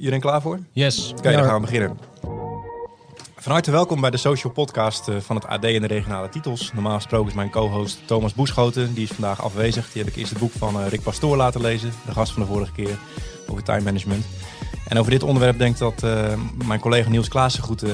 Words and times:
Iedereen 0.00 0.20
klaar 0.20 0.42
voor? 0.42 0.58
Yes. 0.72 1.12
Oké, 1.16 1.32
dan 1.32 1.44
gaan 1.44 1.54
we 1.54 1.60
beginnen. 1.60 1.98
Van 3.36 3.52
harte 3.52 3.70
welkom 3.70 4.00
bij 4.00 4.10
de 4.10 4.16
social 4.16 4.52
podcast 4.52 5.08
eh, 5.08 5.16
van 5.18 5.36
het 5.36 5.46
AD 5.46 5.64
en 5.64 5.80
de 5.80 5.86
regionale 5.86 6.28
titels. 6.28 6.72
Normaal 6.72 6.94
gesproken 6.94 7.28
is 7.28 7.34
mijn 7.34 7.50
co-host 7.50 8.06
Thomas 8.06 8.34
Boeschoten. 8.34 8.94
Die 8.94 9.02
is 9.02 9.10
vandaag 9.10 9.42
afwezig. 9.42 9.92
Die 9.92 10.02
heb 10.02 10.10
ik 10.10 10.18
eerst 10.18 10.30
het 10.30 10.38
boek 10.38 10.52
van 10.52 10.80
eh, 10.80 10.88
Rick 10.88 11.02
Pastoor 11.02 11.36
laten 11.36 11.60
lezen. 11.60 11.92
De 12.06 12.12
gast 12.12 12.32
van 12.32 12.42
de 12.42 12.48
vorige 12.48 12.72
keer 12.72 12.98
over 13.48 13.62
time 13.62 13.80
management. 13.80 14.24
En 14.88 14.98
over 14.98 15.10
dit 15.10 15.22
onderwerp 15.22 15.58
denk 15.58 15.72
ik 15.72 15.78
dat 15.78 16.02
eh, 16.02 16.32
mijn 16.66 16.80
collega 16.80 17.10
Niels 17.10 17.28
Klaassen 17.28 17.62
goed, 17.62 17.84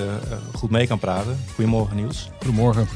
goed 0.55 0.71
mee 0.71 0.87
kan 0.87 0.99
praten. 0.99 1.39
Goedemorgen 1.55 1.97
Niels. 1.97 2.31
Goedemorgen. 2.39 2.89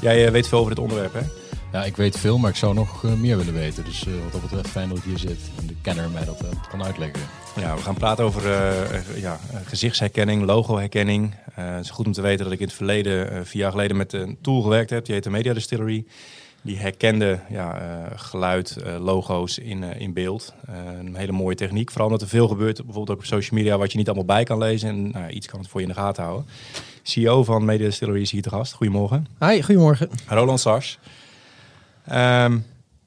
Jij 0.00 0.32
weet 0.32 0.48
veel 0.48 0.58
over 0.58 0.74
dit 0.74 0.84
onderwerp 0.84 1.12
hè? 1.12 1.43
Ja, 1.74 1.84
ik 1.84 1.96
weet 1.96 2.18
veel, 2.18 2.38
maar 2.38 2.50
ik 2.50 2.56
zou 2.56 2.74
nog 2.74 3.04
eh, 3.04 3.12
meer 3.12 3.36
willen 3.36 3.54
weten. 3.54 3.84
Dus 3.84 4.06
eh, 4.06 4.12
wat 4.22 4.32
dat 4.32 4.40
betreft 4.40 4.68
fijn 4.68 4.88
dat 4.88 4.98
ik 4.98 5.04
hier 5.04 5.18
zit 5.18 5.38
en 5.60 5.66
de 5.66 5.74
kenner 5.82 6.10
mij 6.10 6.24
dat 6.24 6.40
eh, 6.40 6.48
kan 6.70 6.84
uitleggen. 6.84 7.20
Ja, 7.56 7.74
we 7.76 7.82
gaan 7.82 7.94
praten 7.94 8.24
over 8.24 8.46
eh, 8.46 8.94
eh, 8.94 9.20
ja, 9.20 9.40
gezichtsherkenning, 9.64 10.44
logoherkenning. 10.44 11.34
Eh 11.54 11.74
het 11.74 11.84
is 11.84 11.90
goed 11.90 12.06
om 12.06 12.12
te 12.12 12.22
weten 12.22 12.44
dat 12.44 12.52
ik 12.52 12.60
in 12.60 12.66
het 12.66 12.74
verleden, 12.74 13.46
vier 13.46 13.62
jaar 13.62 13.70
geleden, 13.70 13.96
met 13.96 14.12
een 14.12 14.38
tool 14.40 14.62
gewerkt 14.62 14.90
heb. 14.90 15.04
Die 15.04 15.14
heet 15.14 15.24
de 15.24 15.30
Media 15.30 15.52
Distillery. 15.52 16.04
Die 16.62 16.78
herkende 16.78 17.40
ja, 17.50 17.78
eh, 17.80 18.18
geluid, 18.18 18.76
eh, 18.76 18.96
logo's 19.04 19.58
in, 19.58 19.82
in 19.82 20.12
beeld. 20.12 20.54
Een 20.98 21.16
hele 21.16 21.32
mooie 21.32 21.56
techniek. 21.56 21.90
Vooral 21.90 22.06
omdat 22.06 22.22
er 22.22 22.28
veel 22.28 22.48
gebeurt, 22.48 22.76
bijvoorbeeld 22.76 23.10
ook 23.10 23.18
op 23.18 23.24
social 23.24 23.58
media, 23.60 23.78
wat 23.78 23.92
je 23.92 23.98
niet 23.98 24.06
allemaal 24.06 24.24
bij 24.24 24.44
kan 24.44 24.58
lezen. 24.58 24.88
En 24.88 25.10
nou, 25.10 25.30
iets 25.30 25.46
kan 25.46 25.60
het 25.60 25.68
voor 25.68 25.80
je 25.80 25.86
in 25.86 25.92
de 25.92 25.98
gaten 26.00 26.22
houden. 26.22 26.46
CEO 27.02 27.44
van 27.44 27.64
Media 27.64 27.86
Distillery 27.86 28.20
is 28.20 28.30
hier 28.30 28.42
te 28.42 28.48
gast. 28.48 28.72
Goedemorgen. 28.72 29.26
Hi, 29.40 29.62
goedemorgen. 29.62 30.10
Roland 30.28 30.60
Sars. 30.60 30.98
Ehm, 32.06 32.58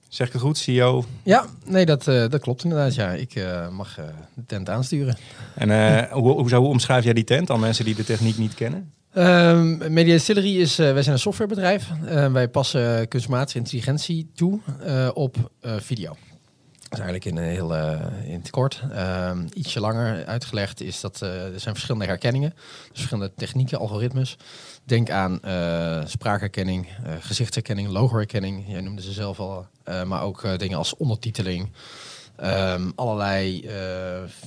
zeg 0.09 0.27
ik 0.27 0.33
het 0.33 0.41
goed, 0.41 0.57
CEO? 0.57 1.05
Ja, 1.23 1.45
nee, 1.65 1.85
dat, 1.85 2.07
eh, 2.07 2.29
dat 2.29 2.41
klopt 2.41 2.63
inderdaad. 2.63 2.95
Ja, 2.95 3.11
ik 3.11 3.35
eh, 3.35 3.69
mag 3.69 3.97
eh, 3.97 4.05
de 4.33 4.45
tent 4.45 4.69
aansturen. 4.69 5.17
En 5.55 5.69
hoe, 6.11 6.31
hoe, 6.31 6.55
hoe 6.55 6.67
omschrijf 6.67 7.03
jij 7.03 7.13
die 7.13 7.23
tent 7.23 7.49
aan 7.49 7.59
mensen 7.59 7.85
die 7.85 7.95
de 7.95 8.03
techniek 8.03 8.37
niet 8.37 8.53
kennen? 8.53 8.91
Ehm 9.13 9.77
Media 9.93 10.13
Distillery 10.13 10.59
is, 10.59 10.75
wij 10.75 11.01
zijn 11.01 11.15
een 11.15 11.21
softwarebedrijf. 11.21 11.89
Eh, 12.05 12.31
wij 12.31 12.47
passen 12.47 13.07
kunstmatige 13.07 13.57
intelligentie 13.57 14.31
toe 14.35 14.59
op 15.13 15.51
video. 15.61 16.15
Dat 16.89 16.99
is 16.99 17.05
eigenlijk 17.05 17.37
in, 17.37 17.43
een 17.43 17.53
heel, 17.53 17.75
eh, 17.75 18.29
in 18.29 18.39
het 18.39 18.49
kort. 18.49 18.81
Ehm, 18.91 19.47
ietsje 19.53 19.79
langer 19.79 20.25
uitgelegd 20.25 20.81
is 20.81 21.01
dat 21.01 21.21
eh, 21.21 21.53
er 21.53 21.59
zijn 21.59 21.73
verschillende 21.73 22.05
herkenningen. 22.05 22.53
Dus 22.55 22.89
verschillende 22.91 23.31
technieken, 23.35 23.79
algoritmes. 23.79 24.37
Denk 24.83 25.09
aan 25.09 25.41
eh, 25.41 26.01
spraakherkenning, 26.05 26.87
gezichtsherkenning, 27.19 27.89
logoherkenning. 27.89 28.63
Jij 28.67 28.81
noemde 28.81 29.01
ze 29.01 29.11
zelf 29.11 29.39
al. 29.39 29.67
Maar 30.05 30.21
ook 30.21 30.59
dingen 30.59 30.77
als 30.77 30.95
ondertiteling. 30.95 31.69
Ehm, 32.37 32.89
allerlei 32.95 33.61
eh, 33.61 33.75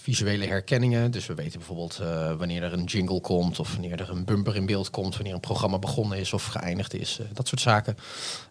visuele 0.00 0.46
herkenningen. 0.46 1.10
Dus 1.10 1.26
we 1.26 1.34
weten 1.34 1.58
bijvoorbeeld 1.58 1.98
eh, 2.02 2.32
wanneer 2.32 2.62
er 2.62 2.72
een 2.72 2.84
jingle 2.84 3.20
komt, 3.20 3.60
of 3.60 3.72
wanneer 3.72 4.00
er 4.00 4.10
een 4.10 4.24
bumper 4.24 4.56
in 4.56 4.66
beeld 4.66 4.90
komt, 4.90 5.14
wanneer 5.14 5.34
een 5.34 5.40
programma 5.40 5.78
begonnen 5.78 6.18
is 6.18 6.32
of 6.32 6.44
geëindigd 6.44 6.94
is. 6.94 7.18
eh, 7.18 7.26
dat 7.32 7.48
soort 7.48 7.60
zaken. 7.60 7.96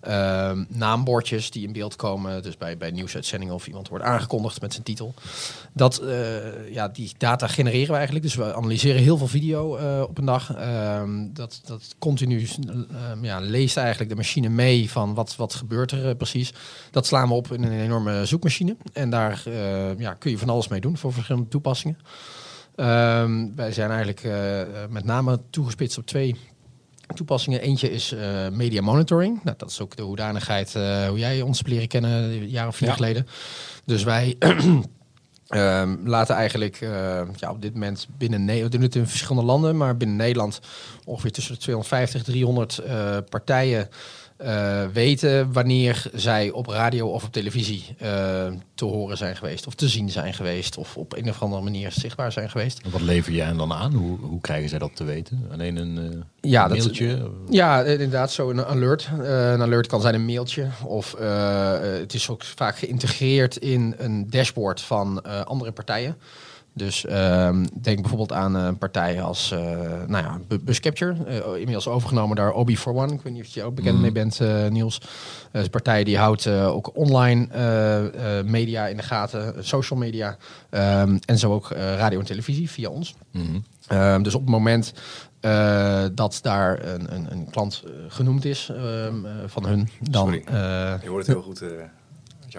Ehm, 0.02 0.64
naambordjes 0.68 1.52
die 1.52 1.68
in 1.68 1.74
beeld 1.74 1.96
komen, 1.96 2.44
dus 2.44 2.58
bij, 2.58 2.78
bij 2.78 2.92
nieuwsuitzendingen 2.92 3.54
of 3.54 3.68
iemand 3.68 3.88
wordt 3.88 4.04
aangekondigd 4.04 4.62
met 4.62 4.72
zijn 4.72 4.86
titel. 4.86 5.14
Dat, 5.74 6.02
ja, 6.72 6.88
die 6.88 7.12
data 7.18 7.48
genereren 7.48 7.88
we 7.88 7.96
eigenlijk. 7.96 8.26
Dus 8.26 8.36
we 8.36 8.54
analyseren 8.54 9.02
heel 9.02 9.18
veel 9.18 9.28
video 9.28 9.78
op 10.04 10.18
een 10.18 10.26
dag. 10.26 10.56
Ehm, 10.56 11.28
dat, 11.34 11.62
dat 11.66 11.96
continu 12.00 12.48
ja, 13.22 13.40
leest 13.40 13.78
eigenlijk 13.78 14.10
de 14.10 14.16
machine 14.16 14.50
mee 14.50 14.92
van 14.92 15.14
wat, 15.14 15.36
wat 15.36 15.54
gebeurt 15.54 15.92
er 15.92 16.16
precies. 16.16 16.54
Dat 16.92 17.06
slaan 17.06 17.28
we 17.28 17.34
op 17.34 17.52
in 17.52 17.64
een 17.64 17.80
enorme 17.80 18.26
zoekmachine. 18.26 18.78
En 18.94 19.10
daar 19.10 19.29
eh, 19.32 20.00
ja, 20.00 20.14
kun 20.14 20.32
je 20.32 20.38
van 20.38 20.50
alles 20.50 20.68
mee 20.68 20.80
doen 20.82 20.98
voor 20.98 21.14
verschillende 21.14 21.48
toepassingen. 21.48 21.98
Ehm, 22.76 23.48
wij 23.56 23.72
zijn 23.72 23.90
eigenlijk 23.90 24.24
eh, 24.24 24.62
met 24.90 25.04
name 25.04 25.40
toegespitst 25.50 25.98
op 25.98 26.06
twee 26.06 26.36
toepassingen. 27.16 27.62
Eentje 27.62 27.92
is 27.92 28.12
eh, 28.12 28.50
media 28.50 28.82
monitoring. 28.82 29.44
Nou, 29.44 29.58
dat 29.58 29.70
is 29.70 29.82
ook 29.82 29.96
de 29.96 30.04
hoedanigheid 30.04 30.74
hoe 31.08 31.20
jij 31.20 31.42
ons 31.42 31.58
hebt 31.58 31.70
leren 31.70 31.88
kennen 31.88 32.12
een 32.12 32.50
jaar 32.50 32.68
of 32.68 32.76
vier 32.76 32.88
Ja. 32.88 32.94
geleden. 32.94 33.28
Dus 33.86 34.04
wij 34.04 34.36
ehm, 35.48 35.96
laten 36.04 36.36
eigenlijk 36.36 36.80
ja, 37.36 37.52
op 37.52 37.62
dit 37.62 37.74
moment 37.74 38.08
binnen 38.18 38.46
Nederland, 38.46 38.72
we 38.72 38.78
doen 38.78 38.88
het 38.88 38.96
in 38.96 39.08
verschillende 39.08 39.48
landen, 39.48 39.78
maar 39.78 39.98
binnen 39.98 40.18
Nederland 40.18 40.60
ongeveer 41.06 41.32
tussen 41.32 41.54
de 41.54 41.60
250 41.60 42.24
300 42.24 42.78
eh, 42.78 43.18
partijen 43.30 43.90
eh, 44.40 44.86
weten 44.94 45.54
wanneer 45.54 46.04
zij 46.14 46.52
op 46.52 46.68
radio 46.68 47.08
of 47.08 47.24
op 47.24 47.32
televisie 47.32 47.96
eh, 47.98 48.48
te 48.76 48.86
horen 48.86 49.18
zijn 49.18 49.36
geweest, 49.36 49.68
of 49.68 49.74
te 49.74 49.88
zien 49.88 50.10
zijn 50.10 50.34
geweest, 50.34 50.78
of 50.78 50.98
op 50.98 51.16
een 51.16 51.30
of 51.30 51.42
andere 51.42 51.62
manier 51.62 51.92
zichtbaar 51.92 52.32
zijn 52.32 52.50
geweest. 52.50 52.80
En 52.84 52.92
wat 52.92 53.02
lever 53.02 53.32
jij 53.34 53.46
hen 53.46 53.58
dan 53.58 53.74
aan? 53.74 53.94
Hoe, 53.94 54.20
hoe 54.20 54.42
krijgen 54.42 54.70
zij 54.70 54.80
dat 54.80 54.96
te 54.96 55.04
weten? 55.04 55.48
Alleen 55.52 55.76
een 55.76 55.98
eh, 55.98 56.50
Ja, 56.52 56.68
mailtje? 56.68 57.30
Ja, 57.50 57.84
inderdaad, 57.84 58.32
zo 58.32 58.50
een 58.50 58.66
alert. 58.66 59.10
Een 59.20 59.62
alert 59.62 59.88
kan 59.88 60.02
zijn 60.02 60.16
een 60.16 60.26
mailtje. 60.26 60.68
Of 60.84 61.16
het 62.00 62.14
is 62.14 62.30
ook 62.30 62.44
vaak 62.44 62.78
geïntegreerd 62.78 63.58
in 63.58 63.96
een 63.98 64.30
dashboard 64.30 64.82
van 64.82 65.24
andere 65.46 65.72
partijen. 65.72 66.18
Dus 66.74 67.06
ehm, 67.06 67.66
denk 67.82 68.00
bijvoorbeeld 68.00 68.34
aan 68.34 68.56
een 68.56 68.78
partij 68.78 69.22
als 69.22 69.52
uh, 69.52 69.60
nou 70.08 70.24
ja, 70.24 70.40
Bu- 70.48 70.60
Buscapture. 70.60 71.16
eh, 71.26 71.38
inmiddels 71.54 71.88
overgenomen 71.88 72.36
door 72.36 72.54
Obi41. 72.68 73.14
Ik 73.14 73.22
weet 73.22 73.34
niet 73.34 73.42
of 73.44 73.48
je 73.48 73.64
ook 73.64 73.76
bekend 73.76 73.96
Mm. 73.96 74.02
mee 74.02 74.12
bent, 74.12 74.40
eh, 74.40 74.68
Niels. 74.68 75.00
Dat 75.00 75.10
is 75.52 75.64
een 75.64 75.70
partij 75.70 76.04
die 76.04 76.18
houdt 76.18 76.46
eh, 76.46 76.68
ook 76.68 76.96
online 76.98 77.48
eh, 77.52 78.38
eh, 78.40 78.46
media 78.46 78.88
in 78.88 78.98
de 78.98 79.04
gaten, 79.04 79.56
eh, 79.56 79.62
social 79.64 80.00
media. 80.00 80.38
ehm, 80.70 81.18
en 81.26 81.38
zo 81.38 81.54
ook 81.54 81.72
eh, 81.72 81.96
radio 81.96 82.20
en 82.20 82.26
televisie 82.26 82.70
via 82.70 82.90
ons. 82.90 83.16
Mhm. 83.32 83.60
Ehm, 83.88 84.22
dus 84.22 84.36
op 84.36 84.42
het 84.42 84.50
moment 84.50 84.94
eh, 85.40 86.06
dat 86.14 86.40
daar 86.42 86.86
een, 86.86 87.16
een, 87.16 87.32
een 87.32 87.50
klant 87.50 87.84
eh, 87.86 87.92
genoemd 88.08 88.46
is 88.46 88.70
eh, 88.76 89.14
van 89.46 89.66
hun, 89.66 89.90
dan... 90.02 90.24
Sorry. 90.26 90.42
eh, 90.46 90.94
Je 91.02 91.10
hoort 91.10 91.26
het 91.28 91.36
heel 91.36 91.42
goed 91.46 91.62
eh 91.62 91.70
als 92.44 92.52
je 92.54 92.58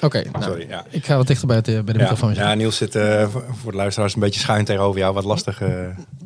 Oké, 0.00 0.22
nou, 0.32 0.44
Sorry, 0.44 0.66
ja. 0.68 0.84
ik 0.90 1.06
ga 1.06 1.16
wat 1.16 1.26
dichter 1.26 1.46
bij, 1.46 1.56
het, 1.56 1.68
eh, 1.68 1.74
bij 1.74 1.82
de 1.84 1.92
Ja, 1.92 1.98
microfoon 1.98 2.34
ja. 2.34 2.54
Niels 2.54 2.76
zit 2.76 2.94
eh, 2.94 3.28
voor 3.62 3.70
de 3.70 3.76
luisteraars 3.76 4.14
een 4.14 4.20
beetje 4.20 4.40
schuin 4.40 4.64
tegenover 4.64 5.00
jou, 5.00 5.14
wat 5.14 5.24
lastig 5.24 5.60
eh 5.60 5.68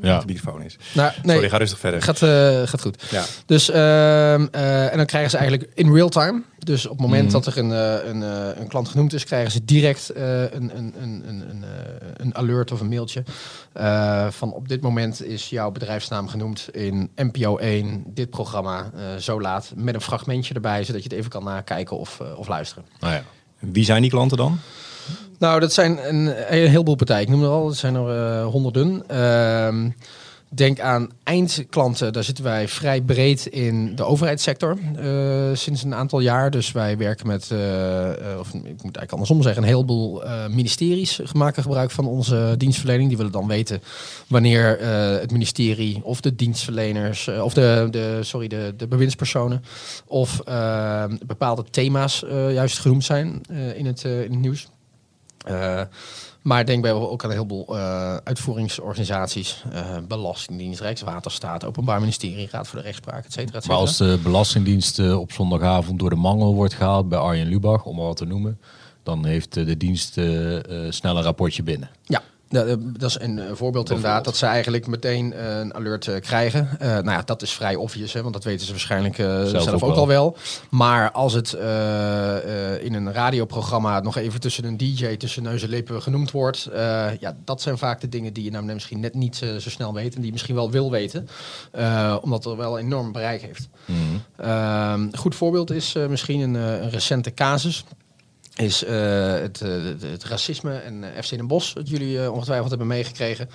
Ja. 0.00 0.18
de 0.18 0.26
microfoon 0.26 0.62
is. 0.62 0.76
Nou, 0.94 1.12
nee, 1.22 1.34
Sorry, 1.34 1.50
ga 1.50 1.56
rustig 1.56 1.78
verder. 1.78 2.02
gaat, 2.02 2.22
eh, 2.22 2.62
gaat 2.68 2.80
goed. 2.80 3.04
Ja. 3.10 3.24
Dus, 3.46 3.70
ehm, 3.70 4.46
eh, 4.50 4.90
en 4.90 4.96
dan 4.96 5.06
krijgen 5.06 5.30
ze 5.30 5.36
eigenlijk 5.36 5.70
in 5.74 5.92
real 5.94 6.08
time. 6.08 6.42
Dus 6.58 6.84
op 6.86 6.90
het 6.92 7.00
moment 7.00 7.22
Mhm. 7.24 7.32
dat 7.32 7.46
er 7.46 7.58
een, 7.58 7.72
eh, 7.72 8.08
een, 8.10 8.22
eh, 8.22 8.60
een 8.60 8.68
klant 8.68 8.88
genoemd 8.88 9.12
is, 9.12 9.24
krijgen 9.24 9.50
ze 9.52 9.64
direct 9.64 10.10
eh, 10.10 10.40
een, 10.42 10.52
een, 10.52 10.94
een, 11.00 11.22
een, 11.28 11.44
een, 11.50 11.64
een 12.16 12.36
alert 12.36 12.72
of 12.72 12.80
een 12.80 12.88
mailtje. 12.88 13.24
eh, 13.72 14.26
van 14.30 14.52
op 14.52 14.68
dit 14.68 14.80
moment 14.80 15.24
is 15.24 15.48
jouw 15.48 15.70
bedrijfsnaam 15.70 16.28
genoemd 16.28 16.68
in 16.72 17.10
NPO 17.16 17.56
1, 17.58 18.04
dit 18.06 18.30
programma, 18.30 18.90
eh, 18.96 19.16
zo 19.16 19.40
laat. 19.40 19.72
Met 19.76 19.94
een 19.94 20.00
fragmentje 20.00 20.54
erbij, 20.54 20.84
zodat 20.84 21.02
je 21.02 21.08
het 21.08 21.18
even 21.18 21.30
kan 21.30 21.44
nakijken 21.44 21.98
of, 21.98 22.20
of 22.36 22.48
luisteren. 22.48 22.84
Nou 23.00 23.12
ja. 23.12 23.22
Wie 23.70 23.84
zijn 23.84 24.02
die 24.02 24.10
klanten 24.10 24.36
dan? 24.36 24.58
Nou, 25.38 25.60
dat 25.60 25.72
zijn 25.72 26.08
een, 26.08 26.26
een 26.26 26.68
heleboel 26.68 26.94
partijen. 26.94 27.22
Ik 27.22 27.28
noem 27.28 27.42
er 27.42 27.48
al, 27.48 27.66
dat 27.66 27.76
zijn 27.76 27.94
er 27.94 28.08
eh, 28.08 28.46
honderden. 28.46 29.04
Denk 30.54 30.80
aan 30.80 31.08
eindklanten. 31.22 32.12
Daar 32.12 32.24
zitten 32.24 32.44
wij 32.44 32.68
vrij 32.68 33.02
breed 33.02 33.46
in 33.46 33.96
de 33.96 34.04
overheidssector 34.04 34.78
eh, 34.96 35.50
sinds 35.52 35.82
een 35.82 35.94
aantal 35.94 36.20
jaar. 36.20 36.50
Dus 36.50 36.72
wij 36.72 36.96
werken 36.96 37.26
met, 37.26 37.50
eh, 37.50 38.32
eh, 38.32 38.38
of 38.38 38.48
ik 38.48 38.62
moet 38.62 38.82
eigenlijk 38.82 39.12
andersom 39.12 39.42
zeggen, 39.42 39.62
een 39.62 39.68
heleboel 39.68 40.24
eh, 40.24 40.46
ministeries 40.46 41.20
maken 41.32 41.62
gebruik 41.62 41.90
van 41.90 42.06
onze 42.06 42.54
dienstverlening. 42.56 43.08
Die 43.08 43.16
willen 43.16 43.32
dan 43.32 43.46
weten 43.46 43.82
wanneer 44.26 44.78
het 45.20 45.30
ministerie 45.30 46.00
of 46.04 46.20
de 46.20 46.34
dienstverleners, 46.34 47.28
of 47.28 47.54
de, 47.54 47.88
de, 47.90 48.18
sorry, 48.20 48.48
de, 48.48 48.74
de 48.76 48.86
bewindspersonen, 48.86 49.64
of 50.06 50.42
bepaalde 51.26 51.64
thema's 51.70 52.24
juist 52.28 52.78
genoemd 52.78 53.04
zijn 53.04 53.40
in, 53.74 53.86
het, 53.86 54.04
in 54.04 54.30
het 54.30 54.40
nieuws. 54.40 54.68
Maar 56.42 56.66
denk 56.66 56.82
bij 56.82 56.92
ook 56.92 57.24
aan 57.24 57.30
een 57.30 57.36
heleboel 57.36 57.76
uh, 57.76 58.16
uitvoeringsorganisaties, 58.16 59.64
uh, 59.72 59.96
Belastingdienst, 60.08 60.80
Rijkswaterstaat, 60.80 61.64
Openbaar 61.64 62.00
Ministerie, 62.00 62.48
Raad 62.50 62.68
voor 62.68 62.78
de 62.78 62.84
Rechtspraak, 62.84 63.24
et 63.24 63.32
cetera. 63.32 63.58
et 63.58 63.66
Maar 63.66 63.76
als 63.76 63.96
de 63.96 64.18
Belastingdienst 64.22 64.98
uh, 64.98 65.18
op 65.18 65.32
zondagavond 65.32 65.98
door 65.98 66.10
de 66.10 66.16
mangel 66.16 66.54
wordt 66.54 66.74
gehaald 66.74 67.08
bij 67.08 67.18
Arjen 67.18 67.46
Lubach, 67.46 67.84
om 67.84 67.96
maar 67.96 68.04
wat 68.04 68.16
te 68.16 68.24
noemen, 68.24 68.58
dan 69.02 69.24
heeft 69.24 69.54
de 69.54 69.76
dienst 69.76 70.12
snel 70.88 71.16
een 71.16 71.22
rapportje 71.22 71.62
binnen. 71.62 71.90
Ja. 72.02 72.22
Dat 72.52 73.08
is 73.08 73.20
een 73.20 73.40
voorbeeld 73.52 73.90
inderdaad, 73.90 74.24
dat 74.24 74.36
ze 74.36 74.46
eigenlijk 74.46 74.86
meteen 74.86 75.32
uh, 75.32 75.58
een 75.58 75.74
alert 75.74 76.20
krijgen. 76.20 76.68
Uh, 76.82 76.88
nou 76.88 77.10
ja, 77.10 77.22
dat 77.22 77.42
is 77.42 77.52
vrij 77.52 77.74
obvious, 77.74 78.12
hè, 78.12 78.22
want 78.22 78.34
dat 78.34 78.44
weten 78.44 78.66
ze 78.66 78.72
waarschijnlijk 78.72 79.18
uh, 79.18 79.26
zelf, 79.26 79.62
zelf, 79.62 79.82
ook, 79.82 79.96
al 79.96 80.06
wel. 80.06 80.36
Maar 80.70 81.10
als 81.10 81.32
het 81.32 81.52
uh, 81.52 82.84
in 82.84 82.94
een 82.94 83.12
radioprogramma 83.12 84.00
nog 84.00 84.16
even 84.16 84.40
tussen 84.40 84.64
een 84.64 84.76
DJ, 84.76 85.16
tussen 85.16 85.42
neus 85.42 85.62
en 85.62 85.68
lippen 85.68 86.02
genoemd 86.02 86.30
wordt, 86.30 86.68
ja, 87.20 87.36
dat 87.44 87.62
zijn 87.62 87.78
vaak 87.78 88.00
de 88.00 88.08
dingen 88.08 88.32
die 88.32 88.44
je 88.44 88.50
nou 88.50 88.64
misschien 88.64 89.00
net 89.00 89.14
niet 89.14 89.36
zo 89.36 89.70
snel 89.70 89.94
weet 89.94 90.14
en 90.14 90.16
die 90.16 90.26
je 90.26 90.32
misschien 90.32 90.54
wel 90.54 90.70
wil 90.70 90.90
weten, 90.90 91.28
omdat 92.20 92.44
het 92.44 92.56
wel 92.56 92.78
een 92.78 92.84
enorm 92.84 93.12
bereik 93.12 93.42
heeft. 93.42 93.68
Mm 93.84 94.22
-hmm. 94.36 95.14
goed 95.14 95.34
voorbeeld 95.34 95.70
is 95.70 95.94
misschien 96.08 96.40
een, 96.40 96.54
een 96.54 96.90
recente 96.90 97.34
casus. 97.34 97.84
Is 98.54 98.84
eh, 98.84 99.32
het, 99.32 99.60
eh, 99.60 99.70
het, 99.84 100.02
het 100.02 100.24
racisme 100.24 100.74
en 100.74 101.14
eh, 101.14 101.22
FC 101.22 101.30
Den 101.30 101.46
Bosch, 101.46 101.74
dat 101.74 101.88
jullie 101.88 102.30
ongetwijfeld 102.30 102.68
hebben 102.68 102.86
meegekregen. 102.86 103.50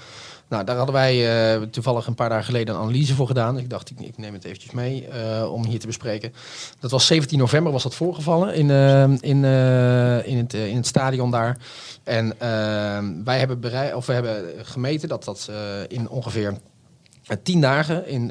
Nou, 0.49 0.63
daar 0.63 0.75
hadden 0.75 0.95
wij 0.95 1.67
toevallig 1.67 2.07
een 2.07 2.15
paar 2.15 2.29
dagen 2.29 2.45
geleden 2.45 2.75
een 2.75 2.81
analyse 2.81 3.15
voor 3.15 3.27
gedaan. 3.27 3.57
Ik 3.57 3.69
dacht, 3.69 3.89
ik, 3.89 3.99
ik 3.99 4.17
neem 4.17 4.33
het 4.33 4.43
eventjes 4.43 4.71
mee 4.71 5.07
om 5.49 5.65
hier 5.65 5.79
te 5.79 5.87
bespreken. 5.87 6.33
Dat 6.79 6.91
was 6.91 7.05
17 7.05 7.37
november 7.37 7.71
was 7.71 7.83
dat 7.83 7.95
voorgevallen 7.95 8.53
in, 8.53 8.69
in, 9.21 9.43
in, 10.25 10.37
het, 10.37 10.53
in 10.53 10.75
het 10.75 10.87
stadion 10.87 11.31
daar. 11.31 11.57
En 12.03 12.35
wij 13.23 13.39
hebben, 13.39 13.59
berei- 13.59 13.93
of 13.93 14.05
we 14.05 14.13
hebben 14.13 14.65
gemeten 14.65 15.09
dat 15.09 15.23
dat 15.23 15.49
in 15.87 16.09
ongeveer 16.09 16.57
eh, 17.27 17.37
10 17.43 17.61
dagen 17.61 18.07
in 18.07 18.25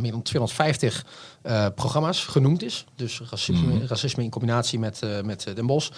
meer 0.00 0.10
dan 0.10 0.22
250 0.22 1.04
eh, 1.44 1.66
programma's 1.74 2.24
genoemd 2.24 2.62
is. 2.62 2.84
Dus 2.96 3.20
racisme, 3.30 3.86
racisme 3.86 4.22
in 4.22 4.30
combinatie 4.30 4.78
met, 4.78 5.02
eh, 5.02 5.22
met 5.22 5.46
eh, 5.46 5.54
Den 5.54 5.66
Bosch. 5.66 5.90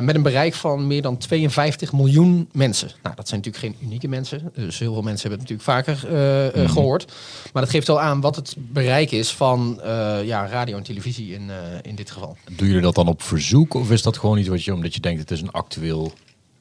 Met 0.00 0.14
een 0.14 0.22
bereik 0.22 0.54
van 0.54 0.86
meer 0.86 1.02
dan 1.02 1.16
52 1.16 1.92
miljoen 1.92 2.48
mensen. 2.52 2.90
Nou, 3.02 3.16
dat 3.16 3.28
zijn 3.28 3.40
natuurlijk 3.40 3.78
geen 3.78 3.86
unieke 3.88 4.08
mensen. 4.08 4.52
Dus 4.54 4.78
heel 4.78 4.92
veel 4.92 5.02
mensen 5.02 5.30
hebben 5.30 5.46
het 5.46 5.64
natuurlijk 5.64 5.86
vaker 5.86 6.16
eh, 6.62 6.70
gehoord. 6.70 7.12
Maar 7.52 7.62
dat 7.62 7.70
geeft 7.70 7.86
wel 7.86 8.00
aan 8.00 8.20
wat 8.20 8.36
het 8.36 8.54
bereik 8.58 9.10
is 9.10 9.32
van 9.32 9.80
ja, 10.24 10.46
radio 10.46 10.76
en 10.76 10.82
televisie 10.82 11.32
in, 11.32 11.50
in 11.82 11.94
dit 11.94 12.10
geval. 12.10 12.36
Doen 12.56 12.66
jullie 12.66 12.82
dat 12.82 12.94
dan 12.94 13.08
op 13.08 13.22
verzoek 13.22 13.74
of 13.74 13.90
is 13.90 14.02
dat 14.02 14.18
gewoon 14.18 14.38
iets 14.38 14.48
wat 14.48 14.64
je, 14.64 14.74
omdat 14.74 14.94
je 14.94 15.00
denkt 15.00 15.20
het 15.20 15.30
is 15.30 15.40
een 15.40 15.50
actueel 15.50 16.12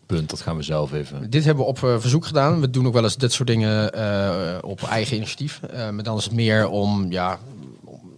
punt, 0.05 0.29
dat 0.29 0.41
gaan 0.41 0.55
we 0.55 0.63
zelf 0.63 0.93
even... 0.93 1.29
Dit 1.29 1.45
hebben 1.45 1.63
we 1.63 1.69
op 1.69 1.77
verzoek 1.77 2.25
gedaan. 2.25 2.61
We 2.61 2.69
doen 2.69 2.87
ook 2.87 2.93
wel 2.93 3.03
eens 3.03 3.17
dit 3.17 3.33
soort 3.33 3.47
dingen 3.47 3.93
op 4.63 4.83
eigen 4.83 5.15
initiatief. 5.15 5.59
Maar 5.91 6.03
dan 6.03 6.17
is 6.17 6.23
het 6.23 6.33
meer 6.33 6.67
om, 6.67 7.11
ja, 7.11 7.39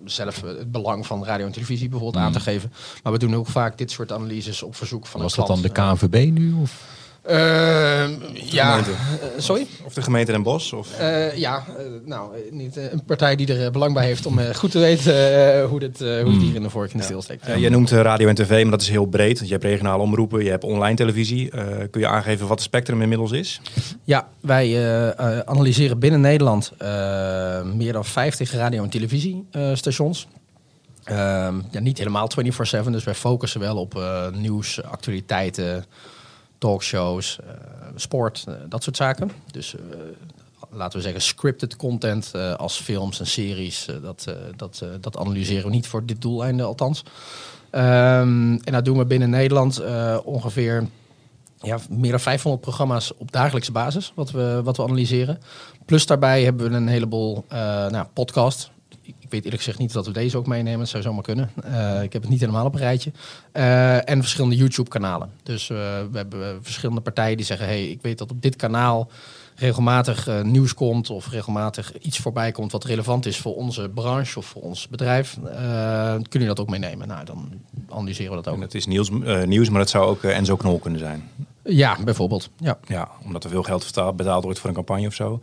zelf 0.10 0.44
eh, 0.44 0.50
het 0.58 0.72
belang 0.72 1.06
van 1.06 1.26
radio 1.26 1.46
en 1.46 1.52
televisie 1.52 1.90
bijvoorbeeld 1.90 2.24
aan 2.24 2.32
te 2.32 2.40
geven. 2.40 2.72
Maar 3.04 3.14
we 3.14 3.20
doen 3.20 3.36
ook 3.36 3.48
vaak 3.48 3.78
dit 3.78 3.92
soort 3.92 4.12
analyses 4.12 4.64
op 4.64 4.76
verzoek 4.76 5.08
van 5.08 5.22
Was 5.22 5.38
een 5.38 5.46
dat 5.46 5.48
dan 5.48 5.62
de. 5.62 5.70
KNVB 5.70 6.32
nu? 6.32 6.54
Of? 6.54 6.86
Eh, 7.28 8.08
ja, 8.34 8.78
eh, 8.78 8.84
sorry? 9.38 9.68
Of 9.86 9.94
de 9.94 10.02
gemeente 10.02 10.32
Den 10.32 10.44
Bosch? 10.44 10.74
Of... 10.74 11.00
Eh, 11.00 11.38
ja, 11.38 11.64
eh, 11.78 11.86
nou, 12.06 12.32
niet 12.52 12.76
een 12.76 13.04
partij 13.06 13.36
die 13.36 13.54
er 13.54 13.72
belang 13.72 13.94
bij 13.94 14.06
heeft 14.06 14.26
om 14.26 14.40
goed 14.54 14.72
te 14.72 14.80
weten 14.80 15.64
hoe, 15.64 15.80
dit, 15.80 16.00
hoe 16.00 16.08
het 16.08 16.42
hier 16.42 16.56
in 16.56 16.62
de 16.62 16.70
vork 16.70 16.92
in 16.92 16.98
de 16.98 17.04
stil 17.04 17.22
steekt. 17.22 17.46
Eh, 17.46 17.58
jij 17.58 17.70
noemt 17.70 17.92
radio 17.92 18.28
en 18.28 18.36
tv, 18.36 18.62
maar 18.62 18.72
dat 18.72 18.82
is 18.82 18.90
heel 18.90 19.06
breed. 19.06 19.36
Want 19.36 19.48
je 19.48 19.54
hebt 19.54 19.64
regionale 19.64 20.04
omroepen, 20.04 20.44
je 20.44 20.50
hebt 20.50 20.64
online 20.64 20.96
televisie. 20.96 21.52
Eh, 21.52 21.66
kun 21.92 22.02
je 22.02 22.08
aangeven 22.08 22.48
wat 22.48 22.58
het 22.58 22.68
spectrum 22.68 23.02
inmiddels 23.02 23.32
is? 23.32 23.62
Ja, 24.04 24.28
wij 24.40 24.86
analyseren 25.46 26.00
binnen 26.00 26.22
Nederland 26.22 26.72
meer 27.76 27.94
dan 27.94 28.06
50 28.06 28.52
radio- 28.52 28.84
en 28.84 28.90
televisiestations. 28.90 30.28
Ehm 31.08 31.56
ja, 31.72 31.80
niet 31.80 31.98
helemaal 31.98 32.30
24-7, 32.30 32.92
dus 32.92 33.04
wij 33.04 33.16
focussen 33.16 33.60
wel 33.60 33.78
op 33.78 33.98
eh, 33.98 34.28
nieuws, 34.32 34.84
actualiteiten, 34.84 35.86
talkshows, 36.58 37.40
eh, 37.40 37.54
sport, 37.96 38.44
eh, 38.48 38.54
dat 38.70 38.84
soort 38.84 38.96
zaken. 38.96 39.32
Dus 39.52 39.76
eh, 39.76 39.82
laten 40.70 40.98
we 40.98 41.04
zeggen 41.04 41.22
scripted 41.22 41.76
content 41.76 42.32
als 42.58 42.78
films 42.78 43.20
en 43.20 43.28
series, 43.28 43.88
dat, 44.02 44.28
dat, 44.56 44.86
dat 45.02 45.18
analyseren 45.18 45.64
we 45.64 45.70
niet 45.70 45.88
voor 45.88 46.06
dit 46.06 46.22
doeleinde 46.22 46.64
althans. 46.64 47.04
Ehm, 47.70 48.54
en 48.54 48.72
dat 48.72 48.86
doen 48.86 48.98
we 48.98 49.06
binnen 49.06 49.30
Nederland 49.30 49.82
ongeveer 50.24 50.88
ja, 51.58 51.78
meer 51.90 52.12
dan 52.12 52.20
500 52.20 52.62
programma's 52.64 53.14
op 53.18 53.32
dagelijkse 53.32 53.72
basis, 53.72 54.12
wat 54.16 54.32
we, 54.32 54.62
wat 54.64 54.78
we 54.78 54.84
analyseren. 54.84 55.40
Plus 55.86 56.06
daarbij 56.06 56.44
hebben 56.44 56.70
we 56.70 56.76
een 56.76 56.88
heleboel 56.88 57.46
nou, 57.90 58.06
podcasts. 58.14 58.72
Ik 59.08 59.30
weet 59.30 59.44
eerlijk 59.44 59.62
gezegd 59.64 59.80
niet 59.80 59.94
dat 59.94 60.06
we 60.06 60.12
deze 60.12 60.38
ook 60.38 60.48
meenemen. 60.48 60.80
Dat 60.80 60.90
zou 60.90 61.04
zomaar 61.04 61.24
kunnen. 61.24 61.52
Uh, 61.66 62.04
ik 62.04 62.14
heb 62.14 62.22
het 62.22 62.32
niet 62.32 62.40
helemaal 62.40 62.66
op 62.66 62.74
een 62.74 62.80
rijtje. 62.80 63.12
Uh, 63.54 64.10
en 64.10 64.22
verschillende 64.22 64.56
YouTube-kanalen. 64.56 65.32
Dus 65.44 65.70
uh, 65.70 65.78
we 66.12 66.18
hebben 66.18 66.64
verschillende 66.64 67.02
partijen 67.02 67.38
die 67.38 67.46
zeggen... 67.46 67.68
hey, 67.68 67.88
ik 67.90 68.02
weet 68.02 68.18
dat 68.18 68.32
op 68.32 68.42
dit 68.42 68.56
kanaal 68.56 69.10
regelmatig 69.56 70.44
nieuws 70.44 70.74
komt... 70.74 71.10
of 71.10 71.30
regelmatig 71.30 71.98
iets 71.98 72.18
voorbij 72.18 72.52
komt 72.52 72.72
wat 72.72 72.84
relevant 72.84 73.26
is 73.26 73.38
voor 73.38 73.56
onze 73.56 73.90
branche 73.94 74.40
of 74.40 74.46
voor 74.46 74.62
ons 74.62 74.88
bedrijf. 74.88 75.38
Uh, 75.44 76.16
kun 76.30 76.42
je 76.42 76.48
dat 76.48 76.60
ook 76.60 76.70
meenemen? 76.70 77.08
Nou, 77.08 77.26
dan 77.26 77.52
analyseren 77.90 78.30
we 78.30 78.36
dat 78.36 78.48
ook. 78.48 78.56
En 78.56 78.62
het 78.62 78.76
is 78.76 78.86
nieuws, 78.86 79.10
uh, 79.10 79.44
nieuws 79.44 79.70
maar 79.70 79.80
het 79.80 79.90
zou 79.90 80.06
ook 80.06 80.24
Enzo 80.24 80.56
Knol 80.56 80.80
kunnen 80.80 81.00
zijn. 81.00 81.30
Ja, 81.64 81.98
bijvoorbeeld. 82.04 82.50
Ja. 82.58 82.78
ja, 82.88 83.10
omdat 83.24 83.44
er 83.44 83.50
veel 83.50 83.64
geld 83.64 84.16
betaald 84.16 84.44
wordt 84.44 84.60
voor 84.60 84.70
een 84.70 84.76
campagne 84.76 85.08
of 85.08 85.14
zo. 85.14 85.40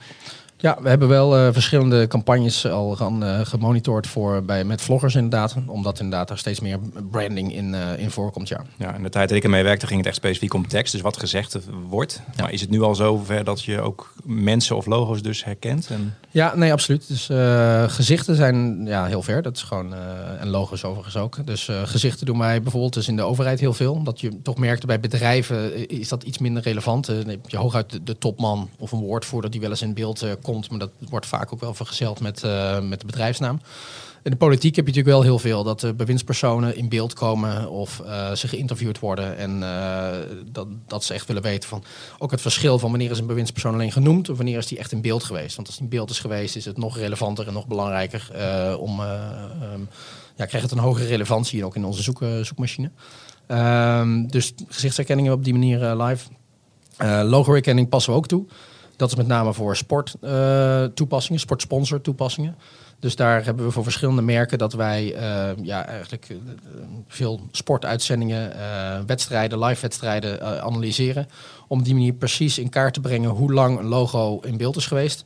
Ja, 0.65 0.79
we 0.83 0.89
hebben 0.89 1.09
wel 1.09 1.39
uh, 1.39 1.53
verschillende 1.53 2.07
campagnes 2.07 2.67
al 2.67 2.97
gaan, 2.97 3.25
uh, 3.25 3.41
gemonitord 3.41 4.07
voor 4.07 4.43
bij, 4.43 4.65
met 4.65 4.83
vloggers 4.83 5.15
inderdaad. 5.15 5.57
Omdat 5.67 6.01
inderdaad 6.01 6.31
er 6.31 6.39
steeds 6.39 6.61
meer 6.61 6.79
branding 7.11 7.55
in, 7.55 7.73
uh, 7.73 7.99
in 7.99 8.11
voorkomt, 8.11 8.49
ja. 8.49 8.65
Ja, 8.77 8.95
in 8.95 9.03
de 9.03 9.09
tijd 9.09 9.29
dat 9.29 9.37
ik 9.37 9.45
ermee 9.45 9.63
werkte 9.63 9.87
ging 9.87 9.99
het 9.99 10.09
echt 10.09 10.17
specifiek 10.17 10.55
om 10.55 10.69
tekst. 10.69 10.93
Dus 10.93 11.01
wat 11.01 11.17
gezegd 11.17 11.59
wordt. 11.89 12.23
Ja. 12.37 12.43
Maar 12.43 12.53
is 12.53 12.61
het 12.61 12.71
nu 12.71 12.83
al 12.83 12.95
zover 12.95 13.45
dat 13.45 13.63
je 13.63 13.81
ook 13.81 14.13
mensen 14.25 14.77
of 14.77 14.87
logo's 14.87 15.23
dus 15.23 15.45
herkent? 15.45 15.89
En... 15.91 16.15
Ja, 16.35 16.57
nee, 16.57 16.73
absoluut. 16.73 17.09
Dus 17.09 17.27
gezichten 17.95 18.35
zijn 18.35 18.87
ja, 18.87 19.05
heel 19.05 19.23
ver. 19.23 19.43
Dat 19.43 19.57
is 19.57 19.63
gewoon, 19.63 19.93
uh, 19.93 20.41
en 20.41 20.49
logo's 20.49 20.85
overigens 20.85 21.17
ook. 21.17 21.47
Dus 21.47 21.69
uh, 21.69 21.83
gezichten 21.85 22.27
doen 22.27 22.39
wij 22.39 22.63
bijvoorbeeld 22.63 22.93
dus 22.93 23.09
in 23.09 23.17
de 23.17 23.23
overheid 23.23 23.61
heel 23.61 23.73
veel. 23.73 24.03
Dat 24.03 24.21
je 24.21 24.43
toch 24.43 24.57
merkte 24.57 24.87
bij 24.87 25.01
bedrijven 25.01 25.89
is 25.89 26.09
dat 26.09 26.23
iets 26.23 26.39
minder 26.39 26.63
relevant. 26.63 27.07
Dan 27.07 27.29
heb 27.29 27.49
je 27.49 27.57
hooguit 27.57 27.91
de, 27.91 28.03
de 28.03 28.19
topman 28.19 28.71
of 28.79 28.93
een 28.93 28.99
woordvoerder 28.99 29.51
die 29.51 29.61
wel 29.61 29.71
eens 29.71 29.83
in 29.83 29.95
beeld 29.95 30.27
komt. 30.43 30.71
Maar 30.71 30.79
dat 30.79 30.91
wordt 31.09 31.27
vaak 31.27 31.53
ook 31.53 31.61
wel 31.61 31.75
vergezeld 31.75 32.21
met, 32.21 32.43
met 32.83 33.01
de 33.01 33.07
bedrijfsnaam. 33.07 33.61
In 34.25 34.31
de 34.31 34.37
politiek 34.37 34.77
heb 34.77 34.87
je 34.87 34.93
natuurlijk 34.93 35.17
wel 35.17 35.23
heel 35.23 35.39
veel 35.39 35.65
dat 35.65 35.83
uh, 35.83 35.91
bewindspersonen 35.93 36.77
in 36.77 36.89
beeld 36.89 37.13
komen 37.13 37.71
of 37.71 38.03
uh, 38.05 38.33
ze 38.33 38.49
geïnterviewd 38.49 38.99
worden 38.99 39.37
en 39.37 39.61
uh, 39.61 40.09
dat, 40.53 40.67
dat 40.87 41.05
ze 41.05 41.15
echt 41.15 41.27
willen 41.27 41.43
weten 41.43 41.69
van 41.69 41.85
ook 42.19 42.31
het 42.31 42.41
verschil 42.41 42.79
van 42.79 42.91
wanneer 42.91 43.11
is 43.11 43.19
een 43.19 43.27
bewindspersoon 43.27 43.75
alleen 43.75 43.93
genoemd 43.93 44.29
of 44.29 44.37
wanneer 44.37 44.59
is 44.59 44.67
die 44.67 44.79
echt 44.79 44.93
in 44.93 45.01
beeld 45.01 45.25
geweest. 45.25 45.57
Want 45.57 45.67
als 45.67 45.77
die 45.77 45.85
in 45.85 45.91
beeld 45.91 46.11
is 46.11 46.19
geweest 46.19 46.57
is 46.57 46.65
het 46.65 46.77
nog 46.77 46.99
relevanter 46.99 47.47
en 47.47 47.53
nog 47.53 47.67
belangrijker 47.67 48.29
om, 48.79 49.01
um, 49.01 49.89
ja, 50.37 50.47
krijgt 50.47 50.63
het 50.63 50.71
een 50.71 50.85
hogere 50.85 51.07
relevantie 51.07 51.65
ook 51.65 51.77
in 51.77 51.85
onze 51.85 52.03
zoek, 52.03 52.21
zoekmachine. 52.43 52.91
Um, 53.49 54.31
dus 54.31 54.53
gezichtsherkenning 54.69 55.31
op 55.31 55.45
die 55.45 55.53
manier 55.53 55.83
eh, 55.83 56.07
live. 56.07 56.29
logo-herkenning 57.25 57.89
passen 57.89 58.13
we 58.13 58.19
ook 58.19 58.27
toe. 58.27 58.45
Dat 58.97 59.11
is 59.11 59.17
met 59.17 59.27
name 59.27 59.53
voor 59.53 59.77
sport 59.77 60.17
toepassingen, 60.95 61.41
sportsponsor 61.41 62.01
toepassingen. 62.01 62.57
Dus 62.99 63.17
daar 63.17 63.45
hebben 63.45 63.65
we 63.65 63.71
voor 63.71 63.83
verschillende 63.83 64.23
merken 64.23 64.59
dat 64.59 64.73
wij 64.73 65.15
uh, 65.15 65.65
ja, 65.65 65.87
eigenlijk 65.87 66.29
uh, 66.29 66.37
veel 67.09 67.41
sportuitzendingen, 67.51 68.53
uh, 68.57 68.99
wedstrijden, 69.07 69.65
live 69.65 69.81
wedstrijden 69.81 70.63
analyseren. 70.63 71.27
Om 71.69 71.83
die 71.83 71.95
manier 71.95 72.13
precies 72.13 72.59
in 72.59 72.69
kaart 72.69 72.95
te 72.95 73.01
brengen 73.01 73.31
hoe 73.31 73.53
lang 73.53 73.79
een 73.79 73.87
logo 73.87 74.41
in 74.41 74.57
beeld 74.57 74.77
is 74.77 74.87
geweest. 74.87 75.25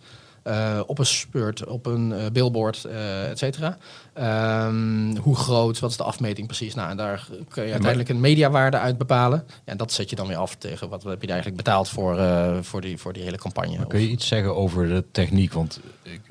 op 0.87 0.98
een 0.98 1.06
spurt, 1.06 1.66
op 1.66 1.87
een 1.87 2.32
billboard, 2.32 2.84
et 3.30 3.38
cetera. 3.38 3.76
Um, 4.20 5.16
hoe 5.16 5.37
groot, 5.37 5.78
wat 5.78 5.90
is 5.90 5.96
de 5.96 6.02
afmeting 6.02 6.46
precies? 6.46 6.75
Nou, 6.75 6.90
en 6.90 6.96
daar 6.96 7.28
kun 7.48 7.64
je 7.64 7.70
uiteindelijk 7.70 8.10
een 8.10 8.20
mediawaarde 8.20 8.78
uit 8.78 8.98
bepalen. 8.98 9.44
Ja, 9.46 9.54
en 9.64 9.76
dat 9.76 9.92
zet 9.92 10.10
je 10.10 10.16
dan 10.16 10.26
weer 10.26 10.37
af 10.37 10.54
tegen 10.54 10.88
wat 10.88 11.02
heb 11.02 11.22
je 11.22 11.28
eigenlijk 11.28 11.56
betaald 11.56 11.88
voor, 11.88 12.20
voor, 12.62 12.80
die, 12.80 12.98
voor 12.98 13.12
die 13.12 13.22
hele 13.22 13.38
campagne. 13.38 13.76
Maar 13.76 13.87
kun 13.87 14.00
je 14.00 14.08
iets 14.08 14.26
zeggen 14.26 14.56
over 14.56 14.88
de 14.88 15.04
techniek? 15.12 15.52
Want 15.52 15.80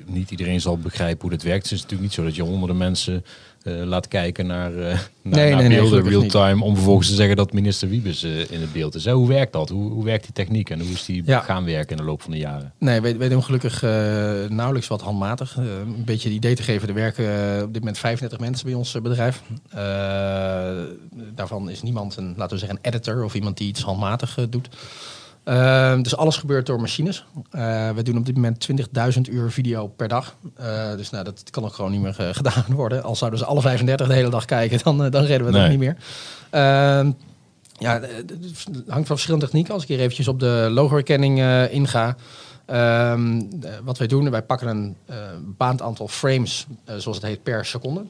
niet 0.04 0.30
iedereen 0.30 0.60
zal 0.60 0.78
begrijpen 0.78 1.20
hoe 1.20 1.30
dit 1.30 1.42
werkt. 1.42 1.62
Het 1.62 1.72
is 1.72 1.82
natuurlijk 1.82 2.02
niet 2.02 2.12
zo 2.12 2.24
dat 2.24 2.36
je 2.36 2.42
honderden 2.42 2.76
mensen 2.76 3.24
uh, 3.62 3.84
laat 3.84 4.08
kijken 4.08 4.46
naar, 4.46 4.72
uh, 4.72 4.78
naar, 4.84 4.98
nee, 5.22 5.50
naar 5.50 5.62
nee, 5.62 5.80
beelden 5.80 6.02
nee, 6.02 6.10
real-time... 6.10 6.64
om 6.64 6.74
vervolgens 6.74 7.08
te 7.08 7.14
zeggen 7.14 7.36
dat 7.36 7.52
minister 7.52 7.88
Wiebes 7.88 8.24
uh, 8.24 8.50
in 8.50 8.60
het 8.60 8.72
beeld 8.72 8.94
is. 8.94 9.04
Hè? 9.04 9.12
Hoe 9.12 9.28
werkt 9.28 9.52
dat? 9.52 9.68
Hoe, 9.68 9.90
hoe 9.90 10.04
werkt 10.04 10.24
die 10.24 10.32
techniek 10.32 10.70
en 10.70 10.80
hoe 10.80 10.90
is 10.90 11.04
die 11.04 11.22
ja. 11.24 11.40
gaan 11.40 11.64
werken 11.64 11.90
in 11.90 11.96
de 11.96 12.08
loop 12.08 12.22
van 12.22 12.30
de 12.30 12.38
jaren? 12.38 12.72
Nee, 12.78 13.00
wij, 13.00 13.18
wij 13.18 13.28
doen 13.28 13.44
gelukkig 13.44 13.82
nauwelijks 14.48 14.88
wat 14.88 15.00
handmatig. 15.00 15.56
een 15.56 16.04
beetje 16.04 16.28
het 16.28 16.36
idee 16.36 16.54
te 16.54 16.62
geven, 16.62 16.88
er 16.88 16.94
werken 16.94 17.62
op 17.62 17.72
dit 17.78 17.84
moment 17.86 17.98
35 17.98 18.38
mensen 18.38 18.66
bij 18.66 18.74
ons 18.74 18.92
bedrijf. 19.02 19.42
daarvan 21.34 21.70
is 21.70 21.82
niemand 21.82 22.16
een, 22.16 22.34
laten 22.36 22.52
we 22.52 22.58
zeggen, 22.58 22.78
een 22.82 22.92
editor 22.92 23.24
of 23.24 23.34
iemand 23.34 23.56
die 23.56 23.68
iets 23.68 23.82
handmatig 23.82 24.38
doet. 24.50 24.68
Uh, 25.48 26.02
dus 26.02 26.16
alles 26.16 26.36
gebeurt 26.36 26.66
door 26.66 26.80
machines. 26.80 27.24
Uh, 27.52 27.90
we 27.90 28.02
doen 28.02 28.16
op 28.16 28.26
dit 28.26 28.34
moment 28.34 28.68
20.000 28.72 29.20
uur 29.30 29.50
video 29.50 29.86
per 29.86 30.08
dag. 30.08 30.36
Uh, 30.60 30.96
dus 30.96 31.10
nou, 31.10 31.24
dat 31.24 31.42
kan 31.50 31.64
ook 31.64 31.74
gewoon 31.74 31.90
niet 31.90 32.00
meer 32.00 32.14
gedaan 32.40 32.64
worden. 32.68 33.02
Al 33.02 33.16
zouden 33.16 33.38
ze 33.38 33.44
alle 33.44 33.60
35 33.60 34.06
de 34.06 34.14
hele 34.14 34.30
dag 34.30 34.44
kijken, 34.44 34.80
dan, 34.82 35.10
dan 35.10 35.24
redden 35.24 35.46
we 35.46 35.52
nee. 35.52 35.62
ook 35.62 35.70
niet 35.70 35.78
meer. 35.78 35.96
Ehm, 36.50 37.10
ja, 37.78 38.00
het 38.00 38.32
hangt 38.66 39.06
van 39.06 39.06
verschillende 39.06 39.44
technieken. 39.44 39.74
Als 39.74 39.82
ik 39.82 39.88
hier 39.88 40.00
eventjes 40.00 40.28
op 40.28 40.40
de 40.40 40.68
logo-herkenning 40.70 41.68
inga. 41.70 42.16
Um, 42.70 43.48
wat 43.84 43.98
wij 43.98 44.06
doen, 44.06 44.30
wij 44.30 44.42
pakken 44.42 44.68
een 44.68 44.96
bepaald 45.44 45.82
aantal 45.82 46.08
frames, 46.08 46.66
zoals 46.96 47.16
het 47.16 47.26
heet, 47.26 47.42
per 47.42 47.64
seconde. 47.64 48.04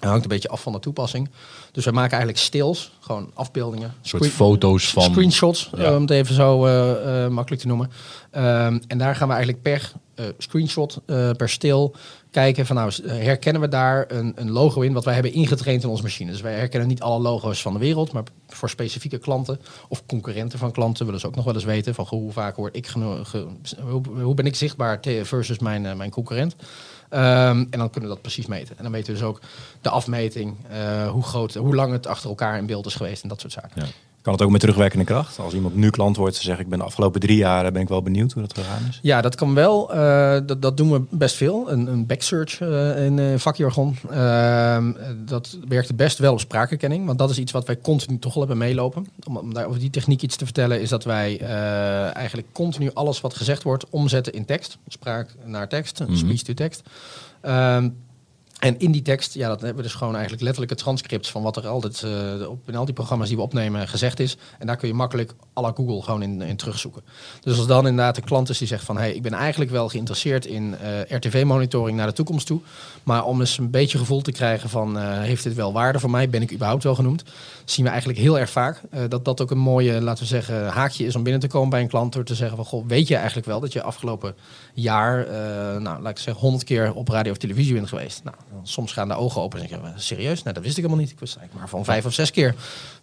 Dat 0.00 0.12
hangt 0.12 0.22
een 0.22 0.34
beetje 0.34 0.48
af 0.48 0.62
van 0.62 0.72
de 0.72 0.78
toepassing. 0.78 1.30
Dus 1.72 1.84
we 1.84 1.90
maken 1.90 2.10
eigenlijk 2.10 2.40
stills, 2.40 2.92
gewoon 3.00 3.30
afbeeldingen. 3.34 3.88
Een 3.88 4.08
soort 4.08 4.26
foto's 4.26 4.90
van... 4.90 5.02
Screenshots, 5.02 5.70
ja. 5.76 5.94
om 5.94 6.00
het 6.00 6.10
even 6.10 6.34
zo 6.34 6.66
uh, 6.66 7.24
uh, 7.24 7.28
makkelijk 7.28 7.62
te 7.62 7.68
noemen. 7.68 7.90
Um, 8.32 8.82
en 8.86 8.98
daar 8.98 9.16
gaan 9.16 9.28
we 9.28 9.34
eigenlijk 9.34 9.62
per 9.62 9.92
eh, 10.14 10.24
screenshot 10.38 11.00
eh, 11.06 11.30
per 11.30 11.48
stil 11.48 11.94
kijken 12.34 12.66
van 12.66 12.76
nou 12.76 12.92
herkennen 13.06 13.62
we 13.62 13.68
daar 13.68 14.04
een, 14.08 14.32
een 14.36 14.50
logo 14.50 14.80
in 14.80 14.92
wat 14.92 15.04
wij 15.04 15.14
hebben 15.14 15.32
ingetraind 15.32 15.82
in 15.82 15.88
onze 15.88 16.02
machine. 16.02 16.30
Dus 16.30 16.40
wij 16.40 16.54
herkennen 16.54 16.88
niet 16.88 17.00
alle 17.00 17.20
logo's 17.20 17.62
van 17.62 17.72
de 17.72 17.78
wereld, 17.78 18.12
maar 18.12 18.22
voor 18.48 18.70
specifieke 18.70 19.18
klanten 19.18 19.60
of 19.88 20.06
concurrenten 20.06 20.58
van 20.58 20.72
klanten 20.72 21.04
willen 21.04 21.20
ze 21.20 21.26
ook 21.26 21.34
nog 21.34 21.44
wel 21.44 21.54
eens 21.54 21.64
weten 21.64 21.94
van 21.94 22.06
hoe 22.08 22.32
vaak 22.32 22.56
word 22.56 22.76
ik 22.76 22.86
geno- 22.86 23.24
ge- 23.24 23.46
hoe, 24.20 24.34
ben 24.34 24.46
ik 24.46 24.56
zichtbaar 24.56 24.98
versus 25.22 25.58
mijn, 25.58 25.86
eh, 25.86 25.94
mijn 25.94 26.10
concurrent. 26.10 26.56
Ehm, 27.08 27.64
en 27.70 27.78
dan 27.78 27.90
kunnen 27.90 28.08
we 28.10 28.14
dat 28.14 28.22
precies 28.22 28.46
meten. 28.46 28.76
En 28.76 28.82
dan 28.82 28.92
weten 28.92 29.12
we 29.12 29.18
dus 29.18 29.28
ook 29.28 29.40
de 29.80 29.90
afmeting, 29.90 30.54
eh, 30.70 31.10
hoe 31.10 31.22
groot, 31.22 31.54
hoe 31.54 31.74
lang 31.74 31.92
het 31.92 32.06
achter 32.06 32.28
elkaar 32.28 32.58
in 32.58 32.66
beeld 32.66 32.86
is 32.86 32.94
geweest 32.94 33.22
en 33.22 33.28
dat 33.28 33.40
soort 33.40 33.52
zaken. 33.52 33.70
Ja. 33.74 33.86
Kan 34.24 34.32
het 34.32 34.42
ook 34.42 34.50
met 34.50 34.60
terugwerkende 34.60 35.04
kracht? 35.04 35.38
Als 35.38 35.54
iemand 35.54 35.74
nu 35.74 35.90
klant 35.90 36.16
wordt, 36.16 36.36
ze 36.36 36.42
zeggen 36.42 36.64
ik 36.64 36.70
ben 36.70 36.78
de 36.78 36.84
afgelopen 36.84 37.20
drie 37.20 37.36
jaar, 37.36 37.72
ben 37.72 37.82
ik 37.82 37.88
wel 37.88 38.02
benieuwd 38.02 38.32
hoe 38.32 38.42
dat 38.42 38.54
gegaan 38.58 38.82
is. 38.88 38.98
Ja, 39.02 39.20
dat 39.20 39.34
kan 39.34 39.54
wel. 39.54 39.94
Eh, 39.94 40.38
dat, 40.46 40.62
dat 40.62 40.76
doen 40.76 40.92
we 40.92 41.02
best 41.10 41.36
veel. 41.36 41.70
Een, 41.70 41.86
een 41.86 42.06
backsearch 42.06 42.60
eh, 42.60 43.04
in 43.04 43.18
uh, 43.18 43.38
vakjargon. 43.38 43.96
Ehm, 44.10 44.92
dat 45.24 45.58
werkt 45.68 45.88
het 45.88 45.96
best 45.96 46.18
wel 46.18 46.32
op 46.32 46.40
spraakherkenning. 46.40 47.06
Want 47.06 47.18
dat 47.18 47.30
is 47.30 47.38
iets 47.38 47.52
wat 47.52 47.66
wij 47.66 47.78
continu 47.80 48.18
toch 48.18 48.34
wel 48.34 48.46
hebben 48.46 48.66
meelopen. 48.66 49.06
Om, 49.26 49.36
om 49.36 49.54
daar 49.54 49.66
over 49.66 49.80
die 49.80 49.90
techniek 49.90 50.22
iets 50.22 50.36
te 50.36 50.44
vertellen, 50.44 50.80
is 50.80 50.88
dat 50.88 51.04
wij 51.04 51.38
eigenlijk 52.12 52.48
continu 52.52 52.90
alles 52.94 53.20
wat 53.20 53.34
gezegd 53.34 53.62
wordt 53.62 53.90
omzetten 53.90 54.32
in 54.32 54.44
tekst. 54.44 54.78
Spraak 54.88 55.34
naar 55.44 55.68
tekst, 55.68 56.00
Mhm. 56.00 56.16
speech 56.16 56.42
to 56.42 56.54
tekst. 56.54 56.82
Ehm, 57.40 57.88
en 58.64 58.78
in 58.78 58.92
die 58.92 59.02
tekst, 59.02 59.34
ja, 59.34 59.48
dat 59.48 59.60
hebben 59.60 59.76
we 59.76 59.82
dus 59.82 59.94
gewoon 59.94 60.12
eigenlijk 60.12 60.42
letterlijk 60.42 60.72
het 60.72 60.80
transcript 60.80 61.28
van 61.28 61.42
wat 61.42 61.56
er 61.56 61.66
altijd 61.66 62.02
uh, 62.04 62.48
op, 62.48 62.68
in 62.68 62.76
al 62.76 62.84
die 62.84 62.94
programma's 62.94 63.28
die 63.28 63.36
we 63.36 63.42
opnemen 63.42 63.88
gezegd 63.88 64.20
is. 64.20 64.36
En 64.58 64.66
daar 64.66 64.76
kun 64.76 64.88
je 64.88 64.94
makkelijk 64.94 65.34
à 65.58 65.60
la 65.60 65.72
Google 65.74 66.02
gewoon 66.02 66.22
in, 66.22 66.42
in 66.42 66.56
terugzoeken. 66.56 67.02
Dus 67.40 67.58
als 67.58 67.66
dan 67.66 67.86
inderdaad 67.86 68.14
de 68.14 68.20
klant 68.20 68.48
is 68.48 68.58
die 68.58 68.68
zegt 68.68 68.84
van, 68.84 68.96
hé, 68.96 69.02
hey, 69.02 69.14
ik 69.14 69.22
ben 69.22 69.32
eigenlijk 69.32 69.70
wel 69.70 69.88
geïnteresseerd 69.88 70.46
in 70.46 70.74
uh, 70.82 71.18
RTV-monitoring 71.18 71.96
naar 71.96 72.06
de 72.06 72.12
toekomst 72.12 72.46
toe. 72.46 72.60
Maar 73.02 73.24
om 73.24 73.40
eens 73.40 73.58
een 73.58 73.70
beetje 73.70 73.98
gevoel 73.98 74.22
te 74.22 74.32
krijgen 74.32 74.68
van, 74.68 74.96
uh, 74.96 75.20
heeft 75.20 75.42
dit 75.42 75.54
wel 75.54 75.72
waarde 75.72 76.00
voor 76.00 76.10
mij? 76.10 76.28
Ben 76.28 76.42
ik 76.42 76.52
überhaupt 76.52 76.82
wel 76.82 76.94
genoemd? 76.94 77.24
Zien 77.64 77.84
we 77.84 77.90
eigenlijk 77.90 78.20
heel 78.20 78.38
erg 78.38 78.50
vaak. 78.50 78.80
Dat 79.08 79.24
dat 79.24 79.40
ook 79.40 79.50
een 79.50 79.58
mooie, 79.58 80.00
laten 80.00 80.22
we 80.22 80.28
zeggen, 80.28 80.66
haakje 80.66 81.06
is 81.06 81.16
om 81.16 81.22
binnen 81.22 81.40
te 81.40 81.48
komen 81.48 81.70
bij 81.70 81.80
een 81.80 81.88
klant. 81.88 82.12
Door 82.12 82.24
te 82.24 82.34
zeggen 82.34 82.56
van, 82.56 82.64
goh, 82.66 82.86
weet 82.86 83.08
je 83.08 83.16
eigenlijk 83.16 83.46
wel 83.46 83.60
dat 83.60 83.72
je 83.72 83.82
afgelopen 83.82 84.34
jaar, 84.74 85.26
nou, 85.80 86.02
laat 86.02 86.10
ik 86.10 86.18
zeggen, 86.18 86.42
honderd 86.42 86.64
keer 86.64 86.94
op 86.94 87.08
radio 87.08 87.32
of 87.32 87.38
televisie 87.38 87.74
bent 87.74 87.88
geweest? 87.88 88.24
Nou, 88.24 88.36
soms 88.62 88.92
gaan 88.92 89.08
de 89.08 89.14
ogen 89.14 89.42
open 89.42 89.60
en 89.60 89.68
zeggen 89.68 89.92
serieus? 89.96 90.42
Nou, 90.42 90.54
dat 90.54 90.62
wist 90.62 90.76
ik 90.76 90.82
helemaal 90.82 91.02
niet. 91.04 91.12
Ik 91.12 91.18
wist 91.18 91.36
eigenlijk 91.36 91.58
maar 91.60 91.78
van 91.78 91.84
vijf 91.84 92.06
of 92.06 92.12
zes 92.12 92.30
keer. 92.30 92.54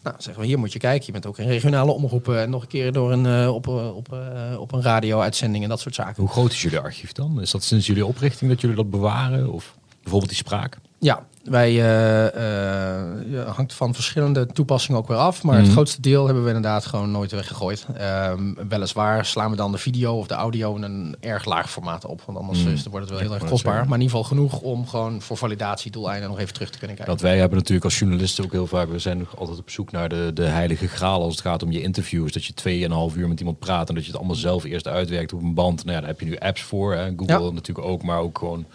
Nou, 0.04 0.16
zeggen 0.20 0.42
we, 0.42 0.48
hier 0.48 0.60
moet 0.60 0.74
je 0.74 0.80
kijken. 0.80 1.06
Je 1.06 1.12
bent 1.12 1.26
ook 1.26 1.38
in 1.38 1.48
regionale 1.48 1.92
omroepen 1.92 2.42
en 2.42 2.50
nog 2.50 2.62
een 2.62 2.68
keer 2.68 2.92
door 2.92 3.12
een, 3.12 3.26
uh, 3.26 3.54
op, 3.54 3.68
uh, 3.68 3.96
op, 3.96 4.18
op 4.58 4.72
een 4.72 4.82
radio-uitzending 4.82 5.64
en 5.64 5.70
dat 5.70 5.80
soort 5.80 5.96
zaken. 5.96 6.24
Hoe 6.24 6.32
groot 6.32 6.52
is 6.52 6.62
jullie 6.62 6.80
archief 6.80 7.12
dan? 7.12 7.42
Is 7.42 7.52
dat 7.52 7.64
sinds 7.64 7.86
jullie 7.86 8.06
oprichting 8.06 8.50
dat 8.52 8.62
jullie 8.62 8.76
dat 8.76 8.90
bewaren? 8.90 9.52
Of 9.52 9.76
bijvoorbeeld 10.02 10.30
die 10.30 10.40
spraak? 10.40 10.78
Ja, 11.04 11.26
wij 11.44 11.74
uh, 11.74 13.48
hangt 13.48 13.74
van 13.74 13.94
verschillende 13.94 14.46
toepassingen 14.46 15.00
ook 15.00 15.08
weer 15.08 15.18
af. 15.18 15.44
Maar 15.44 15.58
mm. 15.58 15.64
het 15.64 15.72
grootste 15.72 16.02
deel 16.02 16.26
hebben 16.26 16.44
we 16.44 16.50
inderdaad 16.50 16.86
gewoon 16.86 17.12
nooit 17.12 17.32
weggegooid. 17.32 17.86
Um, 18.30 18.58
weliswaar 18.70 19.26
slaan 19.26 19.50
we 19.52 19.56
dan 19.56 19.72
de 19.72 19.78
video 19.78 20.18
of 20.18 20.28
de 20.28 20.34
audio 20.34 20.76
in 20.76 20.84
een 20.84 21.16
erg 21.20 21.46
laag 21.46 21.72
formaat 21.72 22.06
op. 22.06 22.22
Want 22.26 22.38
anders 22.38 22.64
mm. 22.64 22.72
is, 22.72 22.84
wordt 22.84 23.10
het 23.10 23.10
wel 23.10 23.28
heel 23.28 23.34
erg 23.34 23.50
kostbaar. 23.50 23.74
Maar 23.74 23.98
in 23.98 24.04
ieder 24.04 24.18
geval 24.18 24.24
genoeg 24.24 24.60
om 24.60 24.88
gewoon 24.88 25.22
voor 25.22 25.38
validatiedoeleinden 25.38 26.30
nog 26.30 26.40
even 26.40 26.54
terug 26.54 26.70
te 26.70 26.78
kunnen 26.78 26.98
kijken. 26.98 27.16
Dat 27.16 27.24
wij 27.24 27.38
hebben 27.38 27.58
natuurlijk 27.58 27.86
als 27.86 28.00
journalisten 28.00 28.44
ook 28.44 28.52
heel 28.52 28.68
vaak... 28.68 28.90
We 28.90 29.00
zijn 29.00 29.28
altijd 29.38 29.60
op 29.60 29.70
zoek 29.70 29.92
naar 29.92 30.10
de, 30.10 30.32
de 30.34 30.46
heilige 30.46 30.88
graal 30.88 31.22
als 31.22 31.34
het 31.34 31.42
gaat 31.42 31.64
om 31.64 31.72
je 31.72 31.82
interviews. 31.82 32.32
Dat 32.32 32.46
je 32.46 32.54
tweeënhalf 32.54 33.16
uur 33.16 33.28
met 33.28 33.40
iemand 33.40 33.60
praat 33.60 33.90
en 33.90 33.96
dat 33.96 34.04
je 34.04 34.10
het 34.10 34.20
allemaal 34.20 34.38
zelf 34.38 34.64
eerst 34.64 34.88
uitwerkt 34.88 35.34
op 35.34 35.42
een 35.42 35.54
band. 35.54 35.84
Nou 35.84 35.96
ja, 35.96 36.00
daar 36.00 36.10
heb 36.10 36.20
je 36.20 36.26
nu 36.26 36.38
apps 36.38 36.62
voor. 36.62 36.94
Hè. 36.94 37.14
Google 37.18 37.44
ja. 37.44 37.52
natuurlijk 37.52 37.88
ook, 37.88 38.04
maar 38.04 38.20
ook 38.20 38.38
gewoon 38.38 38.66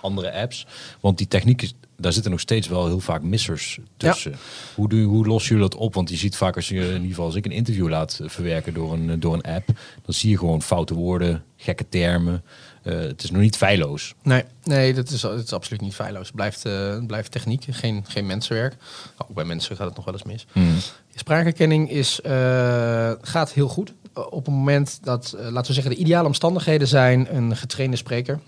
andere 0.00 0.32
apps. 0.32 0.66
Want 1.00 1.18
die 1.18 1.28
techniek 1.28 1.62
is, 1.62 1.74
daar 1.96 2.12
zitten 2.12 2.30
nog 2.30 2.40
steeds 2.40 2.68
wel 2.68 2.86
heel 2.86 3.00
vaak 3.00 3.22
missers 3.22 3.78
tussen. 3.96 4.30
Ja. 4.30 4.36
Hoe, 4.74 4.88
doe, 4.88 5.04
hoe 5.04 5.26
lossen 5.26 5.54
jullie 5.54 5.70
dat 5.70 5.80
op? 5.80 5.94
Want 5.94 6.10
je 6.10 6.16
ziet 6.16 6.36
vaak 6.36 6.56
als 6.56 6.68
je 6.68 6.80
in 6.80 6.92
ieder 6.92 7.08
geval 7.08 7.24
als 7.24 7.34
ik 7.34 7.44
een 7.44 7.50
interview 7.50 7.88
laat 7.88 8.20
verwerken 8.24 8.74
door 8.74 8.92
een, 8.92 9.20
door 9.20 9.34
een 9.34 9.42
app, 9.42 9.66
dan 10.04 10.14
zie 10.14 10.30
je 10.30 10.38
gewoon 10.38 10.62
foute 10.62 10.94
woorden, 10.94 11.44
gekke 11.56 11.88
termen. 11.88 12.44
Uh, 12.82 12.98
het 12.98 13.22
is 13.22 13.30
nog 13.30 13.42
niet 13.42 13.56
feilloos. 13.56 14.14
Nee, 14.22 14.44
nee 14.64 14.94
dat, 14.94 15.10
is, 15.10 15.20
dat 15.20 15.42
is 15.44 15.52
absoluut 15.52 15.80
niet 15.80 15.94
feilloos. 15.94 16.26
Het 16.26 16.36
blijft, 16.36 16.66
uh, 16.66 17.06
blijft 17.06 17.30
techniek, 17.30 17.64
geen, 17.70 18.04
geen 18.08 18.26
mensenwerk. 18.26 18.76
Ook 19.16 19.34
bij 19.34 19.44
mensen 19.44 19.76
gaat 19.76 19.86
het 19.86 19.96
nog 19.96 20.04
wel 20.04 20.14
eens 20.14 20.22
mis. 20.22 20.46
Mm. 20.52 20.76
Spraakherkenning 21.14 21.90
is, 21.90 22.20
uh, 22.26 23.12
gaat 23.20 23.52
heel 23.52 23.68
goed. 23.68 23.92
Op 24.14 24.44
het 24.44 24.54
moment 24.54 24.98
dat, 25.02 25.36
laten 25.38 25.66
we 25.66 25.72
zeggen, 25.72 25.92
de 25.94 26.00
ideale 26.00 26.26
omstandigheden 26.26 26.88
zijn 26.88 27.36
een 27.36 27.56
getrainde 27.56 27.96
spreker. 27.96 28.40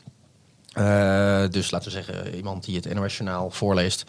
Uh, 0.78 1.42
dus 1.50 1.70
laten 1.70 1.92
we 1.92 2.02
zeggen, 2.02 2.35
iemand 2.35 2.64
die 2.64 2.76
het 2.76 2.87
internationaal 2.87 3.50
voorleest, 3.50 4.04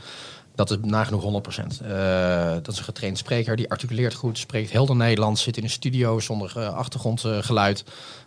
dat 0.56 0.72
is 0.72 0.78
nagenoeg 0.82 1.24
100%. 1.24 1.26
Uh, 1.26 2.52
dat 2.52 2.68
is 2.68 2.78
een 2.78 2.84
getraind 2.84 3.18
spreker, 3.18 3.56
die 3.56 3.70
articuleert 3.70 4.14
goed, 4.14 4.38
spreekt 4.38 4.72
helder 4.72 4.96
Nederlands, 4.96 5.44
zit 5.44 5.58
in 5.58 5.64
een 5.64 5.70
studio 5.70 6.20
zonder 6.20 6.54
uh, 6.58 6.74
achtergrondgeluid. 6.74 7.84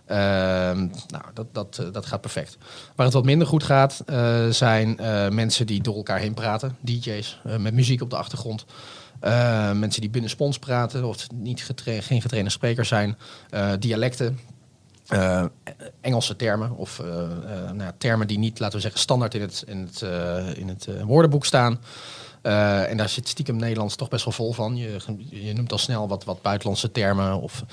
nou, 0.06 1.24
dat, 1.34 1.46
dat, 1.52 1.82
dat 1.92 2.06
gaat 2.06 2.20
perfect. 2.20 2.58
Waar 2.96 3.06
het 3.06 3.14
wat 3.14 3.24
minder 3.24 3.46
goed 3.46 3.62
gaat, 3.62 4.04
zijn 4.50 4.96
mensen 5.34 5.66
die 5.66 5.82
door 5.82 5.96
elkaar 5.96 6.18
heen 6.18 6.34
praten, 6.34 6.76
DJ's 6.80 7.40
met 7.58 7.74
muziek 7.74 8.02
op 8.02 8.10
de 8.10 8.16
achtergrond. 8.16 8.64
Mensen 9.74 10.00
die 10.00 10.10
binnen 10.10 10.30
spons 10.30 10.58
praten 10.58 11.04
of 11.04 11.26
niet 11.34 11.70
geen 11.84 12.20
getrainde 12.20 12.50
sprekers 12.50 12.88
zijn. 12.88 13.16
Dialecten. 13.78 14.38
Uh, 15.12 15.44
Engelse 16.00 16.36
termen 16.36 16.76
of 16.76 16.98
uh, 16.98 17.06
uh, 17.06 17.70
nou, 17.70 17.92
termen 17.98 18.26
die 18.26 18.38
niet, 18.38 18.58
laten 18.58 18.76
we 18.76 18.82
zeggen, 18.82 19.00
standaard 19.00 19.34
in 19.34 19.40
het, 19.40 19.64
in 19.66 19.80
het, 19.80 20.02
in 20.56 20.68
het 20.68 20.88
woordenboek 21.04 21.44
staan. 21.44 21.80
en 22.42 22.96
daar 22.96 23.08
zit 23.08 23.28
stiekem 23.28 23.56
Nederlands 23.56 23.96
toch 23.96 24.08
best 24.08 24.24
wel 24.24 24.34
vol 24.34 24.52
van. 24.52 24.76
Je, 24.76 24.98
je 25.28 25.52
noemt 25.52 25.72
al 25.72 25.78
snel 25.78 26.08
wat, 26.08 26.24
wat 26.24 26.42
buitenlandse 26.42 26.92
termen. 26.92 27.40
Of, 27.40 27.64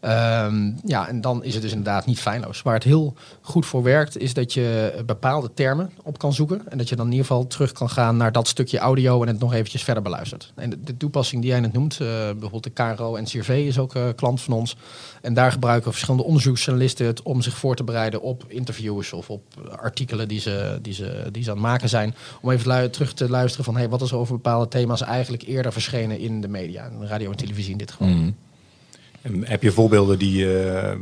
um, 0.00 0.76
ja, 0.84 1.08
en 1.08 1.20
dan 1.20 1.44
is 1.44 1.52
het 1.52 1.62
dus 1.62 1.70
inderdaad 1.70 2.06
niet 2.06 2.20
feilloos. 2.20 2.62
Waar 2.62 2.74
het 2.74 2.84
heel 2.84 3.14
goed 3.40 3.66
voor 3.66 3.82
werkt, 3.82 4.18
is 4.18 4.34
dat 4.34 4.52
je 4.52 5.02
bepaalde 5.06 5.50
termen 5.54 5.90
op 6.02 6.18
kan 6.18 6.32
zoeken. 6.32 6.62
En 6.68 6.78
dat 6.78 6.88
je 6.88 6.96
dan 6.96 7.06
in 7.06 7.12
ieder 7.12 7.26
geval 7.26 7.46
terug 7.46 7.72
kan 7.72 7.90
gaan 7.90 8.16
naar 8.16 8.32
dat 8.32 8.48
stukje 8.48 8.78
audio 8.78 9.22
en 9.22 9.28
het 9.28 9.38
nog 9.38 9.54
eventjes 9.54 9.82
verder 9.82 10.02
beluistert. 10.02 10.52
En 10.54 10.70
de, 10.84 10.96
toepassing 10.96 11.42
die 11.42 11.50
jij 11.50 11.60
net 11.60 11.72
noemt, 11.72 11.98
bijvoorbeeld 11.98 12.64
de 12.64 12.70
KRO 12.70 13.16
en 13.16 13.24
CRV 13.24 13.48
is 13.48 13.78
ook 13.78 13.92
klant 14.16 14.40
van 14.40 14.54
ons. 14.54 14.76
En 15.20 15.34
daar 15.34 15.52
gebruiken 15.52 15.90
verschillende 15.90 16.24
onderzoeksjournalisten 16.24 17.06
het 17.06 17.22
om 17.22 17.42
zich 17.42 17.56
voor 17.56 17.76
te 17.76 17.84
bereiden 17.84 18.22
op 18.22 18.44
interviews 18.48 19.12
of 19.12 19.30
op 19.30 19.42
artikelen 19.76 20.28
die 20.28 20.40
ze, 20.40 20.78
die 20.82 20.94
ze, 20.94 21.28
die 21.32 21.42
ze 21.42 21.50
aan 21.50 21.56
het 21.56 21.66
maken 21.66 21.88
zijn. 21.88 22.14
Om 22.40 22.50
even 22.50 22.90
terug 22.90 23.12
te 23.12 23.30
luisteren 23.30 23.64
van 23.64 23.76
hey, 23.76 23.88
wat 23.88 24.02
is 24.02 24.10
er 24.10 24.16
over 24.16 24.34
bepaalde 24.34 24.68
thema's 24.68 25.00
eigenlijk 25.00 25.42
eerder 25.42 25.72
verschenen 25.72 26.18
in 26.18 26.40
de 26.40 26.48
media, 26.48 26.90
radio 27.00 27.30
en 27.30 27.36
televisie 27.36 27.72
in 27.72 27.78
dit 27.78 27.90
geval. 27.90 28.06
Mm. 28.06 28.36
En 29.22 29.46
heb 29.46 29.62
je 29.62 29.72
voorbeelden 29.72 30.18
die, 30.18 30.44
uh, 30.44 30.92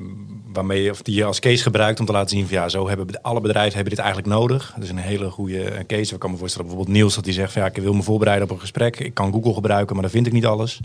waarmee 0.53 0.83
je, 0.83 0.91
of 0.91 1.03
die 1.03 1.15
je 1.15 1.25
als 1.25 1.41
case 1.41 1.63
gebruikt 1.63 2.01
om 2.01 2.07
te 2.07 2.13
laten 2.13 2.37
zien 2.37 2.47
van 2.47 2.57
ja, 2.57 2.69
zo 2.69 2.89
hebben 2.89 3.23
alle 3.23 3.41
bedrijven 3.41 3.75
hebben 3.75 3.95
dit 3.95 4.05
eigenlijk 4.05 4.35
nodig. 4.35 4.73
Dat 4.75 4.85
is 4.85 4.91
een 4.91 4.97
hele 4.97 5.31
goede 5.31 5.85
case. 5.87 6.15
Ik 6.15 6.21
kan 6.21 6.31
me 6.31 6.37
voorstellen 6.37 6.67
bijvoorbeeld 6.67 6.97
Niels 6.97 7.15
dat 7.15 7.25
hij 7.25 7.35
zegt 7.35 7.53
van 7.53 7.63
ja, 7.63 7.69
ik 7.69 7.77
wil 7.77 7.93
me 7.93 8.03
voorbereiden 8.03 8.49
op 8.49 8.55
een 8.55 8.61
gesprek. 8.61 9.01
Ik 9.01 9.15
kan 9.15 9.33
Google 9.33 9.55
gebruiken, 9.55 9.95
maar 9.95 10.03
dan 10.03 10.13
vind 10.13 10.27
ik 10.27 10.33
niet 10.33 10.47
alles. 10.47 10.81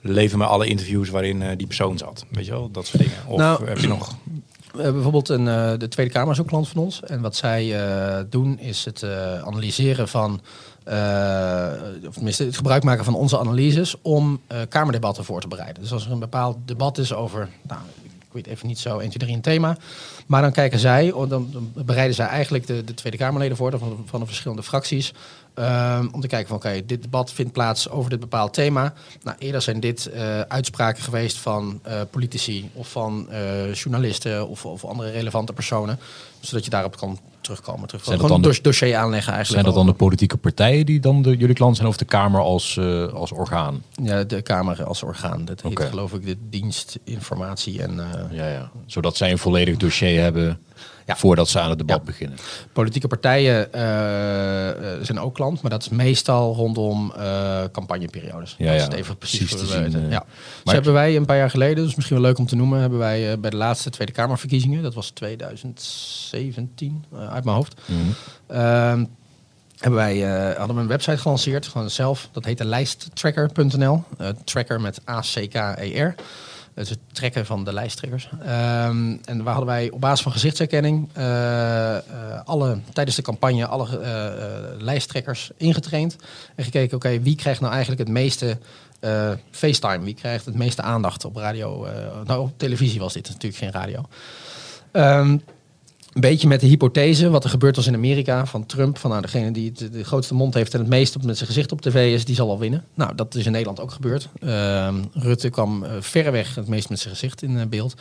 Leven 0.00 0.38
me 0.38 0.44
alle 0.44 0.66
interviews 0.66 1.08
waarin 1.08 1.40
uh, 1.40 1.48
die 1.56 1.66
persoon 1.66 1.98
zat. 1.98 2.24
Weet 2.30 2.44
je 2.44 2.50
wel, 2.50 2.70
dat 2.70 2.86
soort 2.86 3.02
dingen. 3.02 3.18
Of 3.26 3.38
nou, 3.38 3.66
heb 3.66 3.78
je 3.78 3.88
nog... 3.88 4.10
We 4.64 4.82
hebben 4.82 5.02
bijvoorbeeld 5.02 5.28
een, 5.28 5.78
de 5.78 5.88
Tweede 5.88 6.12
Kamer 6.12 6.32
is 6.32 6.40
ook 6.40 6.46
klant 6.46 6.68
van 6.68 6.82
ons. 6.82 7.02
En 7.02 7.20
wat 7.20 7.36
zij 7.36 7.76
doen 8.30 8.58
is 8.58 8.84
het 8.84 9.04
analyseren 9.44 10.08
van, 10.08 10.40
of 12.06 12.14
tenminste 12.14 12.44
het 12.44 12.56
gebruik 12.56 12.82
maken 12.82 13.04
van 13.04 13.14
onze 13.14 13.38
analyses 13.38 13.96
om 14.02 14.40
Kamerdebatten 14.68 15.24
voor 15.24 15.40
te 15.40 15.48
bereiden. 15.48 15.82
Dus 15.82 15.92
als 15.92 16.06
er 16.06 16.12
een 16.12 16.18
bepaald 16.18 16.56
debat 16.64 16.98
is 16.98 17.12
over, 17.12 17.48
nou, 17.62 17.80
ik 18.02 18.44
weet 18.44 18.46
even 18.46 18.66
niet 18.66 18.78
zo 18.78 18.98
1, 18.98 19.08
2, 19.08 19.18
3 19.18 19.34
een 19.34 19.40
thema. 19.40 19.76
Maar 20.26 20.42
dan 20.42 20.52
kijken 20.52 20.78
zij, 20.78 21.12
dan, 21.28 21.28
dan 21.28 21.72
bereiden 21.74 22.14
zij 22.14 22.26
eigenlijk 22.26 22.66
de, 22.66 22.84
de 22.84 22.94
Tweede 22.94 23.18
Kamerleden 23.18 23.56
voor 23.56 23.78
van, 23.78 24.04
van 24.06 24.20
de 24.20 24.26
verschillende 24.26 24.62
fracties. 24.62 25.12
Um, 25.58 26.08
om 26.12 26.20
te 26.20 26.26
kijken 26.26 26.48
van 26.48 26.56
oké, 26.56 26.66
okay, 26.66 26.86
dit 26.86 27.02
debat 27.02 27.32
vindt 27.32 27.52
plaats 27.52 27.88
over 27.88 28.10
dit 28.10 28.20
bepaald 28.20 28.52
thema. 28.52 28.92
Nou, 29.22 29.36
eerder 29.38 29.62
zijn 29.62 29.80
dit 29.80 30.10
uh, 30.14 30.40
uitspraken 30.40 31.02
geweest 31.02 31.36
van 31.36 31.80
uh, 31.86 32.00
politici 32.10 32.70
of 32.72 32.90
van 32.90 33.26
uh, 33.30 33.74
journalisten 33.74 34.48
of, 34.48 34.64
of, 34.64 34.84
andere 34.84 35.10
relevante 35.10 35.52
personen. 35.52 35.98
Zodat 36.40 36.64
je 36.64 36.70
daarop 36.70 36.96
kan 36.96 37.18
terugkomen. 37.40 37.88
Terug. 37.88 38.04
Zijn 38.04 38.20
Gewoon 38.20 38.40
dan 38.40 38.50
een 38.50 38.58
dossier 38.62 38.96
aanleggen 38.96 39.32
eigenlijk. 39.32 39.64
Zijn 39.64 39.64
dat 39.64 39.74
dan 39.74 39.86
de 39.86 40.04
politieke 40.04 40.36
partijen 40.36 40.86
die 40.86 41.00
dan 41.00 41.22
de, 41.22 41.36
jullie 41.36 41.54
klant 41.54 41.76
zijn 41.76 41.88
of 41.88 41.96
de 41.96 42.04
Kamer 42.04 42.40
als, 42.40 42.78
als 43.12 43.32
orgaan? 43.32 43.82
Ja, 44.02 44.24
de 44.24 44.42
Kamer 44.42 44.84
als 44.84 45.02
orgaan. 45.02 45.44
Dat 45.44 45.62
heet 45.62 45.72
okay. 45.72 45.88
geloof 45.88 46.12
ik 46.12 46.26
de 46.26 46.36
dienst 46.50 46.98
informatie 47.04 47.82
en... 47.82 48.00
ja, 48.30 48.48
ja. 48.48 48.70
Zodat 48.86 49.16
zij 49.16 49.30
een 49.30 49.38
volledig 49.38 49.76
dossier 49.76 50.20
hebben. 50.20 50.58
Ja. 51.06 51.16
Voordat 51.16 51.48
ze 51.48 51.60
aan 51.60 51.68
het 51.70 51.78
debat 51.78 51.96
Ja. 51.98 52.02
beginnen. 52.04 52.38
Politieke 52.72 53.08
partijen 53.08 53.72
eh, 53.72 54.68
eh, 54.70 54.98
zijn 55.02 55.20
ook 55.20 55.34
klant, 55.34 55.62
maar 55.62 55.70
dat 55.70 55.82
is 55.82 55.88
meestal 55.88 56.54
rondom 56.54 57.12
eh, 57.16 57.62
campagneperiodes. 57.72 58.54
Ja, 58.58 58.66
Dat 58.66 58.74
is 58.76 58.82
het 58.82 58.92
even 58.92 59.16
precies, 59.18 59.38
Precies 59.38 59.58
te 59.68 59.90
zien, 59.90 60.08
ja. 60.10 60.24
Maar- 60.64 60.74
hebben 60.74 60.92
wij 60.92 61.16
een 61.16 61.24
paar 61.26 61.36
jaar 61.36 61.50
geleden, 61.50 61.84
dus 61.84 61.94
misschien 61.94 62.16
wel 62.16 62.26
leuk 62.26 62.38
om 62.38 62.46
te 62.46 62.56
noemen, 62.56 62.80
hebben 62.80 62.98
wij 62.98 63.40
bij 63.40 63.50
de 63.50 63.56
laatste 63.56 63.90
Tweede 63.90 64.12
Kamerverkiezingen, 64.12 64.82
dat 64.82 64.94
was 64.94 65.10
2017 65.10 67.04
eh, 67.12 67.32
uit 67.32 67.44
mijn 67.44 67.56
hoofd, 67.56 67.74
Mhm. 67.86 67.98
Ehm, 68.46 69.04
hebben 69.78 69.98
wij, 69.98 70.20
hadden 70.56 70.76
we 70.76 70.82
een 70.82 70.88
website 70.88 71.16
gelanceerd, 71.18 71.66
gewoon 71.66 71.90
zelf. 71.90 72.28
Dat 72.32 72.44
heette 72.44 72.64
lijsttracker.nl. 72.64 74.02
Tracker 74.44 74.80
met 74.80 75.00
A-C-K-E-R. 75.08 76.14
Het 76.74 76.98
trekken 77.12 77.46
van 77.46 77.64
de 77.64 77.72
lijsttrekkers. 77.72 78.28
Ehm, 78.42 79.16
en 79.24 79.42
waar 79.42 79.54
hadden 79.54 79.74
wij 79.74 79.90
op 79.90 80.00
basis 80.00 80.22
van 80.22 80.32
gezichtsherkenning 80.32 81.08
eh, 81.12 81.96
eh, 81.96 82.02
alle, 82.44 82.78
tijdens 82.92 83.16
de 83.16 83.22
campagne 83.22 83.66
alle 83.66 83.98
eh, 83.98 84.82
lijsttrekkers 84.82 85.50
ingetraind. 85.56 86.16
En 86.54 86.64
gekeken, 86.64 86.96
oké, 86.96 87.20
wie 87.20 87.36
krijgt 87.36 87.60
nou 87.60 87.72
eigenlijk 87.72 88.02
het 88.02 88.10
meeste 88.10 88.58
FaceTime? 89.50 90.04
Wie 90.04 90.14
krijgt 90.14 90.44
het 90.44 90.54
meeste 90.54 90.82
aandacht 90.82 91.24
op 91.24 91.36
radio? 91.36 91.86
nou, 92.24 92.40
op 92.40 92.58
televisie 92.58 93.00
was 93.00 93.12
dit 93.12 93.28
natuurlijk 93.28 93.56
geen 93.56 93.72
radio. 93.72 94.04
Ehm, 94.92 95.36
een 96.14 96.20
beetje 96.20 96.48
met 96.48 96.60
de 96.60 96.66
hypothese, 96.66 97.30
wat 97.30 97.44
er 97.44 97.50
gebeurd 97.50 97.76
was 97.76 97.86
in 97.86 97.94
Amerika 97.94 98.46
van 98.46 98.66
Trump. 98.66 98.98
Van 98.98 99.10
nou, 99.10 99.22
degene 99.22 99.50
die 99.50 99.72
het, 99.76 99.92
de 99.92 100.04
grootste 100.04 100.34
mond 100.34 100.54
heeft 100.54 100.74
en 100.74 100.80
het 100.80 100.88
meest 100.88 101.16
op 101.16 101.22
met 101.24 101.36
zijn 101.36 101.48
gezicht 101.48 101.72
op 101.72 101.80
tv 101.80 102.12
is, 102.12 102.24
die 102.24 102.34
zal 102.34 102.46
wel 102.46 102.58
winnen. 102.58 102.84
Nou, 102.94 103.14
dat 103.14 103.34
is 103.34 103.46
in 103.46 103.52
Nederland 103.52 103.80
ook 103.80 103.90
gebeurd. 103.90 104.28
Ehm, 104.40 104.94
Rutte 105.12 105.50
kwam 105.50 105.84
eh, 105.84 105.90
verreweg 106.00 106.54
het 106.54 106.68
meest 106.68 106.88
met 106.88 106.98
zijn 106.98 107.14
gezicht 107.14 107.42
in 107.42 107.58
eh, 107.58 107.66
beeld. 107.66 107.94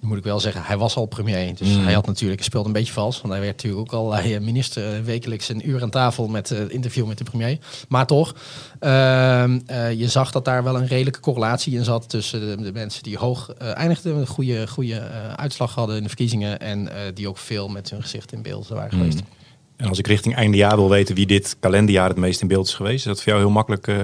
Nu 0.00 0.08
moet 0.08 0.18
ik 0.18 0.24
wel 0.24 0.40
zeggen, 0.40 0.62
hij 0.62 0.76
was 0.76 0.96
al 0.96 1.06
premier. 1.06 1.54
Dus 1.56 1.68
Mm. 1.76 1.84
hij 1.84 1.92
had 1.92 2.06
natuurlijk, 2.06 2.42
speelde 2.42 2.66
een 2.66 2.72
beetje 2.72 2.92
vals. 2.92 3.20
Want 3.20 3.32
hij 3.32 3.42
werd 3.42 3.56
natuurlijk 3.56 3.82
ook 3.82 4.00
al 4.00 4.16
eh, 4.16 4.40
minister 4.40 5.04
wekelijks 5.04 5.48
een 5.48 5.68
uur 5.68 5.82
aan 5.82 5.90
tafel 5.90 6.28
met 6.28 6.50
interview 6.50 7.06
met 7.06 7.18
de 7.18 7.24
premier. 7.24 7.58
Maar 7.88 8.06
toch, 8.06 8.34
ehm, 8.78 9.60
eh, 9.66 9.92
je 9.92 10.08
zag 10.08 10.30
dat 10.30 10.44
daar 10.44 10.64
wel 10.64 10.76
een 10.76 10.86
redelijke 10.86 11.20
correlatie 11.20 11.74
in 11.74 11.84
zat 11.84 12.08
tussen 12.08 12.40
de, 12.40 12.62
de 12.62 12.72
mensen 12.72 13.02
die 13.02 13.18
hoog 13.18 13.52
eindigden, 13.54 14.16
een 14.16 14.26
goede, 14.26 14.68
goede 14.68 15.00
uitslag 15.36 15.74
hadden 15.74 15.96
in 15.96 16.02
de 16.02 16.08
verkiezingen 16.08 16.58
en 16.58 16.88
die 17.14 17.28
ook 17.28 17.38
veel 17.38 17.59
met 17.68 17.90
hun 17.90 18.02
gezicht 18.02 18.32
in 18.32 18.42
beeld 18.42 18.68
waren 18.68 18.90
geweest. 18.90 19.20
En 19.76 19.88
als 19.88 19.98
ik 19.98 20.06
richting 20.06 20.34
einde 20.34 20.56
jaar 20.56 20.76
wil 20.76 20.90
weten 20.90 21.14
wie 21.14 21.26
dit 21.26 21.56
kalenderjaar 21.60 22.08
het 22.08 22.18
meest 22.18 22.40
in 22.40 22.48
beeld 22.48 22.66
is 22.66 22.74
geweest, 22.74 22.96
is 22.96 23.04
dat 23.04 23.16
voor 23.22 23.32
jou 23.32 23.38
heel 23.44 23.50
makkelijk. 23.50 23.86
eh, 23.86 23.96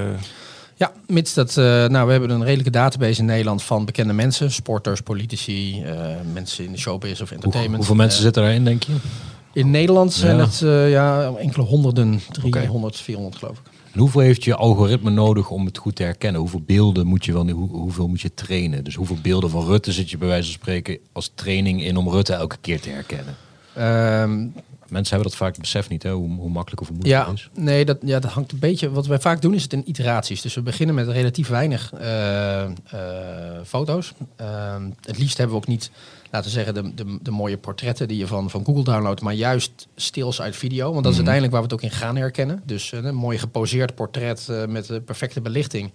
Ja, 0.79 0.93
mits 1.07 1.35
dat, 1.35 1.57
eh, 1.57 1.65
nou, 1.65 2.07
we 2.07 2.13
hebben 2.13 2.31
een 2.31 2.45
redelijke 2.45 2.71
database 2.71 3.21
in 3.21 3.27
Nederland 3.27 3.63
van 3.63 3.85
bekende 3.85 4.13
mensen, 4.13 4.51
sporters, 4.53 5.01
politici, 5.01 5.83
eh, 5.83 5.97
mensen 6.33 6.65
in 6.65 6.73
de 6.73 6.79
showbiz 6.79 7.13
of 7.13 7.19
Hoe- 7.19 7.29
entertainment. 7.29 7.77
hoeveel 7.77 7.95
mensen 7.97 8.23
zitten 8.23 8.43
daarin, 8.43 8.65
denk 8.65 8.83
je? 8.83 8.93
In 9.53 9.71
Nederland 9.71 10.13
zijn 10.13 10.37
Ja. 10.37 10.45
het 10.45 10.63
eh, 10.63 10.91
ja, 10.91 11.33
enkele 11.39 11.65
honderden, 11.65 12.21
300, 12.33 12.97
400 12.97 13.37
geloof 13.37 13.57
ik. 13.59 13.63
En 13.97 14.03
hoeveel 14.03 14.21
heeft 14.21 14.45
je 14.45 14.55
algoritme 14.55 15.11
nodig 15.11 15.51
om 15.51 15.65
het 15.67 15.79
goed 15.79 15.97
te 15.97 16.03
herkennen? 16.03 16.41
Hoeveel 16.41 16.63
beelden 16.67 17.07
moet 17.07 17.25
je 17.25 17.33
wel, 17.33 17.49
hoe, 17.49 17.69
hoeveel 17.69 18.09
moet 18.09 18.21
je 18.21 18.35
trainen? 18.35 18.85
Dus 18.85 18.95
hoeveel 18.95 19.19
beelden 19.23 19.51
van 19.51 19.67
Rutte 19.67 19.93
zit 19.93 20.11
je 20.11 20.19
bij 20.19 20.29
wijze 20.29 20.45
van 20.45 20.61
spreken 20.61 20.99
als 21.13 21.31
training 21.35 21.83
in 21.83 21.97
om 21.97 22.09
Rutte 22.09 22.33
elke 22.33 22.57
keer 22.61 22.81
te 22.81 22.91
herkennen? 22.91 23.37
Ehm, 23.75 24.47
Mensen 24.89 25.15
hebben 25.15 25.31
dat 25.31 25.39
vaak 25.39 25.59
besef 25.59 25.89
niet, 25.89 26.03
hè? 26.03 26.13
Hoe, 26.13 26.29
hoe 26.39 26.51
makkelijk 26.51 26.81
of 26.81 26.89
hoe 26.89 26.97
moeilijk 26.97 27.23
Ja, 27.23 27.31
het 27.31 27.39
is. 27.39 27.51
nee, 27.55 27.85
dat, 27.85 27.99
ja, 28.03 28.19
dat 28.19 28.31
hangt 28.31 28.53
een 28.53 28.59
beetje. 28.59 28.91
Wat 28.91 29.07
wij 29.07 29.21
vaak 29.21 29.43
doen 29.43 29.55
is 29.55 29.63
het 29.63 29.73
in 29.73 29.89
iteraties. 29.89 30.41
Dus 30.41 30.55
we 30.55 30.63
beginnen 30.63 30.95
met 30.95 31.09
relatief 31.09 31.49
weinig 31.49 31.93
eh, 31.93 32.63
eh, 32.63 32.71
foto's. 33.65 34.13
Ehm, 34.37 34.91
het 35.05 35.19
liefst 35.19 35.37
hebben 35.37 35.57
we 35.57 35.63
ook 35.63 35.69
niet, 35.69 35.91
laten 36.31 36.51
we 36.51 36.57
zeggen, 36.57 36.75
de, 36.75 36.95
de, 36.95 37.19
de 37.23 37.31
mooie 37.31 37.57
portretten 37.59 38.09
die 38.09 38.19
je 38.19 38.27
van, 38.27 38.51
van 38.51 38.65
Google 38.65 38.85
downloadt, 38.85 39.21
maar 39.21 39.35
juist 39.35 39.87
stils 39.97 40.41
uit 40.41 40.57
video. 40.57 40.93
Want 40.93 41.05
dat 41.05 41.13
is 41.13 41.19
Mhm. 41.19 41.29
uiteindelijk 41.29 41.53
waar 41.53 41.63
we 41.63 41.75
het 41.75 41.85
ook 41.85 41.91
in 41.91 41.97
gaan 41.99 42.17
herkennen. 42.17 42.63
Dus 42.65 42.93
eh, 42.93 43.05
een 43.05 43.15
mooi 43.15 43.39
geposeerd 43.39 43.95
portret 43.95 44.49
eh, 44.49 44.67
met 44.67 44.87
de 44.87 45.01
perfecte 45.01 45.41
belichting. 45.41 45.93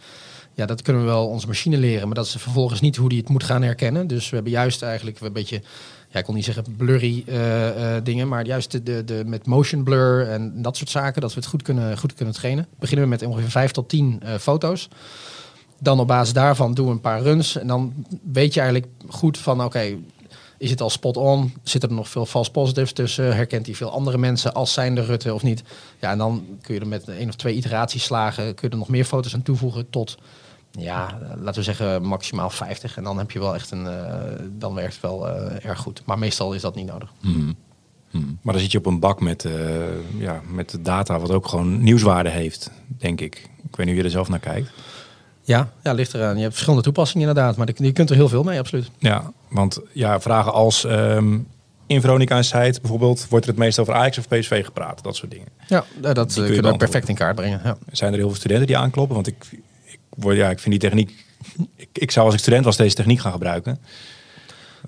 Ja, 0.53 0.65
dat 0.65 0.81
kunnen 0.81 1.01
we 1.01 1.07
wel 1.07 1.27
onze 1.27 1.47
machine 1.47 1.77
leren, 1.77 2.05
maar 2.05 2.15
dat 2.15 2.25
is 2.25 2.31
vervolgens 2.31 2.81
niet 2.81 2.95
hoe 2.95 3.09
die 3.09 3.17
het 3.19 3.29
moet 3.29 3.43
gaan 3.43 3.61
herkennen. 3.61 4.07
Dus 4.07 4.29
we 4.29 4.35
hebben 4.35 4.53
juist 4.53 4.81
eigenlijk 4.81 5.19
een 5.19 5.33
beetje, 5.33 5.61
ja, 6.09 6.19
ik 6.19 6.25
kon 6.25 6.35
niet 6.35 6.45
zeggen 6.45 6.63
blurry 6.77 7.23
eh, 7.27 7.95
dingen, 8.03 8.27
maar 8.27 8.45
juist 8.45 8.71
de, 8.71 8.83
de, 8.83 9.03
de, 9.03 9.23
met 9.25 9.45
motion 9.45 9.83
blur 9.83 10.27
en 10.29 10.61
dat 10.61 10.77
soort 10.77 10.89
zaken, 10.89 11.21
dat 11.21 11.33
we 11.33 11.39
het 11.39 11.49
goed 11.49 11.61
kunnen, 11.61 11.97
goed 11.97 12.13
kunnen 12.13 12.33
trainen. 12.33 12.67
Beginnen 12.79 13.05
we 13.05 13.11
met 13.11 13.23
ongeveer 13.23 13.49
5 13.49 13.71
tot 13.71 13.89
10 13.89 14.19
eh, 14.23 14.35
foto's. 14.35 14.87
Dan 15.79 15.99
op 15.99 16.07
basis 16.07 16.33
daarvan 16.33 16.73
doen 16.73 16.85
we 16.85 16.91
een 16.91 17.01
paar 17.01 17.21
runs 17.21 17.57
en 17.57 17.67
dan 17.67 17.93
weet 18.31 18.53
je 18.53 18.59
eigenlijk 18.61 18.91
goed 19.07 19.37
van, 19.37 19.63
oké, 19.63 19.95
is 20.61 20.69
het 20.69 20.81
al 20.81 20.89
spot 20.89 21.17
on? 21.17 21.53
Zitten 21.63 21.89
er 21.89 21.95
nog 21.95 22.09
veel 22.09 22.25
false 22.25 22.51
positives 22.51 22.91
tussen? 22.91 23.35
Herkent 23.35 23.65
hij 23.65 23.75
veel 23.75 23.91
andere 23.91 24.17
mensen 24.17 24.53
als 24.53 24.73
zijnde 24.73 25.05
Rutte 25.05 25.33
of 25.33 25.43
niet? 25.43 25.63
Ja, 25.99 26.11
en 26.11 26.17
dan 26.17 26.45
kun 26.61 26.73
je 26.73 26.79
er 26.79 26.87
met 26.87 27.07
één 27.07 27.27
of 27.27 27.35
twee 27.35 27.55
iteraties 27.55 28.03
slagen, 28.03 28.55
kun 28.55 28.67
je 28.67 28.73
er 28.73 28.79
nog 28.79 28.89
meer 28.89 29.05
foto's 29.05 29.33
aan 29.33 29.41
toevoegen 29.41 29.89
tot, 29.89 30.17
ja, 30.71 31.19
laten 31.35 31.53
we 31.53 31.63
zeggen 31.63 32.03
maximaal 32.03 32.49
50. 32.49 32.97
En 32.97 33.03
dan 33.03 33.17
heb 33.17 33.31
je 33.31 33.39
wel 33.39 33.55
echt 33.55 33.71
een, 33.71 33.87
eh, 33.87 34.45
dan 34.51 34.73
werkt 34.73 34.93
het 34.93 35.01
wel 35.01 35.27
eh, 35.27 35.65
erg 35.65 35.79
goed. 35.79 36.01
Maar 36.05 36.19
meestal 36.19 36.53
is 36.53 36.61
dat 36.61 36.75
niet 36.75 36.87
nodig. 36.87 37.13
Mhm. 37.21 37.53
maar 38.41 38.53
dan 38.53 38.61
zit 38.61 38.71
je 38.71 38.77
op 38.77 38.85
een 38.85 38.99
bak 38.99 39.21
met, 39.21 39.45
eh, 39.45 40.19
ja, 40.19 40.41
met 40.51 40.77
data 40.81 41.19
wat 41.19 41.31
ook 41.31 41.47
gewoon 41.47 41.83
nieuwswaarde 41.83 42.29
heeft, 42.29 42.71
denk 42.87 43.21
ik. 43.21 43.35
Ik 43.35 43.75
weet 43.75 43.85
niet 43.85 43.87
hoe 43.87 43.95
je 43.95 44.03
er 44.03 44.09
zelf 44.09 44.29
naar 44.29 44.39
kijkt. 44.39 44.71
Ja, 45.43 45.71
ja, 45.83 45.93
ligt 45.93 46.13
eraan. 46.13 46.35
Je 46.35 46.41
hebt 46.41 46.51
verschillende 46.51 46.83
toepassingen 46.83 47.27
inderdaad, 47.27 47.55
maar 47.57 47.69
je 47.75 47.91
kunt 47.91 48.09
er 48.09 48.15
heel 48.15 48.29
veel 48.29 48.43
mee, 48.43 48.59
absoluut. 48.59 48.89
Ja, 48.97 49.31
want 49.49 49.79
ja, 49.91 50.19
vragen 50.19 50.53
als 50.53 50.85
ehm, 50.85 51.37
in 51.87 52.01
Veronica's 52.01 52.47
site 52.47 52.79
bijvoorbeeld, 52.81 53.27
wordt 53.29 53.45
er 53.45 53.51
het 53.51 53.59
meest 53.59 53.79
over 53.79 53.93
Ajax 53.93 54.17
of 54.17 54.27
PSV 54.27 54.65
gepraat? 54.65 55.03
Dat 55.03 55.15
soort 55.15 55.31
dingen. 55.31 55.47
Ja, 55.67 55.85
dat 56.01 56.13
kun 56.13 56.13
eh, 56.15 56.25
je 56.25 56.33
kunnen 56.33 56.45
we 56.45 56.45
beantwoorden. 56.45 56.77
perfect 56.77 57.09
in 57.09 57.15
kaart 57.15 57.35
brengen. 57.35 57.61
Ja. 57.63 57.77
Zijn 57.91 58.11
er 58.11 58.17
heel 58.17 58.27
veel 58.27 58.37
studenten 58.37 58.67
die 58.67 58.77
aankloppen? 58.77 59.15
Want 59.15 59.27
ik, 59.27 59.45
ik, 59.83 59.99
word, 60.09 60.35
ja, 60.35 60.49
ik 60.49 60.59
vind 60.59 60.79
die 60.79 60.89
techniek... 60.89 61.25
Ik, 61.75 61.89
ik 61.93 62.11
zou 62.11 62.25
als 62.25 62.35
ik 62.35 62.41
student 62.41 62.65
was 62.65 62.77
deze 62.77 62.95
techniek 62.95 63.19
gaan 63.19 63.31
gebruiken. 63.31 63.79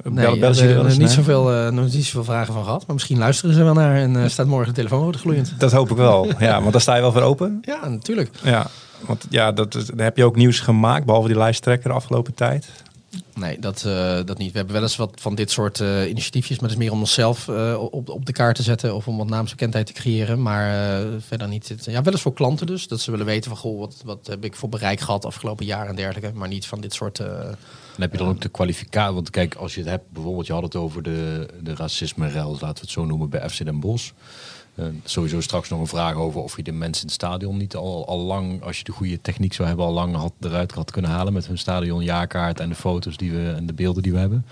Nee, 0.04 0.26
hebben 0.26 0.86
eens 0.86 0.98
niet 0.98 1.10
zoveel, 1.10 1.52
eh, 1.52 1.70
nog 1.70 1.94
niet 1.94 2.06
zoveel 2.06 2.24
vragen 2.24 2.54
van 2.54 2.64
gehad. 2.64 2.86
Maar 2.86 2.96
misschien 2.96 3.18
luisteren 3.18 3.56
ze 3.56 3.64
wel 3.64 3.74
naar 3.74 3.96
en 3.96 4.24
eh, 4.24 4.30
staat 4.30 4.48
morgen 4.48 4.68
de 4.68 4.74
telefoon 4.74 5.04
rood 5.04 5.16
gloeiend. 5.16 5.54
Dat 5.58 5.72
hoop 5.72 5.92
ik 5.92 5.98
wel. 5.98 6.28
Ja, 6.40 6.60
want 6.60 6.72
daar 6.72 6.82
sta 6.82 6.96
je 6.96 7.02
wel 7.02 7.12
voor 7.12 7.22
open. 7.22 7.60
Ja, 7.62 7.88
natuurlijk. 7.88 8.30
Ja, 8.44 8.68
want 9.08 9.26
ja, 9.30 9.52
dat, 9.52 9.72
daar 9.74 10.06
heb 10.06 10.18
je 10.18 10.26
ook 10.26 10.36
nieuws 10.36 10.60
gemaakt, 10.60 11.06
behalve 11.06 11.28
die 11.28 11.38
lijsttrekker 11.38 11.90
de 11.90 11.96
afgelopen 11.96 12.34
tijd. 12.34 12.68
Nee, 13.36 13.60
dat, 13.60 13.84
eh, 13.86 14.20
dat 14.26 14.38
niet. 14.38 14.52
We 14.52 14.58
hebben 14.58 14.74
wel 14.76 14.84
eens 14.84 14.96
wat 14.96 15.12
van 15.22 15.36
dit 15.36 15.52
soort 15.52 15.80
eh, 15.80 16.10
initiatiefjes, 16.10 16.60
maar 16.60 16.70
dat 16.70 16.78
is 16.78 16.84
meer 16.84 16.94
om 16.94 17.00
onszelf 17.00 17.48
eh, 17.48 17.78
op, 17.92 18.10
op 18.10 18.26
de 18.26 18.32
kaart 18.32 18.56
te 18.56 18.64
zetten 18.64 18.96
of 18.96 19.08
om 19.08 19.18
wat 19.18 19.30
naamsbekendheid 19.30 19.86
te 19.86 19.94
creëren. 19.94 20.42
Maar 20.42 21.00
eh, 21.00 21.08
verder 21.28 21.48
niet. 21.48 21.76
Ja, 21.86 22.02
wel 22.02 22.14
eens 22.14 22.22
voor 22.22 22.34
klanten 22.34 22.68
dus, 22.68 22.88
dat 22.88 23.00
ze 23.02 23.12
willen 23.12 23.26
weten 23.26 23.50
van 23.52 23.60
goh, 23.60 23.80
wat, 23.80 24.02
wat 24.06 24.28
heb 24.28 24.44
ik 24.44 24.56
voor 24.56 24.70
bereik 24.70 25.00
gehad 25.00 25.26
afgelopen 25.26 25.66
jaar 25.66 25.88
en 25.88 25.96
dergelijke. 25.96 26.38
Maar 26.38 26.48
niet 26.48 26.66
van 26.66 26.82
dit 26.82 26.94
soort. 26.94 27.20
eh, 27.20 27.28
Dan 27.28 27.56
heb 28.02 28.12
je 28.12 28.18
dan 28.18 28.28
ook 28.28 28.42
de 28.42 28.50
kwalificatie. 28.50 29.14
Want 29.14 29.30
kijk, 29.30 29.56
als 29.56 29.74
je 29.74 29.80
het 29.80 29.90
hebt, 29.90 30.12
bijvoorbeeld, 30.12 30.48
je 30.48 30.54
had 30.54 30.64
het 30.64 30.76
over 30.76 31.04
de, 31.04 31.48
de 31.62 31.76
racisme-rel, 31.76 32.52
laten 32.52 32.68
we 32.74 32.82
het 32.82 32.90
zo 32.90 33.06
noemen, 33.06 33.30
bij 33.30 33.50
FC 33.50 33.66
Den 33.66 33.80
Bosch. 33.80 34.12
Eh, 34.76 34.86
sowieso 35.04 35.42
straks 35.42 35.70
nog 35.70 35.80
een 35.80 35.88
vraag 35.88 36.16
over 36.16 36.42
of 36.42 36.56
je 36.58 36.64
de 36.64 36.72
mensen 36.72 37.02
in 37.02 37.08
het 37.08 37.16
stadion 37.16 37.58
niet 37.58 37.76
al, 37.76 38.08
al 38.08 38.20
lang, 38.20 38.64
als 38.64 38.78
je 38.78 38.84
de 38.84 38.92
goede 38.92 39.22
techniek 39.22 39.54
zou 39.54 39.68
hebben, 39.68 39.86
al 39.86 39.94
lang 39.94 40.16
had, 40.16 40.34
eruit 40.40 40.72
had 40.72 40.92
kunnen 40.92 41.12
halen 41.12 41.34
met 41.34 41.48
hun 41.48 41.58
stadionjaarkaart 41.58 42.60
en 42.60 42.70
de 42.70 42.76
foto's 42.76 43.18
die 43.18 43.32
we 43.32 43.54
en 43.56 43.66
de 43.66 43.74
beelden 43.74 44.04
die 44.04 44.12
we 44.12 44.20
hebben. 44.20 44.46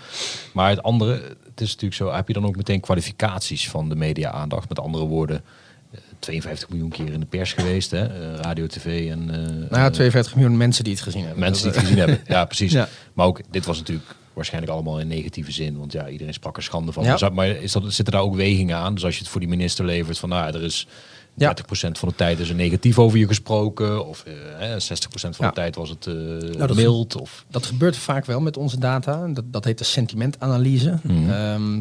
Maar 0.54 0.70
het 0.70 0.84
andere, 0.84 1.12
het 1.46 1.62
is 1.62 1.68
natuurlijk 1.68 1.94
zo, 1.94 2.12
heb 2.12 2.28
je 2.28 2.34
dan 2.34 2.46
ook 2.46 2.56
meteen 2.56 2.80
kwalificaties 2.80 3.70
van 3.70 3.90
de 3.90 3.96
media-aandacht? 3.96 4.70
Met 4.70 4.80
andere 4.80 5.06
woorden, 5.06 5.44
eh, 5.92 6.00
52 6.20 6.70
miljoen 6.70 6.90
keer 6.90 7.14
in 7.14 7.20
de 7.20 7.26
pers 7.26 7.54
geweest, 7.54 7.92
hè? 7.92 8.06
eh, 8.06 8.36
radio, 8.42 8.68
tv 8.68 9.10
en. 9.12 9.30
eh, 9.30 9.38
nou 9.48 9.68
ja, 9.82 9.86
eh, 9.86 9.92
52 9.92 10.36
miljoen 10.36 10.58
mensen 10.58 10.84
die 10.84 10.94
het 10.94 11.02
gezien 11.02 11.22
hebben. 11.24 11.40
Mensen 11.40 11.64
die 11.64 11.72
het 11.72 11.82
gezien 11.82 11.98
hebben. 11.98 12.20
Ja, 12.36 12.46
precies. 12.46 12.72
Ja. 12.72 12.88
Maar 13.14 13.26
ook, 13.26 13.42
dit 13.52 13.66
was 13.66 13.78
natuurlijk 13.78 14.16
waarschijnlijk 14.34 14.74
allemaal 14.74 15.00
in 15.00 15.08
negatieve 15.08 15.52
zin. 15.52 15.78
Want 15.78 15.92
ja, 15.92 16.10
iedereen 16.10 16.34
sprak 16.34 16.58
er 16.58 16.64
schande 16.64 16.92
van. 16.92 17.04
Ja. 17.04 17.10
Maar 17.10 17.18
zou- 17.20 17.34
Maar 17.34 17.48
is 17.48 17.72
dat, 17.72 17.84
zitten 17.94 18.14
daar 18.14 18.24
ook 18.24 18.36
wegingen 18.36 18.76
aan? 18.78 18.94
Dus 18.94 19.06
als 19.06 19.14
je 19.14 19.20
het 19.20 19.30
voor 19.30 19.40
die 19.40 19.50
minister 19.50 19.86
levert 19.86 20.20
van, 20.20 20.30
nou, 20.30 20.54
er 20.56 20.64
is 20.64 20.88
30% 21.34 21.98
van 21.98 22.10
de 22.10 22.16
tijd 22.16 22.40
is 22.40 22.50
er 22.50 22.56
negatief 22.56 23.00
over 23.00 23.18
je 23.18 23.28
gesproken. 23.28 24.08
Of 24.08 24.24
eh, 24.24 24.34
hè, 24.58 24.80
60% 24.80 25.36
van 25.36 25.46
Ja. 25.46 25.48
de 25.48 25.56
tijd 25.56 25.76
was 25.76 25.90
het 25.90 26.08
eh 26.08 26.58
dat- 26.68 26.76
mild. 26.76 27.16
Of, 27.22 27.46
Dat 27.50 27.66
gebeurt 27.66 27.98
vaak 27.98 28.26
wel 28.26 28.40
met 28.42 28.58
onze 28.58 28.80
data. 28.80 29.28
Dat, 29.28 29.44
dat 29.48 29.66
heet 29.66 29.78
de 29.78 29.84
sentimentanalyse. 29.84 31.00
Ehm, 31.30 31.80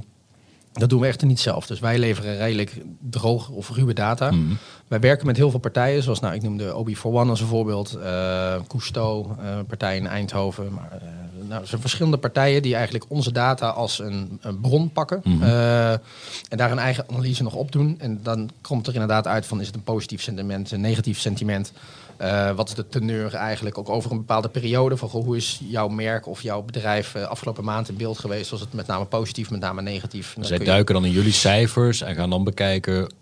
dat 0.73 0.89
doen 0.89 1.01
we 1.01 1.07
echter 1.07 1.27
niet 1.27 1.41
zelf. 1.41 1.67
Dus 1.67 1.81
wij 1.81 1.99
leveren 1.99 2.37
redelijk 2.37 2.83
droge 3.11 3.53
of 3.53 3.71
ruwe 3.71 3.95
data. 3.95 4.31
Mhm. 4.31 4.53
Wij 4.89 5.01
werken 5.01 5.27
met 5.27 5.37
heel 5.37 5.51
veel 5.51 5.61
partijen, 5.61 6.03
zoals 6.03 6.21
nou, 6.21 6.35
ik 6.35 6.43
noemde 6.43 6.75
Obi 6.77 6.97
for 6.97 7.13
One 7.13 7.31
als 7.31 7.41
een 7.41 7.47
voorbeeld, 7.47 7.95
eh 7.95 8.55
Cousteau, 8.67 9.27
eh, 9.39 9.59
partij 9.69 9.97
in 9.97 10.07
Eindhoven. 10.07 10.73
Maar, 10.75 10.89
eh, 10.93 11.09
nou, 11.51 11.63
er 11.63 11.69
zijn 11.69 11.81
verschillende 11.81 12.17
partijen 12.19 12.63
die 12.63 12.75
eigenlijk 12.75 13.05
onze 13.09 13.33
data 13.33 13.69
als 13.69 13.99
een, 13.99 14.39
een 14.41 14.61
bron 14.61 14.91
pakken 14.93 15.21
Mhm. 15.25 15.43
eh, 15.43 15.91
en 15.93 16.57
daar 16.57 16.71
een 16.71 16.79
eigen 16.79 17.05
analyse 17.11 17.43
nog 17.43 17.55
op 17.55 17.73
doen. 17.73 17.95
En 17.99 18.21
dan 18.23 18.51
komt 18.61 18.87
er 18.87 18.93
inderdaad 18.93 19.27
uit 19.27 19.47
van 19.47 19.61
is 19.61 19.67
het 19.67 19.75
een 19.77 19.83
positief 19.83 20.23
sentiment, 20.23 20.71
een 20.71 20.81
negatief 20.81 21.19
sentiment. 21.21 21.73
Eh, 22.17 22.51
wat 22.51 22.69
is 22.69 22.75
de 22.75 22.89
teneur 22.89 23.35
eigenlijk 23.35 23.79
ook 23.79 23.89
over 23.89 24.11
een 24.11 24.17
bepaalde 24.17 24.49
periode? 24.49 24.97
Van 24.97 25.09
goh, 25.09 25.25
hoe 25.25 25.37
is 25.37 25.61
jouw 25.69 25.89
merk 25.89 26.27
of 26.27 26.43
jouw 26.43 26.63
bedrijf 26.63 27.15
eh, 27.15 27.23
afgelopen 27.23 27.65
maand 27.65 27.89
in 27.89 27.97
beeld 27.97 28.19
geweest? 28.19 28.51
Was 28.51 28.61
het 28.61 28.73
met 28.73 28.87
name 28.87 29.05
positief, 29.05 29.51
met 29.51 29.61
name 29.61 29.83
negatief? 29.83 30.37
Zij 30.41 30.59
je- 30.59 30.65
duiken 30.65 30.95
dan 30.95 31.05
in 31.05 31.11
jullie 31.11 31.33
cijfers 31.33 32.01
en 32.01 32.15
gaan 32.15 32.31
dan 32.31 32.45
bekijken, 32.45 33.13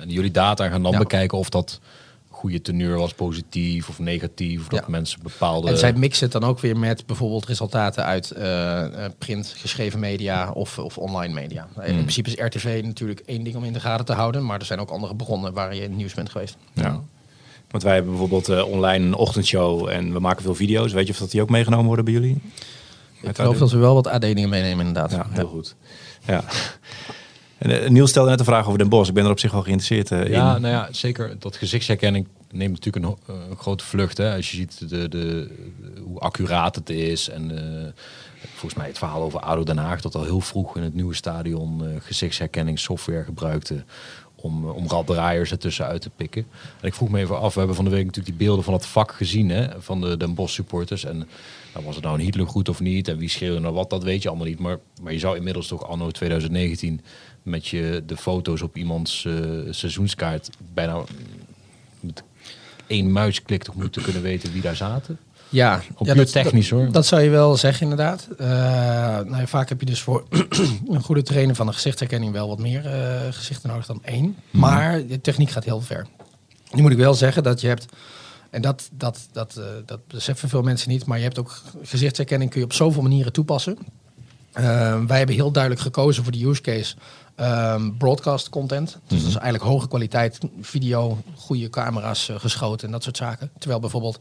en 0.00 0.08
jullie 0.08 0.30
data 0.30 0.64
en 0.64 0.70
gaan 0.70 0.82
dan 0.82 0.92
Ja. 0.92 0.98
bekijken 0.98 1.38
of 1.38 1.48
dat 1.48 1.80
goede 2.36 2.60
teneur 2.60 2.98
was, 2.98 3.14
positief 3.14 3.88
of 3.88 3.98
negatief, 3.98 4.60
of 4.60 4.68
dat 4.68 4.80
Ja. 4.80 4.86
mensen 4.88 5.22
bepaalde... 5.22 5.68
En 5.68 5.78
zij 5.78 5.92
mixen 5.92 6.24
het 6.24 6.40
dan 6.40 6.50
ook 6.50 6.60
weer 6.60 6.76
met 6.76 7.06
bijvoorbeeld 7.06 7.46
resultaten 7.46 8.04
uit 8.04 8.30
eh, 8.30 8.84
print, 9.18 9.54
geschreven 9.56 10.00
media 10.00 10.50
of, 10.50 10.78
of 10.78 10.98
online 10.98 11.34
media. 11.34 11.68
Hmm. 11.74 11.82
In 11.82 11.96
principe 11.96 12.30
is 12.30 12.44
RTV 12.44 12.80
natuurlijk 12.84 13.20
één 13.26 13.44
ding 13.44 13.56
om 13.56 13.64
in 13.64 13.72
de 13.72 13.80
gaten 13.80 14.04
te 14.04 14.12
houden, 14.12 14.46
maar 14.46 14.58
er 14.58 14.66
zijn 14.66 14.78
ook 14.78 14.90
andere 14.90 15.16
bronnen 15.16 15.52
waar 15.52 15.74
je 15.74 15.82
in 15.82 15.88
het 15.88 15.96
nieuws 15.96 16.14
bent 16.14 16.30
geweest. 16.30 16.56
Ja. 16.72 17.00
Want 17.70 17.82
wij 17.82 17.94
hebben 17.94 18.10
bijvoorbeeld 18.10 18.48
eh, 18.48 18.68
online 18.68 19.04
een 19.04 19.14
ochtendshow 19.14 19.88
en 19.88 20.12
we 20.12 20.18
maken 20.18 20.42
veel 20.42 20.54
video's. 20.54 20.92
Weet 20.92 21.06
je 21.06 21.12
of 21.12 21.18
dat 21.18 21.30
die 21.30 21.42
ook 21.42 21.50
meegenomen 21.50 21.86
worden 21.86 22.04
bij 22.04 22.14
jullie? 22.14 22.40
Ik 23.20 23.36
geloof 23.36 23.58
dat 23.58 23.70
we 23.70 23.78
wel 23.78 23.94
wat 23.94 24.06
AD-dingen 24.06 24.48
meenemen 24.48 24.86
inderdaad. 24.86 25.10
Ja, 25.10 25.26
heel 25.30 25.48
goed. 25.48 25.74
Ja. 26.26 26.44
En, 27.58 27.82
eh, 27.82 27.88
Niels 27.90 28.10
stelde 28.10 28.30
net 28.30 28.38
een 28.38 28.44
vraag 28.44 28.66
over 28.66 28.78
Den 28.78 28.88
Bosch. 28.88 29.08
Ik 29.08 29.14
ben 29.14 29.24
er 29.24 29.30
op 29.30 29.38
zich 29.38 29.52
wel 29.52 29.62
geïnteresseerd 29.62 30.10
eh, 30.10 30.30
Ja, 30.32 30.54
in. 30.56 30.60
nou 30.62 30.74
ja, 30.74 30.88
zeker. 30.90 31.36
Dat 31.38 31.56
gezichtsherkenning 31.56 32.26
neemt 32.50 32.72
natuurlijk 32.84 33.04
een, 33.04 33.34
ho- 33.34 33.48
een 33.50 33.56
grote 33.56 33.84
vlucht. 33.84 34.16
Hè? 34.18 34.34
Als 34.34 34.50
je 34.50 34.56
ziet 34.56 34.88
de, 34.88 35.08
de, 35.08 35.50
hoe 36.04 36.18
accuraat 36.18 36.74
het 36.74 36.90
is. 36.90 37.28
En 37.28 37.58
eh, 37.58 37.92
volgens 38.40 38.74
mij 38.74 38.86
het 38.86 38.98
verhaal 38.98 39.22
over 39.22 39.40
ADO 39.40 39.62
Den 39.64 39.76
Haag... 39.78 40.00
dat 40.00 40.14
al 40.14 40.24
heel 40.24 40.40
vroeg 40.40 40.76
in 40.76 40.82
het 40.82 40.94
nieuwe 40.94 41.14
stadion 41.14 41.84
eh 41.86 41.90
gezichtsherkenning 42.00 42.78
software 42.78 43.24
gebruikte... 43.24 43.84
om, 44.34 44.64
eh, 44.68 44.76
om 44.76 44.88
raddraaiers 44.88 45.50
ertussen 45.50 45.86
uit 45.86 46.00
te 46.00 46.10
pikken. 46.10 46.46
En 46.80 46.86
ik 46.86 46.94
vroeg 46.94 47.08
me 47.08 47.18
even 47.20 47.40
af, 47.40 47.52
we 47.52 47.58
hebben 47.58 47.76
van 47.76 47.84
de 47.84 47.90
week 47.90 48.04
natuurlijk 48.06 48.38
die 48.38 48.46
beelden 48.46 48.64
van 48.64 48.74
het 48.74 48.86
vak 48.86 49.12
gezien... 49.12 49.48
Hè? 49.50 49.66
van 49.78 50.00
de 50.00 50.16
Den 50.16 50.34
Bosch 50.34 50.54
supporters. 50.54 51.04
En 51.04 51.16
nou, 51.74 51.84
was 51.86 51.94
het 51.94 52.04
nou 52.04 52.16
een 52.18 52.24
Hitler 52.24 52.46
goed 52.46 52.68
of 52.68 52.80
niet? 52.80 53.08
En 53.08 53.18
wie 53.18 53.28
schreeuwde 53.28 53.60
nou 53.60 53.74
wat, 53.74 53.90
dat 53.90 54.02
weet 54.02 54.22
je 54.22 54.28
allemaal 54.28 54.46
niet. 54.46 54.58
Maar, 54.58 54.78
maar 55.02 55.12
je 55.12 55.18
zou 55.18 55.36
inmiddels 55.36 55.66
toch 55.66 55.88
anno 55.88 56.10
2019... 56.10 57.00
met 57.46 57.66
je 57.66 58.02
de 58.06 58.16
foto's 58.16 58.62
op 58.62 58.76
iemands 58.76 59.24
eh, 59.24 59.34
seizoenskaart... 59.70 60.50
bijna 60.74 61.02
met 62.00 62.22
één 62.86 63.12
muisklik 63.12 63.62
toch 63.62 63.74
moeten 63.74 64.02
kunnen 64.02 64.22
weten 64.22 64.52
wie 64.52 64.62
daar 64.62 64.76
zaten. 64.76 65.18
Ja, 65.48 65.82
Op 65.94 66.06
ja, 66.06 66.14
dat, 66.14 66.32
technisch, 66.32 66.70
hoor. 66.70 66.92
Dat 66.92 67.06
zou 67.06 67.22
je 67.22 67.30
wel 67.30 67.56
zeggen, 67.56 67.82
inderdaad. 67.82 68.28
Eh, 68.38 68.48
nou 68.48 69.36
ja, 69.36 69.46
vaak 69.46 69.68
heb 69.68 69.80
je 69.80 69.86
dus 69.86 70.00
voor 70.00 70.24
een 70.88 71.02
goede 71.02 71.22
trainer 71.22 71.54
van 71.54 71.66
een 71.66 71.74
gezichtsherkenning 71.74 72.32
wel 72.32 72.48
wat 72.48 72.58
meer 72.58 72.86
eh, 72.86 73.32
gezichten 73.32 73.68
nodig 73.68 73.86
dan 73.86 74.04
één. 74.04 74.24
Mhm. 74.50 74.60
Maar 74.60 75.06
de 75.06 75.20
techniek 75.20 75.50
gaat 75.50 75.64
heel 75.64 75.80
ver. 75.80 76.06
Nu 76.72 76.82
moet 76.82 76.92
ik 76.92 76.98
wel 76.98 77.14
zeggen 77.14 77.42
dat 77.42 77.60
je 77.60 77.66
hebt, 77.66 77.86
en 78.50 78.62
dat, 78.62 78.88
dat, 78.92 79.28
dat, 79.32 79.60
dat 79.86 80.06
beseffen 80.06 80.48
veel 80.48 80.62
mensen 80.62 80.88
niet, 80.88 81.06
maar 81.06 81.18
je 81.18 81.24
hebt 81.24 81.38
ook 81.38 81.62
gezichtsherkenning 81.82 82.50
kun 82.50 82.60
je 82.60 82.66
op 82.66 82.72
zoveel 82.72 83.02
manieren 83.02 83.32
toepassen. 83.32 83.78
Wij 85.06 85.18
hebben 85.18 85.34
heel 85.34 85.50
duidelijk 85.50 85.82
gekozen 85.82 86.22
voor 86.22 86.32
de 86.32 86.46
use 86.46 86.60
case 86.60 86.94
ehm, 87.36 87.90
broadcast 87.98 88.48
content. 88.48 88.88
Dus 88.90 89.00
Mhm. 89.02 89.18
dat 89.18 89.28
is 89.28 89.34
eigenlijk 89.34 89.64
hoge 89.64 89.88
kwaliteit 89.88 90.38
video, 90.60 91.18
goede 91.34 91.70
camera's 91.70 92.28
eh, 92.28 92.38
geschoten 92.38 92.86
en 92.86 92.92
dat 92.92 93.02
soort 93.02 93.16
zaken. 93.16 93.50
Terwijl 93.58 93.80
bijvoorbeeld 93.80 94.18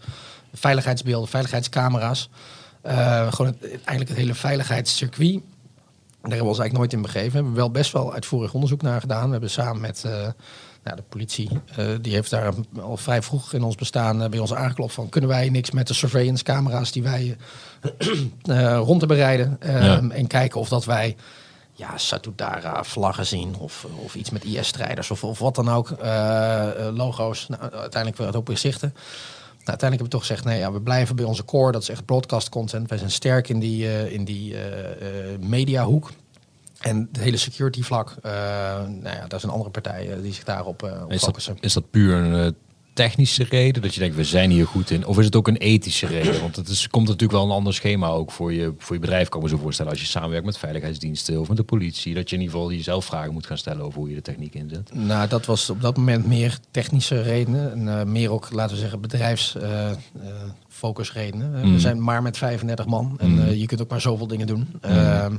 veiligheidsbeelden, 0.54 1.30
veiligheidscamera's, 1.30 2.30
eh, 2.82 3.34
gewoon 3.34 3.52
het, 3.52 3.62
eigenlijk 3.72 4.10
het 4.10 4.18
hele 4.18 4.34
veiligheidscircuit, 4.36 5.34
daar 6.22 6.34
hebben 6.34 6.40
we 6.40 6.56
ons 6.56 6.60
eigenlijk 6.60 6.78
nooit 6.78 6.94
in 6.94 7.02
begeven. 7.02 7.30
We 7.30 7.36
hebben 7.38 7.54
wel 7.56 7.72
best 7.72 7.92
wel 7.92 8.14
uitvoerig 8.14 8.54
onderzoek 8.54 8.82
naar 8.82 9.00
gedaan. 9.02 9.26
We 9.26 9.32
hebben 9.32 9.50
samen 9.50 9.82
met 9.82 10.04
eh, 10.06 10.12
nou, 10.84 10.98
de 10.98 11.04
politie, 11.10 11.50
die 12.02 12.14
heeft 12.14 12.30
daar 12.30 12.54
al 12.82 12.98
vrij 12.98 13.22
vroeg 13.22 13.54
in 13.54 13.64
ons 13.64 13.76
bestaan 13.76 14.30
bij 14.30 14.40
ons 14.40 14.54
aangeklopt 14.54 14.94
van 14.94 15.10
kunnen 15.10 15.30
wij 15.30 15.50
niks 15.50 15.72
met 15.72 15.88
de 15.88 15.94
surveillance 15.94 16.44
camera's 16.44 16.92
die 16.92 17.04
wij 17.04 17.38
rond 18.90 19.00
te 19.00 19.06
bereiden 19.06 19.58
eh, 19.60 19.84
Ja. 19.86 20.02
en 20.10 20.28
kijken 20.28 20.60
of 20.60 20.70
dat 20.70 20.86
wij 20.86 21.16
ja, 21.76 21.98
Satudara 21.98 22.84
vlaggen 22.84 23.26
zien 23.26 23.56
of, 23.58 23.88
of 24.04 24.16
iets 24.16 24.30
met 24.30 24.44
IS-strijders 24.44 25.12
of, 25.12 25.24
of 25.24 25.40
wat 25.40 25.56
dan 25.56 25.70
ook, 25.70 25.92
eh, 25.92 26.88
eh, 26.88 26.96
logo's. 26.96 27.48
Nou, 27.48 27.62
uiteindelijk 27.62 28.18
we 28.18 28.24
het 28.24 28.36
ook 28.36 28.46
bezichten. 28.46 28.94
Nou, 28.94 29.78
uiteindelijk 29.78 29.82
hebben 29.82 30.04
we 30.04 30.10
toch 30.10 30.20
gezegd, 30.20 30.46
nee, 30.46 30.60
ja, 30.60 30.72
we 30.72 30.82
blijven 30.82 31.16
bij 31.16 31.26
onze 31.26 31.46
core. 31.46 31.72
Dat 31.72 31.82
is 31.82 31.90
echt 31.90 32.06
broadcast 32.06 32.50
content. 32.50 32.90
Wij 32.90 32.98
zijn 32.98 33.12
sterk 33.12 33.50
in 33.50 33.60
die, 33.60 33.88
eh, 33.88 34.12
in 34.12 34.26
die 34.26 34.58
eh, 34.58 35.34
eh, 35.34 35.40
mediahoek. 35.40 36.12
En 36.80 37.08
het 37.12 37.22
hele 37.22 37.38
security 37.38 37.82
vlak, 37.82 38.16
eh 38.22 38.32
nou 38.88 39.16
ja, 39.16 39.28
daar 39.28 39.40
zijn 39.40 39.52
andere 39.52 39.70
partijen 39.70 40.22
die 40.22 40.34
zich 40.34 40.44
daarop 40.44 40.84
eh, 40.84 41.04
op 41.04 41.12
Is 41.12 41.24
focussen. 41.24 41.54
dat, 41.54 41.64
is 41.64 41.74
dat 41.74 41.90
puur 41.90 42.16
een 42.16 42.46
eh, 42.46 42.52
technische 42.96 43.44
reden? 43.50 43.82
Dat 43.82 43.94
je 43.94 44.00
denkt, 44.00 44.16
we 44.16 44.24
zijn 44.24 44.50
hier 44.50 44.68
goed 44.68 44.90
in? 44.90 45.06
Of 45.06 45.20
is 45.20 45.26
het 45.26 45.36
ook 45.36 45.48
een 45.48 45.58
ethische 45.58 46.06
reden? 46.08 46.42
Want 46.42 46.56
het 46.56 46.68
is, 46.68 46.88
komt 46.90 47.06
natuurlijk 47.08 47.34
wel 47.40 47.44
een 47.44 47.52
ander 47.56 47.74
schema 47.74 48.08
ook 48.08 48.32
voor 48.32 48.54
je, 48.54 48.74
voor 48.78 48.96
je 48.96 49.02
bedrijf, 49.02 49.30
kan 49.30 49.38
ik 49.42 49.46
me 49.46 49.52
zo 49.56 49.62
voorstellen. 49.62 49.92
Als 49.92 50.02
je 50.02 50.08
samenwerkt 50.08 50.46
met 50.46 50.58
veiligheidsdiensten 50.58 51.40
of 51.40 51.48
met 51.48 51.58
de 51.58 51.64
politie. 51.64 52.14
Dat 52.14 52.30
je 52.30 52.36
in 52.36 52.42
ieder 52.42 52.56
geval 52.58 52.72
jezelf 52.72 53.06
vragen 53.06 53.34
moet 53.34 53.46
gaan 53.46 53.58
stellen 53.58 53.84
over 53.86 54.00
hoe 54.00 54.10
je 54.10 54.16
de 54.16 54.22
techniek 54.22 54.54
inzet. 54.54 54.90
Nou, 54.94 55.28
dat 55.28 55.46
was 55.46 55.70
op 55.70 55.82
dat 55.82 55.98
moment 55.98 56.26
meer 56.28 56.58
technische 56.72 57.22
redenen. 57.22 57.72
En 57.72 58.00
eh, 58.00 58.06
meer 58.06 58.32
ook, 58.32 58.48
laten 58.52 58.76
we 58.76 58.82
zeggen, 58.82 59.02
bedrijfsfocusredenen. 59.02 61.52
Mm. 61.66 61.74
We 61.74 61.80
zijn 61.80 62.04
maar 62.04 62.22
met 62.22 62.38
35 62.38 62.86
man. 62.86 63.16
En 63.20 63.30
Mm. 63.32 63.50
je 63.50 63.66
kunt 63.66 63.82
ook 63.82 63.90
maar 63.90 64.02
zoveel 64.02 64.28
dingen 64.28 64.48
doen. 64.48 64.68
Ehm, 64.82 65.36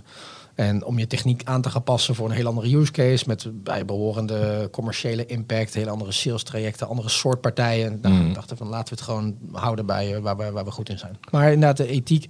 en 0.56 0.84
om 0.84 0.98
je 0.98 1.06
techniek 1.06 1.40
aan 1.44 1.62
te 1.62 1.70
gaan 1.70 1.82
passen 1.82 2.14
voor 2.14 2.28
een 2.28 2.34
heel 2.36 2.46
andere 2.46 2.76
use 2.76 2.92
case. 2.92 3.24
Met 3.26 3.46
bijbehorende 3.64 4.68
commerciële 4.72 5.26
impact. 5.26 5.74
Heel 5.74 5.88
andere 5.88 6.12
sales 6.12 6.42
trajecten. 6.42 6.88
Andere 6.88 7.08
soort 7.08 7.40
partijen. 7.40 7.98
Nou, 8.02 8.14
Mm. 8.14 8.28
we 8.28 8.34
dachten 8.34 8.56
van 8.56 8.66
laten 8.68 8.88
we 8.88 8.94
het 9.00 9.04
gewoon 9.10 9.36
houden 9.52 9.86
bij 9.86 10.14
eh, 10.14 10.20
waar, 10.20 10.36
we, 10.36 10.50
waar 10.50 10.64
we 10.64 10.70
goed 10.70 10.88
in 10.88 10.98
zijn. 10.98 11.16
Maar 11.30 11.52
inderdaad, 11.52 11.76
de 11.76 11.86
ethiek 11.86 12.26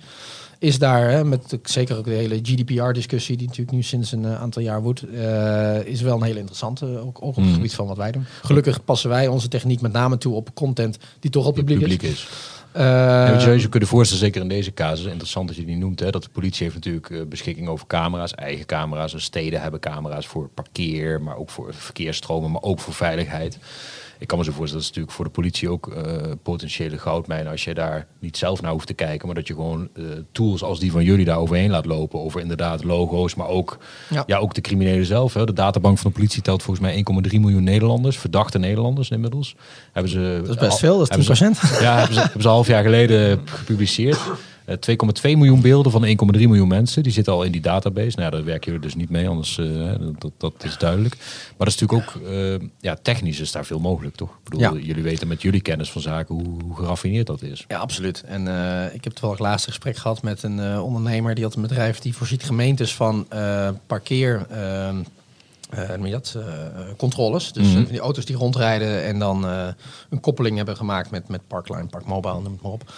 is 0.59 0.79
daar, 0.79 1.11
hè, 1.11 1.25
met 1.25 1.59
zeker 1.63 1.97
ook 1.97 2.05
de 2.05 2.11
hele 2.11 2.39
GDPR-discussie, 2.43 3.37
die 3.37 3.47
natuurlijk 3.47 3.77
nu 3.77 3.83
sinds 3.83 4.13
een 4.13 4.25
eh, 4.25 4.41
aantal 4.41 4.63
jaar 4.63 4.83
woedt, 4.83 5.03
eh, 5.03 5.85
is 5.85 6.01
wel 6.01 6.17
een 6.17 6.23
hele 6.23 6.39
interessante, 6.39 6.87
ook, 6.87 7.07
ook 7.07 7.23
op 7.23 7.35
het 7.37 7.45
Mm. 7.45 7.55
gebied 7.55 7.75
van 7.75 7.87
wat 7.87 7.97
wij 7.97 8.13
doen. 8.13 8.25
Gelukkig 8.43 8.85
passen 8.85 9.09
wij 9.11 9.27
onze 9.29 9.49
techniek 9.49 9.81
met 9.81 9.93
name 9.93 10.19
toe 10.19 10.35
op 10.35 10.55
content 10.55 10.99
die 11.21 11.31
toch 11.31 11.45
al 11.45 11.53
publiek, 11.53 11.79
publiek 11.79 12.03
is. 12.03 12.11
is. 12.11 12.29
Want 12.77 13.41
je 13.41 13.41
zou 13.41 13.59
je 13.59 13.69
kunnen 13.69 13.89
voorstellen, 13.89 14.25
zeker 14.25 14.41
in 14.41 14.49
deze 14.49 14.73
casus, 14.73 15.05
interessant 15.05 15.49
dat 15.49 15.57
je 15.57 15.65
die 15.65 15.77
noemt, 15.77 16.01
hè, 16.01 16.11
dat 16.11 16.23
de 16.23 16.29
politie 16.29 16.63
heeft 16.63 16.75
natuurlijk 16.75 17.11
eh, 17.11 17.21
beschikking 17.29 17.69
over 17.69 17.87
camera's, 17.87 18.35
eigen 18.35 18.67
camera's. 18.67 19.13
En 19.13 19.21
steden 19.21 19.61
hebben 19.61 19.81
camera's 19.81 20.27
voor 20.27 20.49
parkeer, 20.49 21.23
maar 21.23 21.37
ook 21.37 21.51
voor 21.51 21.75
verkeersstromen, 21.75 22.51
maar 22.51 22.63
ook 22.63 22.81
voor 22.81 22.95
veiligheid. 22.95 23.59
Ik 24.19 24.27
kan 24.27 24.39
me 24.39 24.45
zo 24.45 24.51
voorstellen, 24.53 24.83
dat 24.85 24.91
is 24.93 24.97
natuurlijk 24.97 25.15
voor 25.17 25.25
de 25.25 25.31
politie 25.31 25.69
ook 25.71 25.89
eh, 25.89 26.13
potentiële 26.43 26.99
goudmijnen 26.99 27.51
als 27.53 27.65
je 27.65 27.75
daar 27.75 28.07
niet 28.21 28.37
zelf 28.37 28.61
naar 28.63 28.71
hoeft 28.73 28.87
te 28.87 28.95
kijken, 28.95 29.27
maar 29.27 29.35
dat 29.37 29.47
je 29.47 29.55
gewoon 29.55 29.89
eh, 29.95 30.03
tools 30.33 30.63
als 30.63 30.79
die 30.81 30.91
van 30.93 31.05
jullie 31.05 31.25
daar 31.25 31.39
overheen 31.39 31.71
laat 31.71 31.87
lopen, 31.87 32.21
over 32.21 32.41
inderdaad 32.41 32.85
logo's, 32.85 33.35
maar 33.35 33.49
ook, 33.49 33.79
Ja. 34.11 34.23
ja. 34.27 34.37
ook 34.39 34.55
de 34.55 34.61
criminelen 34.61 35.07
zelf. 35.07 35.35
Hè. 35.35 35.45
De 35.45 35.53
databank 35.53 35.99
van 35.99 36.11
de 36.11 36.17
politie 36.17 36.43
telt 36.43 36.63
volgens 36.63 36.87
mij 36.87 37.05
1,3 37.35 37.41
miljoen 37.41 37.65
Nederlanders, 37.65 38.17
verdachte 38.19 38.59
Nederlanders 38.59 39.11
inmiddels. 39.11 39.55
Hebben 39.93 40.13
ze, 40.13 40.41
dat 40.47 40.55
is 40.55 40.61
best 40.61 40.79
veel, 40.79 40.99
dat 40.99 41.17
is 41.19 41.27
10%. 41.27 41.39
hebben 41.39 41.69
ze- 41.69 41.83
ja, 41.83 41.97
hebben 41.97 42.15
ze, 42.15 42.21
hebben 42.21 42.43
ze 42.43 42.49
een 42.49 42.55
half 42.55 42.67
jaar 42.67 42.83
geleden 42.83 43.41
gepubliceerd. 43.59 44.19
Eh, 44.67 44.77
2,2 44.77 45.37
miljoen 45.37 45.61
beelden 45.61 45.93
van 45.93 46.05
1,3 46.05 46.17
miljoen 46.49 46.69
mensen. 46.69 47.03
Die 47.03 47.13
zitten 47.13 47.33
al 47.33 47.43
in 47.43 47.53
die 47.53 47.61
database. 47.61 48.19
Nou, 48.19 48.31
daar 48.31 48.45
werken 48.45 48.65
jullie 48.73 48.87
dus 48.87 48.95
niet 48.95 49.11
mee, 49.11 49.29
anders 49.29 49.59
eh, 49.59 49.67
dat, 50.19 50.33
dat, 50.39 50.65
is 50.65 50.79
duidelijk. 50.79 51.17
Maar 51.17 51.67
dat 51.67 51.69
is 51.69 51.81
natuurlijk 51.81 52.17
ook, 52.17 52.23
eh, 52.23 52.69
ja, 52.81 52.97
technisch 53.03 53.41
is 53.41 53.53
daar 53.53 53.65
veel 53.65 53.79
mogelijk, 53.79 54.15
toch? 54.17 54.31
Ik 54.31 54.45
bedoel, 54.45 54.61
Ja. 54.61 54.73
jullie 54.87 55.03
weten 55.03 55.29
met 55.29 55.43
jullie 55.43 55.61
kennis 55.61 55.91
van 55.91 56.03
zaken 56.03 56.35
hoe, 56.35 56.63
hoe 56.63 56.77
geraffineerd 56.77 57.27
dat 57.27 57.43
is. 57.43 57.65
Ja, 57.69 57.79
absoluut. 57.79 58.23
En 58.27 58.49
eh, 58.49 58.95
ik 58.95 59.05
heb 59.05 59.13
toevallig 59.13 59.39
laatst 59.39 59.67
een 59.67 59.73
gesprek 59.73 59.97
gehad 59.97 60.23
met 60.23 60.43
een 60.43 60.61
eh, 60.61 60.85
ondernemer 60.85 61.35
die 61.35 61.45
had 61.45 61.55
een 61.55 61.63
bedrijf 61.63 61.99
die 61.99 62.15
voorziet 62.17 62.43
gemeentes 62.43 62.95
van 62.95 63.27
eh, 63.29 63.69
parkeer. 63.87 64.47
Eh, 65.71 66.05
je 66.05 66.11
dat? 66.11 66.35
eh, 66.37 66.45
controles. 66.97 67.53
Dus 67.53 67.67
Mhm. 67.73 67.83
eh, 67.83 67.89
die 67.89 68.01
auto's 68.01 68.25
die 68.25 68.37
rondrijden 68.37 69.03
en 69.05 69.19
dan 69.19 69.47
eh, 69.47 69.67
een 70.11 70.21
koppeling 70.21 70.57
hebben 70.57 70.77
gemaakt 70.77 71.11
met, 71.11 71.29
met 71.29 71.41
Parkline, 71.47 71.87
Parkmobile, 71.87 72.41
noem 72.41 72.53
het 72.53 72.63
maar 72.63 72.73
op. 72.73 72.93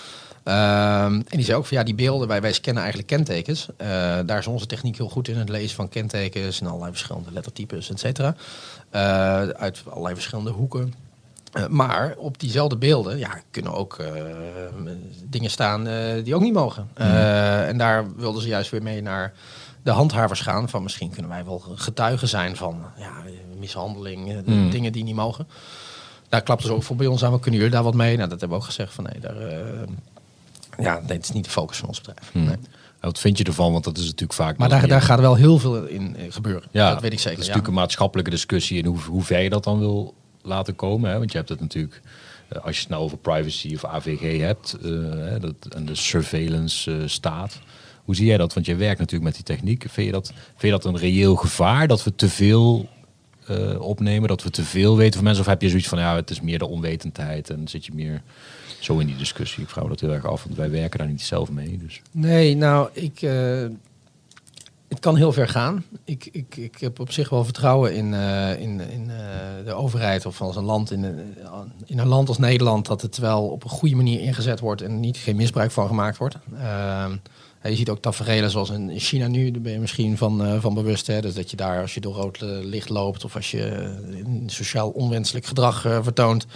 Ehm, 0.44 1.12
en 1.14 1.24
die 1.36 1.44
zei 1.44 1.56
ook 1.58 1.66
van 1.66 1.76
ja, 1.76 1.82
die 1.84 1.94
beelden, 1.94 2.28
wij, 2.28 2.40
wij 2.40 2.52
scannen 2.52 2.82
eigenlijk 2.82 3.12
kentekens. 3.12 3.68
Eh, 3.76 3.88
daar 4.26 4.38
is 4.38 4.46
onze 4.46 4.66
techniek 4.66 4.96
heel 4.96 5.08
goed 5.08 5.28
in, 5.28 5.36
het 5.36 5.48
lezen 5.48 5.76
van 5.76 5.88
kentekens 5.88 6.60
en 6.60 6.66
allerlei 6.66 6.90
verschillende 6.90 7.32
lettertypes, 7.32 7.90
et 7.90 8.00
cetera. 8.00 8.34
Eh, 8.90 9.00
uit 9.48 9.82
allerlei 9.88 10.14
verschillende 10.14 10.50
hoeken. 10.50 10.94
Eh, 11.52 11.66
maar 11.66 12.14
op 12.18 12.40
diezelfde 12.40 12.76
beelden 12.76 13.18
ja, 13.18 13.30
kunnen 13.50 13.72
ook 13.74 13.98
eh, 13.98 14.12
dingen 15.24 15.50
staan 15.50 15.86
eh, 15.86 16.24
die 16.24 16.34
ook 16.34 16.42
niet 16.42 16.52
mogen. 16.52 16.88
Eh, 16.94 17.68
en 17.68 17.78
daar 17.78 18.14
wilden 18.16 18.42
ze 18.42 18.48
juist 18.48 18.70
weer 18.70 18.82
mee 18.82 19.02
naar 19.02 19.32
de 19.82 19.90
handhavers 19.90 20.40
gaan. 20.40 20.68
Van 20.68 20.82
misschien 20.82 21.10
kunnen 21.10 21.30
wij 21.30 21.44
wel 21.44 21.62
getuigen 21.74 22.28
zijn 22.28 22.56
van 22.56 22.84
ja, 22.96 23.12
mishandeling, 23.58 24.28
eh, 24.28 24.36
de 24.44 24.50
Mm. 24.50 24.70
dingen 24.70 24.92
die 24.92 25.04
niet 25.04 25.14
mogen. 25.14 25.46
Daar 26.28 26.42
klapten 26.42 26.66
ze 26.68 26.74
ook 26.74 26.82
voor 26.82 26.96
bij 26.96 27.06
ons 27.06 27.24
aan. 27.24 27.32
We 27.32 27.40
kunnen 27.40 27.60
jullie 27.60 27.74
daar 27.74 27.84
wat 27.84 27.94
mee? 27.94 28.16
Nou, 28.16 28.28
dat 28.28 28.40
hebben 28.40 28.58
we 28.58 28.64
ook 28.64 28.70
gezegd 28.70 28.94
van 28.94 29.04
nee, 29.04 29.20
daar, 29.20 29.36
eh, 29.36 29.88
ja, 30.78 31.02
het 31.06 31.22
is 31.22 31.30
niet 31.30 31.44
de 31.44 31.50
focus 31.50 31.76
van 31.76 31.88
ons 31.88 32.00
bedrijf. 32.00 32.30
Hmm. 32.32 32.44
Nee. 32.44 32.56
En 33.00 33.06
Wat 33.06 33.18
vind 33.18 33.38
je 33.38 33.44
ervan? 33.44 33.72
Want 33.72 33.84
dat 33.84 33.96
is 33.96 34.04
natuurlijk 34.04 34.32
vaak... 34.32 34.56
Maar 34.56 34.68
daar, 34.68 34.88
daar 34.88 35.02
gaat 35.02 35.20
wel 35.20 35.34
heel 35.34 35.58
veel 35.58 35.84
in 35.84 36.16
eh, 36.16 36.24
gebeuren. 36.32 36.68
Ja, 36.70 36.90
dat 36.92 37.02
weet 37.02 37.12
ik 37.12 37.18
zeker. 37.18 37.30
Het 37.30 37.40
is 37.40 37.46
ja. 37.46 37.52
natuurlijk 37.52 37.68
een 37.68 37.82
maatschappelijke 37.82 38.30
discussie 38.30 38.78
in 38.78 38.86
hoe, 38.86 38.98
hoe 38.98 39.22
ver 39.22 39.40
je 39.40 39.50
dat 39.50 39.64
dan 39.64 39.78
wil 39.78 40.14
laten 40.42 40.76
komen. 40.76 41.10
Hè? 41.10 41.18
Want 41.18 41.32
je 41.32 41.36
hebt 41.36 41.48
het 41.48 41.60
natuurlijk 41.60 42.02
als 42.62 42.74
je 42.74 42.80
het 42.80 42.90
nou 42.90 43.02
over 43.02 43.18
privacy 43.18 43.74
of 43.74 43.84
AVG 43.84 44.38
hebt 44.40 44.76
uh, 44.82 45.40
dat, 45.40 45.74
en 45.74 45.84
de 45.84 45.94
surveillance 45.94 46.90
uh, 46.90 47.02
staat. 47.06 47.58
Hoe 48.08 48.16
zie 48.16 48.26
jij 48.26 48.36
dat? 48.36 48.54
Want 48.54 48.66
jij 48.66 48.76
werkt 48.76 48.98
natuurlijk 48.98 49.24
met 49.24 49.34
die 49.34 49.56
techniek. 49.56 49.84
Vind 49.88 50.06
je 50.06 50.12
dat, 50.12 50.26
vind 50.26 50.60
je 50.60 50.70
dat 50.70 50.84
een 50.84 50.96
reëel 50.96 51.36
gevaar 51.36 51.88
dat 51.88 52.04
we 52.04 52.14
te 52.14 52.28
veel 52.28 52.88
opnemen, 53.78 54.28
dat 54.28 54.42
we 54.42 54.50
te 54.50 54.64
veel 54.64 54.96
weten 54.96 55.14
van 55.14 55.24
mensen? 55.24 55.42
Of 55.42 55.48
heb 55.48 55.62
je 55.62 55.68
zoiets 55.68 55.88
van 55.88 55.98
ja, 55.98 56.14
het 56.14 56.30
is 56.30 56.40
meer 56.40 56.58
de 56.58 56.66
onwetendheid 56.66 57.50
en 57.50 57.68
zit 57.68 57.86
je 57.86 57.92
meer 57.94 58.22
zo 58.80 58.98
in 58.98 59.06
die 59.06 59.16
discussie? 59.16 59.62
Ik 59.62 59.68
vraag 59.68 59.86
dat 59.88 60.00
heel 60.00 60.12
erg 60.12 60.26
af, 60.26 60.44
want 60.44 60.56
wij 60.56 60.70
werken 60.70 60.98
daar 60.98 61.08
niet 61.08 61.22
zelf 61.22 61.50
mee. 61.50 61.78
Dus. 61.78 62.02
Nee, 62.10 62.56
nou, 62.56 62.88
ik 62.92 63.20
het 64.88 65.00
kan 65.00 65.16
heel 65.16 65.32
ver 65.32 65.48
gaan. 65.48 65.84
Ik, 66.04 66.28
ik, 66.32 66.56
ik 66.56 66.78
heb 66.78 67.00
op 67.00 67.12
zich 67.12 67.28
wel 67.28 67.44
vertrouwen 67.44 67.94
in, 67.94 68.12
uh, 68.12 68.60
in, 68.60 68.80
in 68.80 69.10
de 69.64 69.72
overheid 69.72 70.26
of 70.26 70.40
als 70.40 70.56
een 70.56 70.64
land 70.64 70.90
in, 70.90 71.04
in 71.86 71.98
een 71.98 72.06
land 72.06 72.28
als 72.28 72.38
Nederland 72.38 72.86
dat 72.86 73.02
het 73.02 73.18
wel 73.18 73.48
op 73.48 73.64
een 73.64 73.70
goede 73.70 73.96
manier 73.96 74.20
ingezet 74.20 74.60
wordt 74.60 74.82
en 74.82 75.00
niet 75.00 75.16
geen 75.16 75.36
misbruik 75.36 75.70
van 75.70 75.86
gemaakt 75.86 76.16
wordt. 76.16 76.36
Uh, 77.62 77.70
je 77.70 77.76
ziet 77.76 77.88
ook 77.88 78.02
tafereelen 78.02 78.50
zoals 78.50 78.70
in 78.70 78.98
China 78.98 79.26
nu, 79.26 79.50
daar 79.50 79.62
ben 79.62 79.72
je 79.72 79.78
misschien 79.78 80.16
van, 80.16 80.46
uh, 80.46 80.60
van 80.60 80.74
bewust. 80.74 81.06
Hè? 81.06 81.20
Dus 81.20 81.34
dat 81.34 81.50
je 81.50 81.56
daar 81.56 81.80
als 81.80 81.94
je 81.94 82.00
door 82.00 82.14
rood 82.14 82.40
licht 82.40 82.88
loopt 82.88 83.24
of 83.24 83.34
als 83.34 83.50
je 83.50 83.94
sociaal 84.46 84.88
onwenselijk 84.90 85.46
gedrag 85.46 85.80
vertoont, 85.80 86.46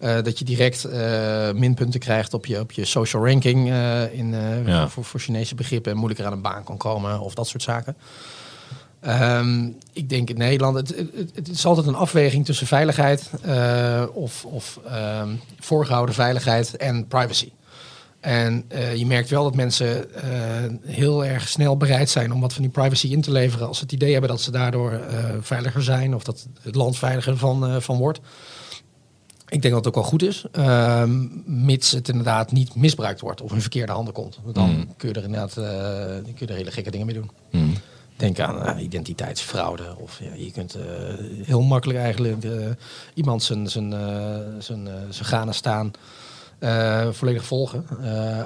uh, 0.00 0.22
dat 0.22 0.38
je 0.38 0.44
direct 0.44 0.86
uh, 0.86 1.52
minpunten 1.52 2.00
krijgt 2.00 2.34
op 2.34 2.46
je, 2.46 2.60
op 2.60 2.72
je 2.72 2.84
social 2.84 3.26
ranking 3.26 3.68
uh, 3.68 4.12
in, 4.12 4.34
ja. 4.66 4.88
voor, 4.88 5.04
voor 5.04 5.20
Chinese 5.20 5.54
begrippen 5.54 5.92
en 5.92 5.98
moeilijker 5.98 6.26
aan 6.26 6.32
een 6.32 6.42
baan 6.42 6.64
kan 6.64 6.76
komen 6.76 7.20
of 7.20 7.34
dat 7.34 7.48
soort 7.48 7.62
zaken. 7.62 7.96
Um, 9.06 9.76
ik 9.92 10.08
denk 10.08 10.30
in 10.30 10.38
Nederland, 10.38 10.76
het, 10.76 10.88
het, 10.96 11.30
het, 11.34 11.48
is 11.48 11.66
altijd 11.66 11.86
een 11.86 11.94
afweging 11.94 12.44
tussen 12.44 12.66
veiligheid 12.66 13.30
of, 14.12 14.44
of 14.44 14.80
um, 15.22 15.40
voorgehouden 15.58 16.14
veiligheid 16.14 16.76
en 16.76 17.06
privacy. 17.06 17.50
En 18.24 18.64
uh, 18.72 18.96
je 18.96 19.06
merkt 19.06 19.30
wel 19.30 19.42
dat 19.42 19.54
mensen 19.54 20.06
uh, 20.16 20.22
heel 20.84 21.24
erg 21.24 21.48
snel 21.48 21.76
bereid 21.76 22.10
zijn 22.10 22.32
om 22.32 22.40
wat 22.40 22.52
van 22.52 22.62
die 22.62 22.70
privacy 22.70 23.06
in 23.06 23.20
te 23.20 23.32
leveren. 23.32 23.66
Als 23.66 23.78
ze 23.78 23.82
het 23.82 23.92
idee 23.92 24.12
hebben 24.12 24.30
dat 24.30 24.40
ze 24.40 24.50
daardoor 24.50 24.92
uh, 24.92 25.24
veiliger 25.40 25.82
zijn 25.82 26.14
of 26.14 26.24
dat 26.24 26.46
het 26.62 26.74
land 26.74 26.98
veiliger 26.98 27.36
van, 27.36 27.82
van 27.82 27.98
wordt. 27.98 28.20
Ik 29.48 29.62
denk 29.62 29.74
dat 29.74 29.84
het 29.84 29.86
ook 29.86 29.94
wel 29.94 30.10
goed 30.10 30.22
is, 30.22 30.44
uh, 30.58 31.02
mits 31.44 31.90
het 31.90 32.08
inderdaad 32.08 32.52
niet 32.52 32.74
misbruikt 32.74 33.20
wordt 33.20 33.40
of 33.40 33.52
in 33.52 33.60
verkeerde 33.60 33.92
handen 33.92 34.14
komt. 34.14 34.38
Dan 34.52 34.70
mm. 34.70 34.88
kun 34.96 35.08
je 35.08 35.14
er 35.14 35.24
inderdaad 35.24 35.54
kun 36.24 36.34
je 36.34 36.46
er 36.46 36.54
hele 36.54 36.70
gekke 36.70 36.90
dingen 36.90 37.06
mee 37.06 37.14
doen. 37.14 37.30
Mm. 37.50 37.74
Denk 38.16 38.40
aan 38.40 38.78
identiteitsfraude 38.78 39.96
of 39.98 40.20
ja, 40.20 40.34
je 40.44 40.50
kunt 40.50 40.76
heel 41.42 41.62
makkelijk 41.62 41.98
eigenlijk 41.98 42.46
iemand 43.14 43.42
zijn, 43.42 43.68
zijn, 43.68 43.94
zijn, 44.58 44.88
zijn 45.10 45.54
staan 45.54 45.92
volledig 47.10 47.44
volgen 47.44 47.86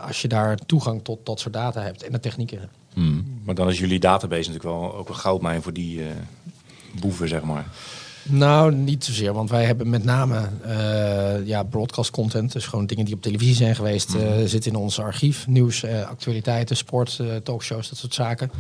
als 0.07 0.23
je 0.23 0.29
daar 0.29 0.57
toegang 0.57 1.05
tot 1.05 1.27
dat 1.27 1.41
soort 1.41 1.55
data 1.55 1.83
hebt 1.83 2.03
en 2.03 2.13
de 2.13 2.21
technieken 2.21 2.59
hebt. 2.59 2.73
Mm. 2.95 3.41
Maar 3.45 3.55
dan 3.55 3.69
is 3.69 3.79
jullie 3.79 4.01
database 4.01 4.51
natuurlijk 4.51 4.81
wel 4.81 4.95
ook 4.97 5.09
een 5.09 5.15
goudmijn 5.15 5.63
voor 5.63 5.73
die 5.73 6.03
boeven, 7.01 7.29
zeg 7.29 7.43
maar. 7.43 7.67
Nou, 8.23 8.75
niet 8.75 9.05
zozeer, 9.05 9.33
want 9.33 9.51
wij 9.51 9.65
hebben 9.65 9.91
met 9.91 10.05
name 10.05 10.49
ja, 11.45 11.63
broadcast 11.63 12.11
content, 12.11 12.53
dus 12.53 12.67
gewoon 12.67 12.87
dingen 12.87 13.05
die 13.05 13.15
op 13.15 13.23
televisie 13.23 13.55
zijn 13.55 13.75
geweest, 13.75 14.15
mm 14.15 14.21
-hmm. 14.21 14.47
zitten 14.47 14.73
in 14.73 14.79
ons 14.79 15.01
archief. 15.01 15.47
Nieuws, 15.47 15.85
actualiteiten, 15.85 16.77
sport, 16.77 17.21
talkshows, 17.43 17.89
dat 17.89 17.99
soort 17.99 18.15
zaken. 18.15 18.51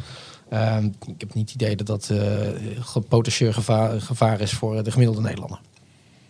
Ehm, 0.49 0.85
ik 0.85 1.21
heb 1.21 1.35
niet 1.35 1.53
het 1.53 1.62
idee 1.62 1.77
dat 1.77 1.87
dat 1.87 2.12
potentieel 3.09 3.53
gevaar, 3.53 4.01
gevaar 4.01 4.40
is 4.40 4.53
voor 4.53 4.83
de 4.83 4.90
gemiddelde 4.90 5.23
Nederlander. 5.23 5.61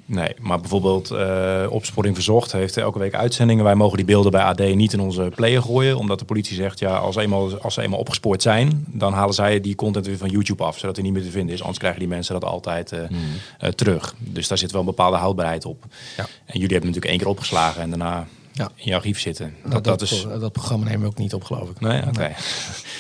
Nee, 0.08 0.34
maar 0.40 0.60
bijvoorbeeld 0.60 1.10
uh, 1.10 1.66
Opsporing 1.68 2.14
Verzocht 2.14 2.52
heeft 2.52 2.76
elke 2.76 2.98
week 2.98 3.14
uitzendingen. 3.14 3.64
Wij 3.64 3.74
mogen 3.74 3.96
die 3.96 4.06
beelden 4.06 4.32
bij 4.32 4.42
AD 4.42 4.58
niet 4.58 4.92
in 4.92 5.00
onze 5.00 5.32
player 5.34 5.62
gooien. 5.62 5.96
Omdat 5.96 6.18
de 6.18 6.24
politie 6.24 6.56
zegt, 6.56 6.78
ja, 6.78 6.96
als, 6.96 7.16
eenmaal, 7.16 7.60
als 7.60 7.74
ze 7.74 7.82
eenmaal 7.82 7.98
opgespoord 7.98 8.42
zijn... 8.42 8.84
dan 8.86 9.12
halen 9.12 9.34
zij 9.34 9.60
die 9.60 9.74
content 9.74 10.06
weer 10.06 10.16
van 10.16 10.28
YouTube 10.28 10.64
af. 10.64 10.78
Zodat 10.78 10.96
hij 10.96 11.04
niet 11.04 11.14
meer 11.14 11.22
te 11.22 11.30
vinden 11.30 11.54
is. 11.54 11.60
Anders 11.60 11.78
krijgen 11.78 12.00
die 12.00 12.08
mensen 12.08 12.34
dat 12.34 12.44
altijd 12.44 12.92
uh, 12.92 13.08
mm. 13.08 13.16
uh, 13.60 13.68
terug. 13.70 14.14
Dus 14.18 14.48
daar 14.48 14.58
zit 14.58 14.70
wel 14.70 14.80
een 14.80 14.86
bepaalde 14.86 15.16
houdbaarheid 15.16 15.64
op. 15.64 15.84
Ja. 16.16 16.22
En 16.22 16.60
jullie 16.60 16.76
hebben 16.76 16.78
natuurlijk 16.78 17.06
één 17.06 17.18
keer 17.18 17.28
opgeslagen 17.28 17.82
en 17.82 17.88
daarna 17.88 18.26
ja. 18.52 18.70
in 18.74 18.88
je 18.88 18.94
archief 18.94 19.20
zitten. 19.20 19.54
Dat, 19.62 19.72
dat, 19.72 19.84
dat, 19.84 20.00
is... 20.00 20.26
dat 20.40 20.52
programma 20.52 20.84
nemen 20.84 21.00
we 21.00 21.06
ook 21.06 21.18
niet 21.18 21.34
op, 21.34 21.44
geloof 21.44 21.70
ik. 21.70 21.80
Nee, 21.80 21.98
oké. 21.98 22.08
Okay. 22.08 22.34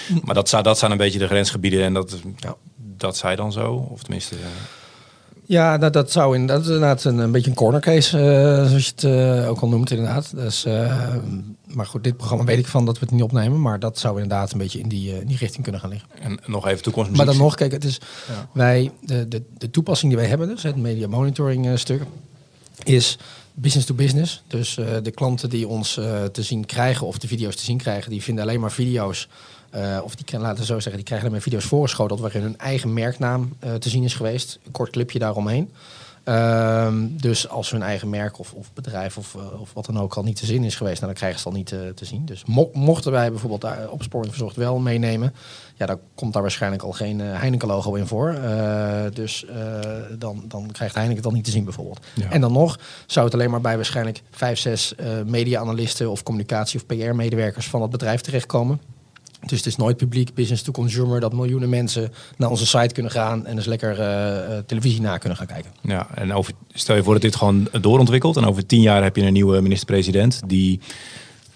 Nee. 0.08 0.20
maar 0.24 0.34
dat, 0.34 0.58
dat 0.62 0.78
zijn 0.78 0.90
een 0.90 0.96
beetje 0.96 1.18
de 1.18 1.26
grensgebieden 1.26 1.84
en 1.84 1.94
dat, 1.94 2.20
ja. 2.36 2.56
dat 2.76 3.16
zij 3.16 3.36
dan 3.36 3.52
zo? 3.52 3.72
Of 3.90 4.02
tenminste... 4.02 4.36
Ja, 5.48 5.78
dat, 5.78 5.92
dat 5.92 6.12
zou 6.12 6.34
in, 6.34 6.46
dat 6.46 6.60
is 6.60 6.66
inderdaad 6.66 7.04
een, 7.04 7.18
een 7.18 7.30
beetje 7.30 7.50
een 7.50 7.56
corner 7.56 7.80
case, 7.80 8.18
uh, 8.18 8.24
zoals 8.66 8.84
je 8.84 8.90
het 8.94 9.02
uh, 9.02 9.48
ook 9.48 9.60
al 9.60 9.68
noemt 9.68 9.90
inderdaad. 9.90 10.36
Dus, 10.36 10.66
uh, 10.66 11.14
maar 11.66 11.86
goed, 11.86 12.04
dit 12.04 12.16
programma 12.16 12.44
weet 12.44 12.58
ik 12.58 12.66
van 12.66 12.84
dat 12.84 12.98
we 12.98 13.04
het 13.04 13.14
niet 13.14 13.22
opnemen, 13.22 13.60
maar 13.60 13.78
dat 13.78 13.98
zou 13.98 14.14
inderdaad 14.22 14.52
een 14.52 14.58
beetje 14.58 14.78
in 14.78 14.88
die, 14.88 15.20
in 15.20 15.26
die 15.26 15.36
richting 15.36 15.62
kunnen 15.62 15.80
gaan 15.80 15.90
liggen. 15.90 16.08
En 16.20 16.38
nog 16.46 16.66
even 16.66 16.82
toekomst. 16.82 17.10
Maar 17.10 17.26
dan 17.26 17.36
nog, 17.36 17.54
kijk, 17.54 17.72
het 17.72 17.84
is 17.84 18.00
ja. 18.28 18.48
wij, 18.52 18.90
de, 19.00 19.28
de, 19.28 19.42
de 19.58 19.70
toepassing 19.70 20.10
die 20.10 20.20
wij 20.20 20.28
hebben, 20.28 20.48
dus 20.48 20.62
het 20.62 20.76
media 20.76 21.08
monitoring 21.08 21.78
stuk, 21.78 22.02
is 22.84 23.18
business 23.54 23.86
to 23.86 23.94
business. 23.94 24.42
Dus 24.46 24.74
de 25.02 25.10
klanten 25.10 25.50
die 25.50 25.68
ons 25.68 25.94
te 26.32 26.42
zien 26.42 26.66
krijgen 26.66 27.06
of 27.06 27.18
de 27.18 27.26
video's 27.26 27.56
te 27.56 27.64
zien 27.64 27.78
krijgen, 27.78 28.10
die 28.10 28.22
vinden 28.22 28.44
alleen 28.44 28.60
maar 28.60 28.72
video's 28.72 29.28
uh, 29.74 29.98
of 30.02 30.14
die 30.14 30.38
laten 30.38 30.64
zo 30.64 30.74
zeggen, 30.74 30.94
die 30.94 31.04
krijgen 31.04 31.26
dan 31.26 31.34
met 31.34 31.42
video's 31.44 31.64
voorgeschoteld 31.64 32.20
waarin 32.20 32.42
hun 32.42 32.58
eigen 32.58 32.92
merknaam 32.92 33.52
uh, 33.64 33.74
te 33.74 33.88
zien 33.88 34.04
is 34.04 34.14
geweest. 34.14 34.58
Een 34.64 34.72
kort 34.72 34.90
clipje 34.90 35.18
daaromheen. 35.18 35.70
Uh, 36.24 36.94
dus 37.10 37.48
als 37.48 37.70
hun 37.70 37.82
eigen 37.82 38.08
merk 38.08 38.38
of, 38.38 38.52
of 38.52 38.72
bedrijf 38.72 39.18
of, 39.18 39.34
uh, 39.34 39.60
of 39.60 39.72
wat 39.72 39.86
dan 39.86 39.98
ook 39.98 40.14
al 40.14 40.22
niet 40.22 40.36
te 40.36 40.46
zien 40.46 40.64
is 40.64 40.76
geweest, 40.76 41.00
nou, 41.00 41.06
dan 41.06 41.20
krijgen 41.20 41.40
ze 41.40 41.48
het 41.48 41.56
al 41.56 41.62
niet 41.62 41.96
te 41.96 42.04
zien. 42.04 42.24
Dus 42.24 42.44
mo 42.44 42.70
mochten 42.72 43.12
wij 43.12 43.30
bijvoorbeeld 43.30 43.60
daar 43.60 43.88
opsporing 43.88 44.32
verzocht 44.32 44.56
wel 44.56 44.78
meenemen, 44.78 45.34
ja, 45.76 45.86
dan 45.86 45.98
komt 46.14 46.32
daar 46.32 46.42
waarschijnlijk 46.42 46.82
al 46.82 46.92
geen 46.92 47.20
Heineken-logo 47.20 47.94
in 47.94 48.06
voor. 48.06 48.38
dus 49.12 49.46
dan, 50.18 50.44
dan 50.48 50.70
krijgt 50.72 50.94
Heineken 50.94 51.16
het 51.16 51.26
al 51.26 51.36
niet 51.36 51.44
te 51.44 51.50
zien 51.50 51.64
bijvoorbeeld. 51.64 52.00
Ja. 52.14 52.30
En 52.30 52.40
dan 52.40 52.52
nog 52.52 52.78
zou 53.06 53.24
het 53.24 53.34
alleen 53.34 53.50
maar 53.50 53.60
bij 53.60 53.76
waarschijnlijk 53.76 54.22
vijf, 54.30 54.58
zes 54.58 54.94
media-analisten 55.24 56.10
of 56.10 56.22
communicatie- 56.22 56.78
of 56.78 56.86
PR-medewerkers 56.86 57.68
van 57.68 57.82
het 57.82 57.90
bedrijf 57.90 58.20
terechtkomen. 58.20 58.80
Dus 59.40 59.58
het 59.58 59.66
is 59.66 59.76
nooit 59.76 59.96
publiek, 59.96 60.34
business 60.34 60.62
to 60.62 60.72
consumer, 60.72 61.20
dat 61.20 61.32
miljoenen 61.32 61.68
mensen 61.68 62.12
naar 62.36 62.50
onze 62.50 62.66
site 62.66 62.94
kunnen 62.94 63.12
gaan 63.12 63.46
en 63.46 63.56
dus 63.56 63.64
lekker 63.64 63.98
uh, 63.98 64.58
televisie 64.66 65.00
na 65.00 65.18
kunnen 65.18 65.38
gaan 65.38 65.46
kijken. 65.46 65.70
Ja, 65.80 66.06
en 66.14 66.32
over, 66.32 66.52
stel 66.72 66.96
je 66.96 67.02
voor 67.02 67.12
dat 67.12 67.22
dit 67.22 67.36
gewoon 67.36 67.68
doorontwikkelt 67.80 68.36
en 68.36 68.44
over 68.44 68.66
tien 68.66 68.80
jaar 68.80 69.02
heb 69.02 69.16
je 69.16 69.22
een 69.22 69.32
nieuwe 69.32 69.60
minister-president 69.60 70.40
die, 70.46 70.80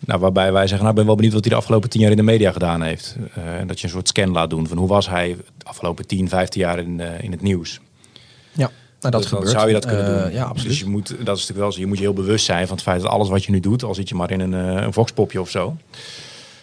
nou, 0.00 0.20
waarbij 0.20 0.52
wij 0.52 0.66
zeggen, 0.66 0.84
nou 0.84 0.96
ben 0.96 1.06
wel 1.06 1.14
benieuwd 1.14 1.32
wat 1.32 1.44
hij 1.44 1.52
de 1.52 1.58
afgelopen 1.58 1.90
tien 1.90 2.00
jaar 2.00 2.10
in 2.10 2.16
de 2.16 2.22
media 2.22 2.52
gedaan 2.52 2.82
heeft. 2.82 3.16
Uh, 3.38 3.58
en 3.58 3.66
dat 3.66 3.80
je 3.80 3.86
een 3.86 3.92
soort 3.92 4.08
scan 4.08 4.30
laat 4.30 4.50
doen 4.50 4.68
van 4.68 4.76
hoe 4.76 4.88
was 4.88 5.08
hij 5.08 5.36
de 5.56 5.64
afgelopen 5.64 6.06
10, 6.06 6.28
15 6.28 6.60
jaar 6.60 6.78
in, 6.78 7.00
in 7.00 7.30
het 7.30 7.42
nieuws. 7.42 7.80
Ja. 8.52 8.70
Nou, 9.02 9.14
dat 9.14 9.22
dus 9.22 9.30
gebeurt. 9.30 9.50
zou 9.50 9.66
je 9.66 9.72
dat 9.72 9.86
kunnen 9.86 10.16
uh, 10.16 10.22
doen. 10.22 10.32
Ja, 10.32 10.44
absoluut. 10.44 10.68
Dus 10.68 10.78
je 10.78 10.86
moet, 10.86 11.08
dat 11.08 11.18
is 11.18 11.26
natuurlijk 11.26 11.58
wel 11.58 11.72
zo. 11.72 11.80
Je 11.80 11.86
moet 11.86 11.98
je 11.98 12.02
heel 12.02 12.12
bewust 12.12 12.44
zijn 12.44 12.66
van 12.66 12.76
het 12.76 12.84
feit 12.84 13.00
dat 13.00 13.10
alles 13.10 13.28
wat 13.28 13.44
je 13.44 13.52
nu 13.52 13.60
doet, 13.60 13.82
al 13.82 13.94
zit 13.94 14.08
je 14.08 14.14
maar 14.14 14.30
in 14.30 14.40
een, 14.40 14.52
uh, 14.52 14.82
een 14.82 14.92
voxpopje 14.92 15.40
of 15.40 15.50
zo, 15.50 15.76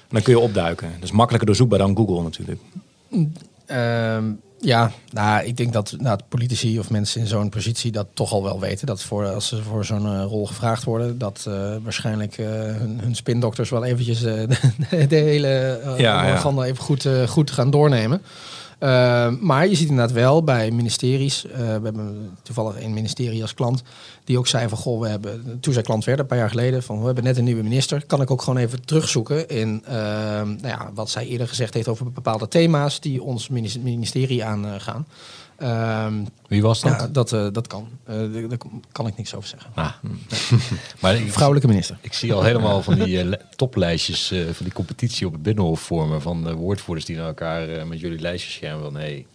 dan 0.10 0.22
kun 0.22 0.34
je 0.34 0.40
opduiken. 0.40 0.92
Dat 0.94 1.04
is 1.04 1.12
makkelijker 1.12 1.48
doorzoekbaar 1.48 1.80
dan 1.80 1.96
Google 1.96 2.24
natuurlijk. 2.24 2.62
Uh, 3.68 4.18
ja, 4.62 4.92
nou, 5.12 5.46
ik 5.46 5.58
denk 5.58 5.74
dat 5.74 5.96
nou, 5.98 6.20
politici 6.30 6.80
of 6.80 6.90
mensen 6.90 7.22
in 7.22 7.28
zo'n 7.28 7.50
positie 7.50 7.92
dat 7.92 8.08
toch 8.14 8.32
al 8.32 8.44
wel 8.44 8.60
weten. 8.60 8.88
Dat 8.88 9.04
voor, 9.04 9.26
als 9.26 9.48
ze 9.48 9.64
voor 9.64 9.86
zo'n 9.86 10.06
uh, 10.06 10.24
rol 10.24 10.48
gevraagd 10.48 10.84
worden, 10.84 11.18
dat 11.18 11.46
uh, 11.48 11.76
waarschijnlijk 11.84 12.38
uh, 12.38 12.48
hun, 12.50 13.00
hun 13.02 13.16
spindokters 13.16 13.70
wel 13.70 13.84
eventjes 13.84 14.20
de, 14.24 14.48
de, 15.08 15.16
hele 15.16 15.82
uh, 15.86 16.00
ja, 16.00 16.28
ja. 16.28 16.64
even 16.64 16.84
goed, 16.84 17.08
goed 17.28 17.52
gaan 17.52 17.72
doornemen. 17.72 18.22
Uh, 18.80 19.30
maar 19.40 19.68
je 19.68 19.76
ziet 19.76 19.90
inderdaad 19.90 20.16
wel 20.16 20.44
bij 20.44 20.72
ministeries, 20.72 21.46
uh, 21.46 21.52
we 21.52 21.64
hebben 21.84 22.38
toevallig 22.42 22.84
een 22.84 22.94
ministerie 22.94 23.42
als 23.42 23.54
klant, 23.54 23.84
die 24.24 24.38
ook 24.38 24.48
zei 24.48 24.70
van 24.70 24.78
goh, 24.78 25.02
we 25.02 25.08
hebben, 25.08 25.58
toen 25.60 25.74
zij 25.74 25.82
klant 25.82 26.06
werden, 26.06 26.24
een 26.24 26.30
paar 26.30 26.40
jaar 26.40 26.50
geleden, 26.50 26.84
van 26.84 27.00
we 27.00 27.06
hebben 27.06 27.24
net 27.24 27.38
een 27.38 27.44
nieuwe 27.44 27.64
minister, 27.64 28.06
kan 28.06 28.22
ik 28.22 28.32
ook 28.32 28.42
gewoon 28.42 28.60
even 28.60 28.86
terugzoeken 28.86 29.50
in 29.50 29.84
uh, 29.88 29.92
nou 29.92 30.68
ja, 30.68 30.92
wat 30.94 31.10
zij 31.10 31.28
eerder 31.28 31.48
gezegd 31.48 31.74
heeft 31.74 31.88
over 31.88 32.12
bepaalde 32.12 32.48
thema's 32.48 33.00
die 33.00 33.24
ons 33.24 33.50
ministerie 33.80 34.44
aangaan. 34.44 35.06
Um, 35.64 36.28
Wie 36.48 36.62
was 36.62 36.82
dat? 36.82 36.92
Ja, 36.92 37.08
dat, 37.08 37.32
uh, 37.32 37.48
dat 37.52 37.68
kan. 37.68 37.90
Uh, 38.10 38.50
daar 38.50 38.58
kan 38.92 39.08
ik 39.08 39.18
niks 39.18 39.36
over 39.36 39.50
zeggen. 39.50 39.72
Ah. 39.76 39.94
maar 41.02 41.16
ik, 41.16 41.32
Vrouwelijke 41.32 41.68
minister. 41.68 41.98
Ik 42.02 42.14
zie 42.14 42.34
al 42.34 42.44
helemaal 42.44 42.84
van 42.84 42.94
die 42.96 43.24
uh, 43.24 43.34
toplijstjes 43.56 44.28
van 44.28 44.66
die 44.66 44.74
competitie 44.74 45.28
op 45.28 45.34
het 45.34 45.44
Binnenhof 45.44 45.82
vormen. 45.82 46.22
Van 46.22 46.54
woordvoerders 46.54 47.06
die 47.06 47.16
naar 47.16 47.28
elkaar 47.28 47.88
met 47.88 48.00
jullie 48.00 48.20
lijstjes 48.20 48.54
schermen. 48.54 48.84
Van 48.84 48.96
hey, 48.96 49.26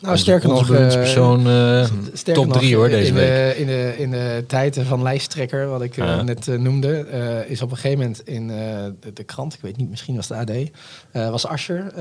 Nou, 0.00 0.18
sterker 0.18 0.48
nog, 0.48 0.66
persoon 0.66 1.46
uh, 1.46 1.86
top 2.32 2.52
drie 2.52 2.76
hoor 2.76 2.88
deze 2.88 3.08
in 3.08 3.14
week. 3.14 3.26
De, 3.26 3.54
in, 3.56 3.66
de, 3.66 3.94
in 3.98 4.10
de 4.10 4.44
tijden 4.46 4.86
van 4.86 5.02
lijsttrekker, 5.02 5.68
wat 5.68 5.82
ik 5.82 5.96
net 6.24 6.46
noemde, 6.46 7.06
is 7.48 7.62
op 7.62 7.70
een 7.70 7.76
gegeven 7.76 7.98
moment 7.98 8.28
in 8.28 8.48
de, 8.48 8.94
de, 9.14 9.24
krant, 9.24 9.54
ik 9.54 9.60
weet 9.60 9.76
niet, 9.76 9.90
misschien 9.90 10.16
was 10.16 10.28
het 10.28 10.38
AD, 10.38 11.30
was 11.30 11.46
Ascher 11.46 11.92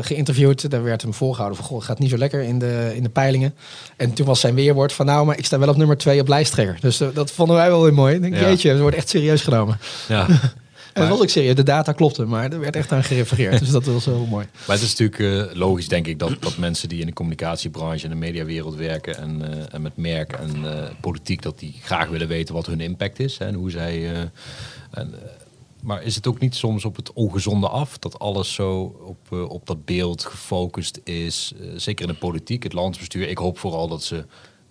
geïnterviewd. 0.00 0.70
Daar 0.70 0.82
werd 0.82 1.02
hem 1.02 1.14
voorgehouden 1.14 1.58
van, 1.58 1.66
goh, 1.66 1.76
het 1.76 1.86
gaat 1.86 1.98
niet 1.98 2.10
zo 2.10 2.18
lekker 2.18 2.42
in 2.42 2.58
de, 2.58 2.92
in 2.94 3.02
de 3.02 3.08
peilingen. 3.08 3.54
En 3.96 4.12
toen 4.12 4.26
was 4.26 4.40
zijn 4.40 4.54
weerwoord 4.54 4.92
van, 4.92 5.06
nou, 5.06 5.26
maar 5.26 5.38
ik 5.38 5.44
sta 5.44 5.58
wel 5.58 5.68
op 5.68 5.76
nummer 5.76 5.96
twee 5.96 6.20
op 6.20 6.28
lijsttrekker. 6.28 6.78
Dus 6.80 7.00
dat 7.14 7.30
vonden 7.30 7.56
wij 7.56 7.68
wel 7.68 7.82
weer 7.82 7.94
mooi. 7.94 8.14
Ik 8.14 8.22
denk, 8.22 8.34
ja. 8.34 8.40
jeetje, 8.40 8.76
ze 8.76 8.80
wordt 8.80 8.96
echt 8.96 9.08
serieus 9.08 9.42
genomen. 9.42 9.78
Ja. 10.08 10.26
Dat 10.94 11.08
was 11.08 11.20
ook 11.20 11.28
serieus, 11.28 11.54
de 11.54 11.62
data 11.62 11.92
klopte, 11.92 12.24
maar 12.24 12.52
er 12.52 12.60
werd 12.60 12.76
echt 12.76 12.92
aan 12.92 13.04
gerefereerd. 13.04 13.58
dus 13.58 13.70
dat 13.70 13.84
was 13.84 14.04
heel 14.04 14.26
mooi. 14.30 14.46
Maar 14.66 14.76
het 14.76 14.84
is 14.84 14.96
natuurlijk 14.96 15.18
uh, 15.18 15.56
logisch, 15.56 15.88
denk 15.88 16.06
ik, 16.06 16.18
dat, 16.18 16.42
dat 16.42 16.56
mensen 16.56 16.88
die 16.88 17.00
in 17.00 17.06
de 17.06 17.12
communicatiebranche 17.12 18.04
en 18.04 18.10
de 18.10 18.16
mediawereld 18.16 18.74
werken 18.74 19.16
en, 19.16 19.40
uh, 19.40 19.74
en 19.74 19.82
met 19.82 19.96
merk 19.96 20.32
en 20.32 20.56
uh, 20.64 20.84
politiek, 21.00 21.42
dat 21.42 21.58
die 21.58 21.74
graag 21.82 22.08
willen 22.08 22.28
weten 22.28 22.54
wat 22.54 22.66
hun 22.66 22.80
impact 22.80 23.18
is 23.18 23.38
hè, 23.38 23.46
en 23.46 23.54
hoe 23.54 23.70
zij. 23.70 24.30
En, 24.90 25.14
maar 25.82 26.02
is 26.02 26.14
het 26.14 26.26
ook 26.26 26.38
niet 26.38 26.54
soms 26.54 26.84
op 26.84 26.96
het 26.96 27.12
ongezonde 27.12 27.68
af 27.68 27.98
dat 27.98 28.18
alles 28.18 28.54
zo 28.54 28.80
op, 29.04 29.48
op 29.48 29.66
dat 29.66 29.84
beeld 29.84 30.24
gefocust 30.24 31.00
is? 31.04 31.52
zeker 31.76 32.06
in 32.06 32.12
de 32.12 32.18
politiek, 32.18 32.62
het 32.62 32.72
landsbestuur. 32.72 33.28
Ik 33.28 33.38
hoop 33.38 33.58
vooral 33.58 33.88
dat 33.88 34.02
ze 34.02 34.24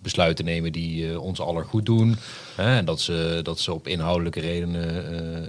besluiten 0.04 0.44
nemen 0.44 0.72
die 0.72 1.06
uh, 1.06 1.22
ons 1.22 1.40
aller 1.40 1.64
goed 1.64 1.86
doen. 1.86 2.16
Hè, 2.54 2.76
en 2.76 2.84
dat 2.84 3.00
ze, 3.00 3.40
dat 3.42 3.58
ze 3.58 3.72
op 3.72 3.88
inhoudelijke 3.88 4.40
redenen 4.40 5.04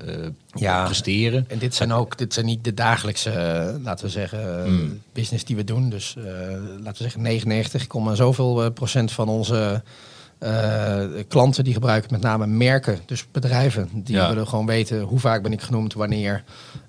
uh, 0.08 0.28
ja, 0.54 0.86
presteren. 0.86 1.46
En 1.48 1.58
dit 1.58 1.76
zijn 1.76 1.92
ook 1.92 2.18
dit 2.18 2.34
zijn 2.34 2.46
niet 2.46 2.64
de 2.64 2.74
dagelijkse, 2.74 3.32
laten 3.84 4.06
we 4.06 4.12
zeggen, 4.12 4.64
hmm. 4.64 5.02
business 5.14 5.46
die 5.46 5.56
we 5.56 5.64
doen. 5.64 5.90
Dus 5.90 6.16
laten 6.84 7.04
we 7.04 7.10
zeggen 7.10 7.22
99, 7.22 7.88
zoveel 8.14 8.72
procent 8.72 9.12
van 9.12 9.28
onze 9.28 9.84
uh, 10.40 11.04
klanten 11.28 11.64
die 11.64 11.74
gebruiken 11.74 12.12
met 12.12 12.22
name 12.22 12.48
merken, 12.48 13.00
dus 13.06 13.32
bedrijven, 13.32 13.90
die 13.94 14.22
willen 14.22 14.48
gewoon 14.48 14.66
weten 14.66 15.02
hoe 15.02 15.20
vaak 15.20 15.42
ben 15.42 15.52
ik 15.52 15.62
genoemd, 15.62 15.94
wanneer, 15.94 16.44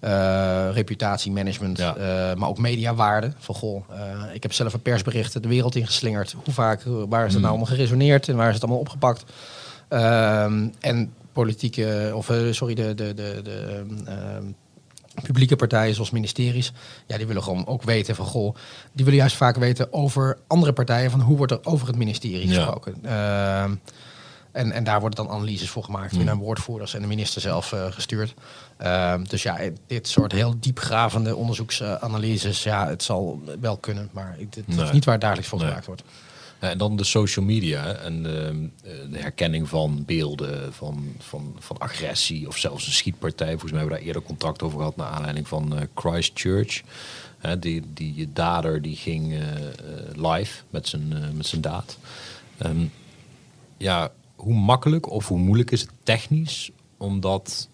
uh, 0.05 0.69
reputatiemanagement, 0.73 1.79
ja. 1.79 1.97
uh, 1.97 2.35
maar 2.39 2.49
ook 2.49 2.59
mediawaarde. 2.59 3.33
Van 3.39 3.55
goh, 3.55 3.85
ik 4.33 4.43
heb 4.43 4.53
zelf 4.53 4.73
een 4.73 4.83
persbericht 4.83 5.43
de 5.43 5.49
wereld 5.49 5.75
ingeslingerd. 5.75 6.35
Hoe 6.45 6.55
vaak, 6.55 6.83
waar 7.09 7.27
is 7.27 7.33
het 7.33 7.43
nou 7.43 7.55
allemaal 7.55 7.75
geresoneerd 7.75 8.29
en 8.29 8.37
waar 8.37 8.49
is 8.49 8.55
het 8.55 8.63
allemaal 8.63 8.81
opgepakt? 8.81 9.25
Ehm, 9.89 10.69
en 10.81 11.13
politieke, 11.33 12.13
of 12.15 12.33
sorry, 12.51 12.75
de, 12.75 12.95
de, 12.95 13.15
de, 13.15 13.41
de 13.43 13.85
ehm, 14.07 14.45
publieke 15.23 15.57
partijen 15.57 15.95
zoals 15.95 16.11
ministeries, 16.11 16.73
ja, 17.07 17.17
die 17.17 17.27
willen 17.27 17.43
gewoon 17.43 17.67
ook 17.67 17.83
weten 17.83 18.15
van 18.15 18.27
goh, 18.27 18.55
die 18.93 19.05
willen 19.05 19.21
juist 19.21 19.37
vaak 19.37 19.57
weten 19.57 19.93
over 19.93 20.39
andere 20.47 20.73
partijen 20.73 21.11
van 21.11 21.21
hoe 21.21 21.37
wordt 21.37 21.53
er 21.53 21.61
over 21.63 21.87
het 21.87 21.97
ministerie 21.97 22.49
gesproken. 22.49 22.95
Ja. 23.03 23.65
Uh, 23.67 23.73
en, 24.53 24.73
en 24.73 24.85
daar 24.85 25.01
worden 25.01 25.25
dan 25.25 25.35
analyses 25.35 25.71
voor 25.71 25.85
gemaakt, 25.85 26.13
mm. 26.13 26.25
naar 26.25 26.37
woordvoerders 26.37 26.95
en 26.95 27.01
de 27.01 27.07
minister 27.07 27.41
zelf 27.41 27.73
uh, 27.73 27.87
gestuurd. 27.91 28.35
Uh, 28.83 29.15
dus 29.29 29.43
ja, 29.43 29.59
dit 29.87 30.09
soort 30.09 30.33
heel 30.33 30.55
diepgravende 30.61 31.37
onderzoeksanalyses, 31.37 32.63
ja, 32.63 32.89
het 32.89 33.03
zal 33.03 33.43
wel 33.61 33.77
kunnen, 33.77 34.09
maar 34.13 34.37
het, 34.39 34.67
nee. 34.67 34.85
is 34.85 34.93
niet 34.93 35.05
waar 35.05 35.15
het 35.15 35.23
dagelijks 35.23 35.51
voor 35.51 35.61
gemaakt 35.61 35.87
wordt. 35.87 36.03
En 36.59 36.79
dan 36.79 36.97
de 36.97 37.05
social 37.05 37.45
media 37.45 37.95
en 37.95 38.23
de, 38.23 38.69
de, 39.11 39.19
herkenning 39.19 39.69
van 39.69 40.05
beelden, 40.05 40.75
van, 40.75 41.15
van, 41.19 41.57
van 41.59 41.79
agressie 41.79 42.47
of 42.47 42.57
zelfs 42.57 42.87
een 42.87 42.93
schietpartij. 42.93 43.51
Volgens 43.51 43.71
mij 43.71 43.81
hebben 43.81 43.99
we 43.99 44.05
daar 44.05 44.15
eerder 44.15 44.29
contact 44.29 44.63
over 44.63 44.79
gehad 44.79 44.97
naar 44.97 45.07
aanleiding 45.07 45.49
van 45.49 45.75
uh, 45.75 45.81
Christchurch. 45.95 46.83
Die, 47.59 47.83
die 47.95 48.33
dader 48.33 48.83
die 48.83 48.97
ging 48.97 49.33
uh, 49.33 49.41
live 50.15 50.63
met 50.71 50.89
zijn, 50.89 51.37
met 51.37 51.47
zijn 51.47 51.61
daad. 51.61 51.99
Um, 52.63 52.91
ja, 53.77 54.13
hoe 54.37 54.55
makkelijk 54.55 55.11
of 55.11 55.29
hoe 55.29 55.39
moeilijk 55.39 55.71
is 55.71 55.81
het 55.81 55.91
technisch 56.03 56.71
om 56.97 57.21
dat 57.21 57.69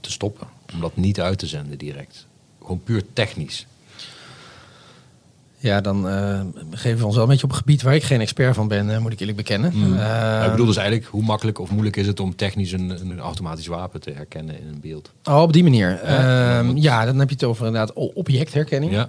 te 0.00 0.10
stoppen? 0.10 0.46
Om 0.72 0.80
dat 0.80 0.96
niet 0.96 1.20
uit 1.20 1.38
te 1.38 1.46
zenden 1.46 1.78
direct? 1.78 2.26
Gewoon 2.60 2.82
puur 2.82 3.12
technisch. 3.12 3.66
Ja, 5.60 5.80
dan 5.80 6.06
uh, 6.06 6.40
geven 6.70 6.98
we 6.98 7.04
ons 7.06 7.14
wel 7.14 7.24
een 7.24 7.30
beetje 7.30 7.44
op 7.44 7.50
een 7.50 7.56
gebied 7.56 7.82
waar 7.82 7.94
ik 7.94 8.02
geen 8.02 8.20
expert 8.20 8.54
van 8.54 8.68
ben, 8.68 9.02
moet 9.02 9.12
ik 9.12 9.20
eerlijk 9.20 9.36
bekennen. 9.36 9.72
Mm. 9.74 9.92
Uh, 9.92 10.42
ik 10.44 10.50
bedoel 10.50 10.66
dus 10.66 10.76
eigenlijk, 10.76 11.08
hoe 11.08 11.22
makkelijk 11.22 11.58
of 11.58 11.70
moeilijk 11.70 11.96
is 11.96 12.06
het 12.06 12.20
om 12.20 12.36
technisch 12.36 12.72
een, 12.72 12.90
een 12.90 13.18
automatisch 13.18 13.66
wapen 13.66 14.00
te 14.00 14.10
herkennen 14.10 14.60
in 14.60 14.66
een 14.66 14.80
beeld? 14.80 15.12
Oh, 15.24 15.42
op 15.42 15.52
die 15.52 15.62
manier. 15.62 16.00
Ja, 16.04 16.62
uh, 16.62 16.70
ja 16.74 17.04
dan 17.04 17.18
heb 17.18 17.28
je 17.28 17.34
het 17.34 17.44
over 17.44 17.66
inderdaad 17.66 17.92
objectherkenning. 17.92 18.92
Ja. 18.92 19.08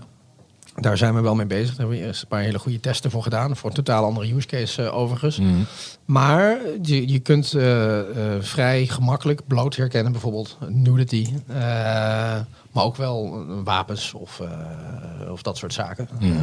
Daar 0.76 0.98
zijn 0.98 1.16
we 1.16 1.22
wel 1.22 1.36
mee 1.36 1.46
bezig. 1.46 1.68
Daar 1.68 1.78
hebben 1.78 1.98
we 1.98 2.06
eerst 2.06 2.22
een 2.22 2.28
paar 2.28 2.42
hele 2.42 2.60
goede 2.60 2.80
testen 2.80 3.12
voor 3.12 3.24
gedaan. 3.24 3.56
Voor 3.56 3.70
een 3.70 3.76
totaal 3.76 4.04
andere 4.04 4.36
use 4.36 4.48
case 4.48 4.92
overigens. 4.92 5.40
Mm. 5.40 5.66
Maar 6.06 6.58
je, 6.82 7.08
je 7.08 7.20
kunt 7.20 7.56
vrij 8.40 8.86
gemakkelijk 8.86 9.42
bloot 9.48 9.76
herkennen, 9.76 10.12
bijvoorbeeld 10.12 10.58
nudity. 10.68 11.28
Maar 12.72 12.84
ook 12.84 12.96
wel 12.96 13.46
wapens 13.64 14.14
of, 14.14 14.40
uh, 14.40 15.32
of 15.32 15.42
dat 15.42 15.58
soort 15.58 15.74
zaken. 15.74 16.10
Mm. 16.20 16.42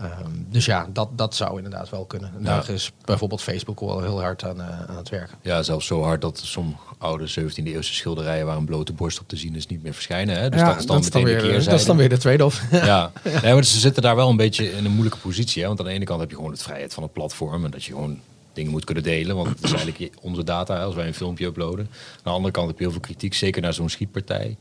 Um, 0.00 0.46
dus 0.50 0.64
ja, 0.64 0.88
dat, 0.92 1.08
dat 1.18 1.34
zou 1.34 1.56
inderdaad 1.56 1.90
wel 1.90 2.04
kunnen. 2.04 2.32
En 2.36 2.44
daar 2.44 2.70
is 2.70 2.92
bijvoorbeeld 3.04 3.42
Facebook 3.42 3.80
wel 3.80 4.02
heel 4.02 4.20
hard 4.20 4.44
aan, 4.44 4.56
uh, 4.56 4.90
aan 4.90 4.96
het 4.96 5.08
werken. 5.08 5.38
Ja, 5.42 5.62
zelfs 5.62 5.86
zo 5.86 6.02
hard 6.02 6.20
dat 6.20 6.40
sommige 6.44 6.82
oude 6.98 7.28
17e 7.30 7.64
eeuwse 7.64 7.94
schilderijen 7.94 8.46
waar 8.46 8.56
een 8.56 8.64
blote 8.64 8.92
borst 8.92 9.20
op 9.20 9.28
te 9.28 9.36
zien 9.36 9.56
is 9.56 9.66
niet 9.66 9.82
meer 9.82 9.94
verschijnen. 9.94 10.40
Hè? 10.40 10.50
Dus 10.50 10.60
ja, 10.60 10.66
dat 10.66 10.78
is 10.78 10.86
dan, 10.86 10.96
dat 10.96 11.04
meteen 11.04 11.24
dan 11.24 11.32
weer, 11.50 11.64
Dat 11.64 11.80
is 11.80 11.84
dan 11.84 11.96
weer 11.96 12.08
de 12.08 12.18
trade-off. 12.18 12.62
ja, 12.70 12.78
ja. 12.86 13.10
ja 13.42 13.54
maar 13.54 13.64
ze 13.64 13.78
zitten 13.78 14.02
daar 14.02 14.16
wel 14.16 14.28
een 14.28 14.36
beetje 14.36 14.70
in 14.70 14.84
een 14.84 14.90
moeilijke 14.90 15.18
positie. 15.18 15.62
Hè? 15.62 15.68
Want 15.68 15.80
aan 15.80 15.86
de 15.86 15.92
ene 15.92 16.04
kant 16.04 16.20
heb 16.20 16.30
je 16.30 16.36
gewoon 16.36 16.50
het 16.50 16.62
vrijheid 16.62 16.94
van 16.94 17.02
het 17.02 17.12
platform 17.12 17.64
en 17.64 17.70
dat 17.70 17.84
je 17.84 17.92
gewoon 17.92 18.20
dingen 18.52 18.70
moet 18.70 18.84
kunnen 18.84 19.04
delen. 19.04 19.36
Want 19.36 19.48
het 19.48 19.62
is 19.62 19.72
eigenlijk 19.72 20.14
onze 20.20 20.44
data 20.44 20.82
als 20.82 20.94
wij 20.94 21.06
een 21.06 21.14
filmpje 21.14 21.46
uploaden. 21.46 21.86
Aan 21.90 22.20
de 22.22 22.30
andere 22.30 22.52
kant 22.52 22.66
heb 22.66 22.76
je 22.76 22.82
heel 22.82 22.92
veel 22.92 23.00
kritiek, 23.00 23.34
zeker 23.34 23.62
naar 23.62 23.74
zo'n 23.74 23.88
schietpartij. 23.88 24.56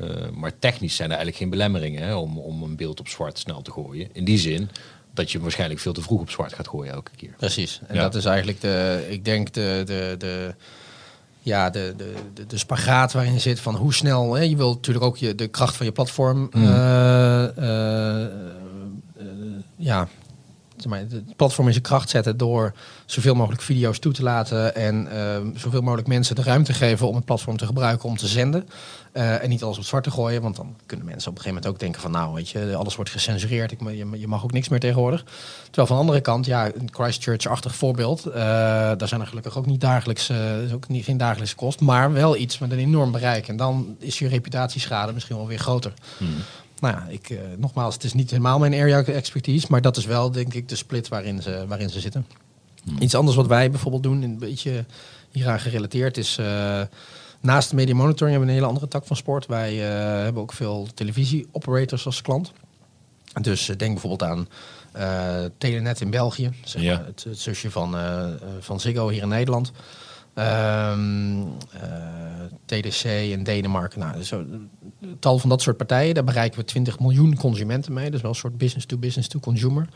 Uh, 0.00 0.08
maar 0.32 0.58
technisch 0.58 0.96
zijn 0.96 1.10
er 1.10 1.16
eigenlijk 1.16 1.42
geen 1.42 1.50
belemmeringen 1.50 2.02
hè, 2.02 2.14
om, 2.14 2.38
om 2.38 2.62
een 2.62 2.76
beeld 2.76 3.00
op 3.00 3.08
zwart 3.08 3.38
snel 3.38 3.62
te 3.62 3.70
gooien. 3.70 4.08
In 4.12 4.24
die 4.24 4.38
zin 4.38 4.68
dat 5.14 5.32
je 5.32 5.40
waarschijnlijk 5.40 5.80
veel 5.80 5.92
te 5.92 6.02
vroeg 6.02 6.20
op 6.20 6.30
zwart 6.30 6.52
gaat 6.52 6.68
gooien 6.68 6.92
elke 6.92 7.10
keer. 7.16 7.34
Precies. 7.36 7.80
En 7.86 7.94
ja. 7.94 8.02
dat 8.02 8.14
is 8.14 8.24
eigenlijk 8.24 8.60
de, 8.60 9.06
ik 9.08 9.24
denk 9.24 9.52
de, 9.52 9.82
de, 9.86 10.14
de, 10.18 10.54
ja, 11.40 11.70
de, 11.70 11.94
de, 11.96 12.14
de, 12.34 12.46
de 12.46 12.58
spagaat 12.58 13.12
waarin 13.12 13.32
je 13.32 13.38
zit 13.38 13.60
van 13.60 13.74
hoe 13.74 13.94
snel. 13.94 14.34
Hè, 14.34 14.42
je 14.42 14.56
wilt 14.56 14.74
natuurlijk 14.74 15.04
ook 15.04 15.16
je, 15.16 15.34
de 15.34 15.48
kracht 15.48 15.76
van 15.76 15.86
je 15.86 15.92
platform. 15.92 16.48
Mm. 16.52 16.64
Uh, 16.64 17.46
uh, 17.58 18.26
ja, 19.76 20.08
het 20.88 21.36
platform 21.36 21.66
in 21.66 21.72
zijn 21.72 21.84
kracht 21.84 22.10
zetten 22.10 22.36
door 22.36 22.72
zoveel 23.06 23.34
mogelijk 23.34 23.62
video's 23.62 23.98
toe 23.98 24.12
te 24.12 24.22
laten 24.22 24.74
en 24.74 25.08
uh, 25.12 25.36
zoveel 25.54 25.80
mogelijk 25.80 26.08
mensen 26.08 26.34
de 26.34 26.42
ruimte 26.42 26.72
geven 26.72 27.08
om 27.08 27.14
het 27.14 27.24
platform 27.24 27.56
te 27.56 27.66
gebruiken 27.66 28.08
om 28.08 28.16
te 28.16 28.26
zenden. 28.26 28.68
Uh, 29.12 29.42
en 29.42 29.48
niet 29.48 29.62
alles 29.62 29.78
op 29.78 29.84
zwart 29.84 30.04
te 30.04 30.10
gooien, 30.10 30.42
want 30.42 30.56
dan 30.56 30.76
kunnen 30.86 31.06
mensen 31.06 31.30
op 31.30 31.36
een 31.36 31.42
gegeven 31.42 31.62
moment 31.62 31.66
ook 31.66 31.80
denken 31.80 32.00
van 32.00 32.10
nou, 32.10 32.34
weet 32.34 32.48
je, 32.48 32.74
alles 32.74 32.96
wordt 32.96 33.10
gecensureerd, 33.10 33.72
ik, 33.72 33.80
je, 33.80 34.06
je 34.18 34.28
mag 34.28 34.44
ook 34.44 34.52
niks 34.52 34.68
meer 34.68 34.80
tegenwoordig. 34.80 35.24
Terwijl 35.64 35.86
van 35.86 35.96
de 35.96 36.02
andere 36.02 36.20
kant, 36.20 36.46
ja, 36.46 36.66
een 36.66 36.88
Christchurch-achtig 36.92 37.74
voorbeeld, 37.74 38.26
uh, 38.26 38.34
daar 38.34 39.08
zijn 39.08 39.20
er 39.20 39.26
gelukkig 39.26 39.58
ook 39.58 39.66
niet 39.66 39.80
dagelijks, 39.80 40.30
is 40.64 40.72
ook 40.72 40.88
niet, 40.88 41.04
geen 41.04 41.16
dagelijkse 41.16 41.56
kost, 41.56 41.80
maar 41.80 42.12
wel 42.12 42.36
iets 42.36 42.58
met 42.58 42.70
een 42.70 42.78
enorm 42.78 43.12
bereik. 43.12 43.48
En 43.48 43.56
dan 43.56 43.96
is 43.98 44.18
je 44.18 44.28
reputatieschade 44.28 45.12
misschien 45.12 45.36
wel 45.36 45.46
weer 45.46 45.58
groter. 45.58 45.92
Hmm. 46.18 46.34
Nou 46.80 46.94
ja, 46.94 47.06
ik, 47.08 47.30
uh, 47.30 47.38
nogmaals, 47.56 47.94
het 47.94 48.04
is 48.04 48.12
niet 48.12 48.30
helemaal 48.30 48.58
mijn 48.58 48.74
area 48.74 49.04
expertise, 49.04 49.66
maar 49.70 49.82
dat 49.82 49.96
is 49.96 50.04
wel 50.04 50.30
denk 50.30 50.54
ik 50.54 50.68
de 50.68 50.76
split 50.76 51.08
waarin 51.08 51.42
ze, 51.42 51.64
waarin 51.68 51.90
ze 51.90 52.00
zitten. 52.00 52.26
Hmm. 52.84 52.96
Iets 52.98 53.14
anders 53.14 53.36
wat 53.36 53.46
wij 53.46 53.70
bijvoorbeeld 53.70 54.02
doen, 54.02 54.22
een 54.22 54.38
beetje 54.38 54.84
hieraan 55.30 55.60
gerelateerd, 55.60 56.16
is 56.16 56.38
uh, 56.40 56.82
naast 57.40 57.70
de 57.70 57.76
media 57.76 57.94
monitoring 57.94 58.36
hebben 58.36 58.40
we 58.40 58.54
een 58.54 58.60
hele 58.60 58.72
andere 58.72 58.88
tak 58.88 59.06
van 59.06 59.16
sport. 59.16 59.46
Wij 59.46 59.74
uh, 59.74 60.22
hebben 60.22 60.42
ook 60.42 60.52
veel 60.52 60.88
televisie-operators 60.94 62.06
als 62.06 62.22
klant. 62.22 62.52
Dus 63.40 63.66
denk 63.66 63.92
bijvoorbeeld 63.92 64.22
aan 64.22 64.48
Telenet 65.58 66.00
in 66.00 66.10
België, 66.10 66.50
zeg 66.64 66.82
ja. 66.82 67.04
het, 67.06 67.24
het, 67.24 67.38
zusje 67.38 67.70
van, 67.70 67.96
van 68.60 68.80
Ziggo 68.80 69.08
hier 69.08 69.22
in 69.22 69.28
Nederland. 69.28 69.72
Um, 70.38 71.56
TDC 72.66 73.04
in 73.04 73.42
Denemarken. 73.42 73.98
Nou, 73.98 74.24
tal 75.18 75.38
van 75.38 75.48
dat 75.48 75.62
soort 75.62 75.76
partijen. 75.76 76.14
Daar 76.14 76.24
bereiken 76.24 76.58
we 76.58 76.64
20 76.64 76.98
miljoen 76.98 77.36
consumenten 77.36 77.92
mee. 77.92 78.10
Dus 78.10 78.20
wel 78.20 78.30
een 78.30 78.36
soort 78.36 78.58
business 78.58 78.86
to 78.86 78.96
business 78.96 79.28
to 79.28 79.40
consumer. 79.40 79.88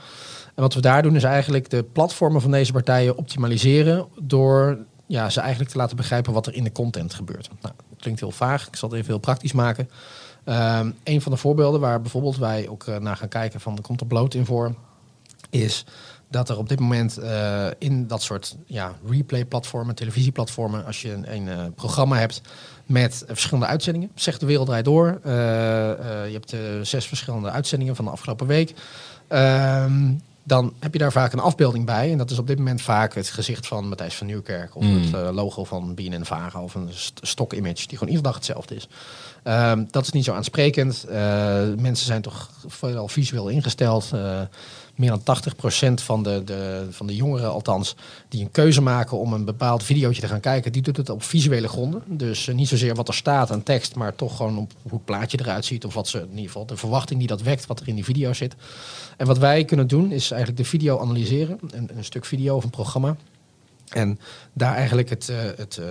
En 0.55 0.62
wat 0.62 0.74
we 0.74 0.81
daar 0.81 1.02
doen 1.02 1.16
is 1.16 1.24
eigenlijk 1.24 1.70
de 1.70 1.83
platformen 1.83 2.40
van 2.40 2.50
deze 2.50 2.72
partijen 2.72 3.16
optimaliseren 3.16 4.07
door 4.20 4.78
ja, 5.07 5.31
ze 5.31 5.40
eigenlijk 5.40 5.70
te 5.70 5.78
laten 5.78 5.96
begrijpen 5.96 6.33
wat 6.33 6.46
er 6.46 6.55
in 6.55 6.64
de 6.64 6.72
content 6.72 7.14
gebeurt. 7.14 7.48
Nou, 7.61 7.74
dat 7.90 8.00
klinkt 8.00 8.20
heel 8.20 8.31
vaag. 8.31 8.66
Ik 8.66 8.76
zal 8.76 8.88
het 8.88 8.98
even 8.98 9.11
heel 9.11 9.20
praktisch 9.20 9.52
maken. 9.52 9.88
Um, 10.44 10.94
een 11.05 11.20
van 11.20 11.33
de 11.33 11.38
voorbeelden 11.38 11.81
waar 11.81 12.00
bijvoorbeeld 12.00 12.37
wij 12.37 12.68
ook 12.68 12.87
uh, 12.87 12.96
naar 12.96 13.16
gaan 13.16 13.28
kijken 13.28 13.61
van 13.61 13.81
komt 13.81 14.00
er 14.00 14.07
bloot 14.07 14.35
in 14.35 14.46
voor, 14.46 14.74
is 15.50 15.85
dat 16.33 16.49
er 16.49 16.59
op 16.59 16.68
dit 16.68 16.81
moment 16.81 17.18
eh, 17.18 17.66
in 17.79 18.07
dat 18.07 18.23
soort 18.23 18.57
ja, 18.66 18.95
replay-platformen, 19.09 19.95
televisieplatformen, 19.95 20.85
als 20.87 21.03
je 21.03 21.12
een, 21.12 21.35
een 21.35 21.49
eh, 21.49 21.59
programma 21.75 22.16
hebt 22.18 22.40
met 22.87 23.25
verschillende 23.27 23.66
uitzendingen, 23.66 24.11
zeg 24.14 24.38
de 24.38 24.47
wereld 24.47 24.66
draait 24.66 24.85
door. 24.85 25.21
Eh, 25.25 25.90
eh, 25.90 26.27
je 26.27 26.33
hebt 26.33 26.53
eh, 26.53 26.61
zes 26.83 27.07
verschillende 27.07 27.51
uitzendingen 27.51 27.97
van 27.97 28.05
de 28.05 28.11
afgelopen 28.11 28.47
week. 28.47 28.75
Ehm, 29.29 30.12
dan 30.45 30.73
heb 30.81 30.92
je 30.92 30.99
daar 30.99 31.12
vaak 31.12 31.33
een 31.33 31.38
afbeelding 31.38 31.87
bij. 31.87 32.12
En 32.12 32.18
dat 32.18 32.31
is 32.31 32.38
op 32.38 32.47
dit 32.47 32.59
moment 32.59 32.83
vaak 32.83 33.14
het 33.14 33.29
gezicht 33.29 33.66
van 33.66 33.88
Matthijs 33.88 34.14
van 34.14 34.27
Nieuwkerk. 34.27 34.77
Of 34.77 34.83
Mm. 34.85 35.03
het 35.03 35.14
eh, 35.14 35.28
logo 35.33 35.64
van 35.64 35.95
BNN 35.95 36.24
Vara. 36.24 36.62
Of 36.62 36.74
een 36.74 36.89
st- 36.91 37.20
stock 37.22 37.53
image 37.53 37.87
die 37.87 37.99
gewoon 37.99 38.09
iedere 38.09 38.22
dag 38.22 38.35
hetzelfde 38.35 38.74
is. 38.74 38.89
Ehm, 39.43 39.85
dat 39.91 40.03
is 40.05 40.11
niet 40.12 40.24
zo 40.24 40.33
aansprekend. 40.33 41.05
Eh, 41.05 41.62
mensen 41.78 42.07
zijn 42.07 42.22
toch 42.22 42.51
vooral 42.66 43.09
visueel 43.09 43.49
ingesteld. 43.49 44.11
Meer 45.03 45.20
dan 45.24 45.38
80% 46.00 46.05
van 46.05 46.22
de, 46.22 46.42
de, 46.44 46.86
van 46.90 47.07
de 47.07 47.16
jongeren 47.16 47.53
althans, 47.53 47.96
die 48.28 48.42
een 48.42 48.50
keuze 48.50 48.82
maken 48.82 49.18
om 49.18 49.32
een 49.32 49.44
bepaald 49.44 49.82
videootje 49.82 50.20
te 50.20 50.28
gaan 50.28 50.40
kijken, 50.40 50.72
die 50.72 50.82
doet 50.82 50.96
het 50.96 51.11
op 51.11 51.22
visuele 51.22 51.68
gronden. 51.68 52.03
Dus 52.07 52.48
eh, 52.48 52.55
niet 52.55 52.68
zozeer 52.68 52.94
wat 52.94 53.09
er 53.09 53.14
staat 53.14 53.50
aan 53.50 53.62
tekst, 53.62 53.94
maar 53.94 54.14
toch 54.14 54.36
gewoon 54.36 54.59
op 54.59 54.72
hoe 54.82 54.92
het 54.92 55.05
plaatje 55.05 55.38
eruit 55.40 55.64
ziet. 55.64 55.84
Of 55.84 55.94
wat 55.94 56.09
ze 56.09 56.18
in 56.18 56.28
ieder 56.28 56.44
geval 56.44 56.66
de 56.66 56.76
verwachting 56.76 57.18
die 57.18 57.28
dat 57.28 57.42
wekt, 57.42 57.66
wat 57.66 57.80
er 57.80 57.88
in 57.88 57.94
die 57.94 58.05
video 58.05 58.32
zit. 58.32 58.55
En 59.16 59.26
wat 59.26 59.38
wij 59.38 59.64
kunnen 59.64 59.86
doen, 59.86 60.12
is 60.12 60.30
eigenlijk 60.30 60.62
de 60.62 60.68
video 60.68 60.98
analyseren. 61.00 61.59
Een, 61.70 61.90
een 61.96 62.05
stuk 62.05 62.24
video 62.24 62.57
of 62.57 62.64
een 62.64 62.70
programma. 62.70 63.16
En 63.88 64.18
daar 64.53 64.74
eigenlijk 64.74 65.09
het, 65.09 65.28
eh, 65.28 65.36
het, 65.57 65.76
eh, 65.76 65.86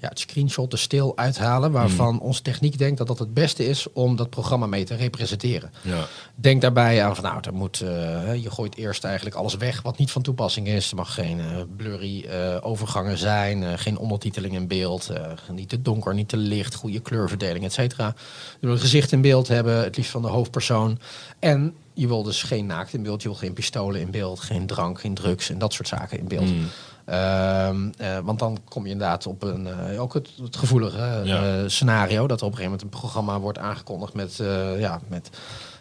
ja, 0.00 0.08
het 0.08 0.18
screenshot, 0.18 0.70
de 0.70 0.76
stil 0.76 1.12
uithalen, 1.16 1.72
waarvan 1.72 2.20
onze 2.20 2.42
techniek 2.42 2.78
denkt 2.78 2.98
dat 2.98 3.06
dat 3.06 3.18
het 3.18 3.34
beste 3.34 3.66
is 3.66 3.92
om 3.92 4.16
dat 4.16 4.30
programma 4.30 4.66
mee 4.66 4.84
te 4.84 4.94
representeren. 4.94 5.72
Ja. 5.82 6.06
Denk 6.34 6.60
daarbij 6.60 7.04
aan 7.04 7.14
van 7.14 7.24
nou, 7.24 7.38
er 7.40 7.54
moet, 7.54 7.80
eh, 7.80 8.34
je 8.42 8.50
gooit 8.50 8.76
eerst 8.76 9.04
eigenlijk 9.04 9.36
alles 9.36 9.56
weg 9.56 9.82
wat 9.82 9.98
niet 9.98 10.10
van 10.10 10.22
toepassing 10.22 10.68
is. 10.68 10.90
Er 10.90 10.96
mag 10.96 11.14
geen 11.14 11.40
eh, 11.40 11.46
blurry 11.76 12.24
eh, 12.24 12.56
overgangen 12.60 13.18
zijn, 13.18 13.78
geen 13.78 13.98
ondertiteling 13.98 14.54
in 14.54 14.66
beeld, 14.66 15.12
niet 15.52 15.68
te 15.68 15.82
donker, 15.82 16.14
niet 16.14 16.28
te 16.28 16.36
licht, 16.36 16.74
goede 16.74 17.00
kleurverdeling, 17.00 17.64
et 17.64 17.72
cetera. 17.72 18.14
Je 18.60 18.66
wil 18.66 18.70
een 18.74 18.80
gezicht 18.80 19.12
in 19.12 19.20
beeld 19.20 19.48
hebben, 19.48 19.82
het 19.84 19.96
liefst 19.96 20.12
van 20.12 20.22
de 20.22 20.28
hoofdpersoon. 20.28 20.98
En 21.38 21.74
je 21.94 22.06
wil 22.06 22.22
dus 22.22 22.42
geen 22.42 22.66
naakt 22.66 22.94
in 22.94 23.02
beeld, 23.02 23.22
je 23.22 23.28
wil 23.28 23.36
geen 23.36 23.52
pistolen 23.52 24.00
in 24.00 24.10
beeld, 24.10 24.40
geen 24.40 24.66
drank, 24.66 25.00
geen 25.00 25.14
drugs 25.14 25.50
en 25.50 25.58
dat 25.58 25.72
soort 25.72 25.88
zaken 25.88 26.18
in 26.18 26.28
beeld. 26.28 26.50
Mm. 26.50 26.66
Ehm, 27.08 27.88
eh, 27.98 28.18
want 28.24 28.38
dan 28.38 28.58
kom 28.68 28.84
je 28.84 28.90
inderdaad 28.90 29.26
op 29.26 29.42
een, 29.42 29.66
eh, 29.66 30.02
ook 30.02 30.14
het, 30.14 30.28
het 30.42 30.56
gevoelige 30.56 30.98
eh, 30.98 31.24
Ja. 31.24 31.68
scenario 31.68 32.26
dat 32.26 32.40
er 32.40 32.46
op 32.46 32.52
een 32.52 32.58
gegeven 32.58 32.62
moment 32.64 32.82
een 32.82 33.00
programma 33.00 33.40
wordt 33.40 33.58
aangekondigd 33.58 34.14
met, 34.14 34.36
ja, 34.78 35.00
met 35.08 35.30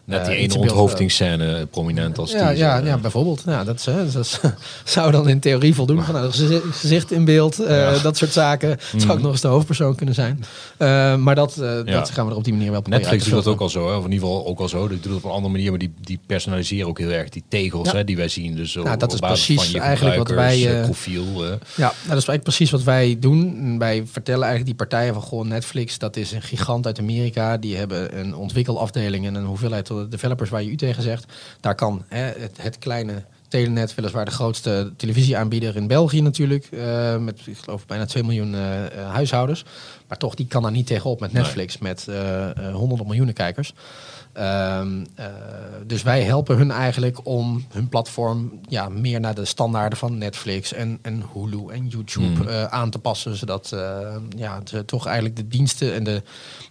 Net 0.08 0.20
die 0.26 0.30
eh, 0.30 0.36
ene 0.36 0.46
iets 0.46 0.56
in 0.56 0.62
beeld, 0.62 0.72
onthoofdingsscène, 0.74 1.66
prominent 1.72 2.18
als 2.18 2.32
ja, 2.32 2.50
die. 2.50 2.58
ja, 2.58 2.80
zo, 2.80 2.86
ja, 2.86 2.96
eh, 2.96 3.02
bijvoorbeeld. 3.02 3.44
Ja, 3.46 3.64
dat, 3.64 3.82
zou 4.84 5.12
dan 5.12 5.30
in 5.30 5.40
theorie 5.40 5.76
voldoen. 5.76 6.04
Van, 6.04 6.14
nou, 6.14 6.32
gezi- 6.32 6.62
gezicht 6.72 7.12
in 7.12 7.26
beeld, 7.26 7.60
eh, 7.60 7.78
Ja. 7.78 7.98
dat 8.00 8.18
soort 8.18 8.32
zaken. 8.32 8.78
Zou 8.98 9.12
ook 9.12 9.22
nog 9.22 9.32
eens 9.32 9.42
de 9.42 9.48
hoofdpersoon 9.48 9.96
kunnen 9.96 10.16
zijn. 10.16 10.44
Eh, 10.78 11.16
maar 11.16 11.36
dat, 11.36 11.58
eh, 11.58 11.70
Ja. 11.70 11.84
dat 11.84 12.10
gaan 12.10 12.26
we 12.26 12.32
er 12.32 12.38
op 12.38 12.44
die 12.44 12.54
manier 12.54 12.72
wel 12.72 12.82
proberen 12.82 13.06
Netflix 13.06 13.30
doet 13.34 13.44
dat 13.44 13.54
ook 13.54 13.62
al 13.62 13.70
zo, 13.70 13.88
hè? 13.90 13.96
of 13.96 14.06
in 14.06 14.12
ieder 14.12 14.28
geval 14.28 14.46
ook 14.46 14.60
al 14.60 14.68
zo. 14.70 14.88
Die 14.88 15.00
doet 15.00 15.14
het 15.14 15.24
op 15.24 15.24
een 15.24 15.36
andere 15.36 15.54
manier, 15.54 15.70
maar 15.70 15.80
die, 15.80 15.94
die 16.02 16.20
personaliseren 16.26 16.88
ook 16.88 17.00
heel 17.00 17.10
erg 17.12 17.30
die 17.30 17.44
tegels 17.48 17.92
hè, 17.92 18.04
die 18.04 18.16
wij 18.18 18.28
zien. 18.28 18.56
Dus 18.56 18.74
Nou, 18.74 18.86
dat 18.98 19.04
op 19.04 19.14
is 19.14 19.20
basis 19.20 19.46
precies 19.46 19.64
van 19.72 19.72
je 19.82 19.88
eigenlijk 19.88 20.18
wat 20.18 20.30
wij, 20.30 20.56
eh, 20.68 20.78
eh, 20.80 20.84
profiel. 20.84 21.24
eh. 21.24 21.40
Ja, 21.40 21.48
nou, 21.78 21.92
dat 21.92 21.92
is 22.04 22.08
eigenlijk 22.08 22.44
precies 22.44 22.72
wat 22.72 22.84
wij 22.84 23.18
doen. 23.20 23.76
Wij 23.80 24.04
vertellen 24.12 24.44
eigenlijk 24.48 24.66
die 24.78 24.88
partijen 24.88 25.14
van 25.14 25.24
goh, 25.24 25.46
Netflix, 25.46 25.98
dat 25.98 26.16
is 26.16 26.32
een 26.32 26.42
gigant 26.42 26.86
uit 26.86 27.00
Amerika. 27.00 27.58
Die 27.58 27.76
hebben 27.76 28.20
een 28.20 28.36
ontwikkelafdeling 28.36 29.26
en 29.26 29.36
een 29.36 29.46
hoeveelheid 29.46 29.90
developers 30.10 30.50
waar 30.50 30.64
je 30.64 30.72
u 30.72 30.76
tegen 30.76 31.04
zegt. 31.04 31.26
Daar 31.60 31.76
kan 31.76 32.04
hè, 32.08 32.20
het, 32.20 32.58
het 32.62 32.78
kleine 32.78 33.24
Telenet, 33.48 33.96
weliswaar 33.96 34.26
de 34.26 34.32
grootste 34.32 34.94
televisieaanbieder 34.98 35.76
in 35.76 35.88
België 35.88 36.22
natuurlijk, 36.22 36.66
eh, 36.72 37.18
met 37.18 37.40
ik 37.46 37.58
geloof 37.58 37.86
bijna 37.86 38.06
2 38.06 38.24
miljoen 38.24 38.56
eh, 38.56 39.12
huishoudens. 39.12 39.66
Maar 40.08 40.18
toch, 40.18 40.36
die 40.36 40.48
kan 40.48 40.62
daar 40.62 40.72
niet 40.72 40.88
tegenop 40.88 41.20
met 41.20 41.32
Nee. 41.32 41.44
Netflix, 41.44 41.78
met 41.78 42.08
honderden 42.74 43.08
miljoenen 43.08 43.34
kijkers. 43.34 43.74
Ehm, 44.38 45.06
eh, 45.16 45.26
dus 45.86 46.04
wij 46.04 46.22
helpen 46.24 46.58
hun 46.58 46.72
eigenlijk 46.72 47.20
om 47.24 47.66
hun 47.74 47.90
platform 47.90 48.52
ja, 48.70 48.90
meer 48.90 49.20
naar 49.20 49.36
de 49.36 49.46
standaarden 49.46 49.98
van 49.98 50.18
Netflix 50.18 50.74
en, 50.74 51.00
en 51.02 51.24
Hulu 51.34 51.68
en 51.70 51.88
YouTube 51.88 52.26
Mm. 52.42 52.48
eh, 52.48 52.64
aan 52.64 52.90
te 52.90 53.00
passen. 53.00 53.36
Zodat 53.36 53.72
eh, 53.72 54.16
ja, 54.38 54.62
ze 54.66 54.86
toch 54.86 55.06
eigenlijk 55.06 55.36
de 55.36 55.48
diensten 55.48 55.94
en 55.94 56.04
de, 56.04 56.22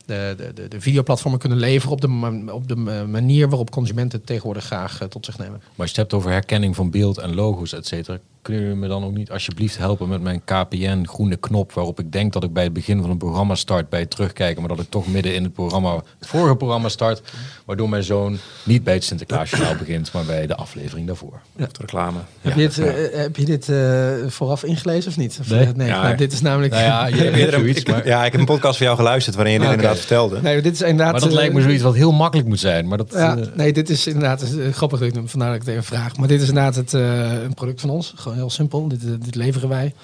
de, 0.07 0.35
de, 0.37 0.53
de, 0.55 0.69
de 0.69 0.81
videoplatformen 0.81 1.39
kunnen 1.39 1.59
leveren 1.59 1.93
op 1.93 2.01
de, 2.01 2.53
op 2.53 2.69
de 2.69 2.77
ma- 2.77 3.05
manier 3.07 3.49
waarop 3.49 3.71
consumenten 3.71 4.19
het 4.19 4.27
tegenwoordig 4.27 4.65
graag 4.65 4.99
tot 5.09 5.25
zich 5.25 5.39
nemen. 5.39 5.59
Maar 5.59 5.71
als 5.77 5.91
je 5.91 5.93
het 5.93 5.97
hebt 5.97 6.15
over 6.15 6.31
herkenning 6.31 6.75
van 6.77 6.91
beeld 6.91 7.19
en 7.19 7.35
logo's, 7.35 7.73
et 7.73 7.87
cetera, 7.87 8.19
kunnen 8.47 8.63
jullie 8.65 8.79
me 8.79 8.89
dan 8.89 9.05
ook 9.05 9.15
niet 9.17 9.31
alsjeblieft 9.31 9.79
helpen 9.79 10.09
met 10.09 10.23
mijn 10.23 10.41
KPN 10.45 11.05
groene 11.07 11.37
knop, 11.37 11.73
waarop 11.73 12.01
ik 12.01 12.13
denk 12.13 12.33
dat 12.33 12.45
ik 12.45 12.53
bij 12.53 12.65
het 12.65 12.73
begin 12.73 13.01
van 13.01 13.11
een 13.11 13.17
programma 13.19 13.55
start 13.55 13.89
bij 13.89 14.01
het 14.01 14.11
terugkijken, 14.11 14.61
maar 14.63 14.77
dat 14.77 14.81
ik 14.85 14.91
toch 14.91 15.07
midden 15.07 15.35
in 15.35 15.43
het 15.43 15.53
programma, 15.53 15.95
het 16.19 16.29
vorige 16.29 16.57
programma 16.57 16.89
start, 16.89 17.23
waardoor 17.65 17.89
mijn 17.89 18.03
zoon 18.03 18.39
niet 18.65 18.85
bij 18.85 18.95
het 18.95 19.05
Sinterklaasjournaal 19.05 19.75
begint, 19.85 20.13
maar 20.13 20.25
bij 20.25 20.47
de 20.47 20.55
aflevering 20.57 21.07
daarvoor. 21.07 21.41
De 21.57 21.67
reclame. 21.81 22.19
Heb, 22.41 22.57
je 22.57 22.63
het, 22.63 22.79
eh, 22.79 23.19
heb 23.21 23.37
je 23.37 23.45
dit 23.45 23.69
eh, 23.69 24.13
vooraf 24.31 24.65
ingelezen 24.65 25.11
of 25.11 25.17
niet? 25.17 25.39
Of, 25.41 25.49
Nee. 25.51 25.65
eh, 25.67 25.73
nee 25.75 25.87
Ja, 25.89 26.03
nou, 26.03 26.17
dit 26.17 26.33
is 26.33 26.41
namelijk... 26.41 26.73
Nou 26.73 26.85
ja, 26.85 27.07
je 27.07 27.15
hebt 27.41 27.53
zoiets, 27.53 27.81
Ik- 27.81 27.89
maar, 27.89 28.07
Ja, 28.07 28.25
ik 28.25 28.33
heb 28.33 28.41
een 28.41 28.47
podcast 28.47 28.77
van 28.77 28.87
jou 28.87 28.99
geluisterd 28.99 29.35
waarin 29.37 29.53
je 29.53 29.59
dit 29.59 29.69
Oké. 29.69 29.77
inderdaad 29.77 29.99
vertelde. 30.01 30.41
nee, 30.43 30.63
dit 30.63 30.73
is 30.75 30.81
inderdaad... 30.83 31.13
maar 31.13 31.21
dat 31.21 31.29
eh, 31.31 31.35
lijkt 31.37 31.55
me 31.55 31.63
zoiets 31.63 31.83
wat 31.83 31.95
heel 31.95 32.13
makkelijk 32.13 32.49
moet 32.49 32.61
zijn. 32.61 32.89
Maar 32.89 32.99
dat, 32.99 33.13
Ja, 33.13 33.37
eh, 33.37 33.47
nee, 33.55 33.73
dit 33.73 33.91
is 33.91 34.07
inderdaad 34.07 34.43
eh, 34.43 34.73
grappig 34.73 34.99
dat 34.99 35.09
ik 35.09 35.15
het- 35.15 35.31
vandaar 35.31 35.49
dat 35.49 35.57
ik 35.61 35.63
het 35.67 35.73
even 35.73 35.85
vraag. 35.85 36.17
Maar 36.17 36.29
dit 36.29 36.43
is 36.43 36.49
inderdaad 36.49 36.75
het, 36.75 36.95
eh, 36.95 37.33
een 37.43 37.55
product 37.55 37.81
van 37.81 37.91
ons. 37.91 38.13
Gewoon 38.17 38.36
heel 38.37 38.51
simpel. 38.51 38.89
Dit, 38.89 39.05
eh, 39.05 39.11
dit 39.19 39.35
leveren 39.35 39.69
wij. 39.69 39.95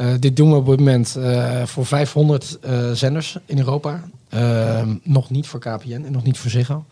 Eh, 0.00 0.08
dit 0.18 0.36
doen 0.36 0.50
we 0.50 0.56
op 0.56 0.66
dit 0.66 0.78
moment 0.78 1.16
eh, 1.16 1.62
voor 1.64 1.86
500 1.86 2.58
eh, 2.60 2.90
zenders 2.90 3.36
in 3.46 3.58
Europa. 3.58 4.02
Eh, 4.28 4.82
nog 5.02 5.30
niet 5.30 5.46
voor 5.46 5.60
KPN 5.60 6.02
en 6.06 6.12
nog 6.12 6.22
niet 6.22 6.38
voor 6.38 6.50
Ziggo. 6.50 6.84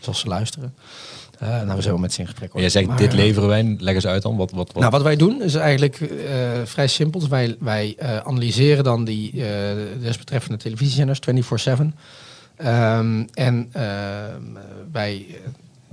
Zoals 0.00 0.20
ze 0.20 0.28
luisteren. 0.28 0.74
Nou, 1.40 1.66
we 1.66 1.82
zijn 1.82 1.94
wel 1.94 1.98
met 1.98 2.12
ze 2.12 2.20
in 2.20 2.26
gesprek. 2.26 2.52
hoor. 2.52 2.60
jij 2.60 2.70
zegt, 2.70 2.86
Maar, 2.86 2.96
dit 2.96 3.12
leveren 3.12 3.48
wij. 3.48 3.76
Leg 3.78 3.94
eens 3.94 4.06
uit 4.06 4.22
dan. 4.22 4.36
Wat, 4.36 4.50
wat, 4.50 4.66
wat? 4.66 4.80
nou, 4.80 4.90
wat 4.90 5.02
wij 5.02 5.16
doen 5.16 5.42
is 5.42 5.54
eigenlijk 5.54 5.96
vrij 6.64 6.86
simpel. 6.86 7.20
Dus 7.20 7.28
wij 7.28 7.56
wij 7.60 7.96
analyseren 8.24 8.84
dan 8.84 9.04
die 9.04 9.32
desbetreffende 10.00 10.56
televisiezenders 10.56 11.18
24-7. 11.20 11.94
Ehm, 12.56 13.24
en 13.34 13.68
ehm, 13.72 14.42
wij 14.92 15.26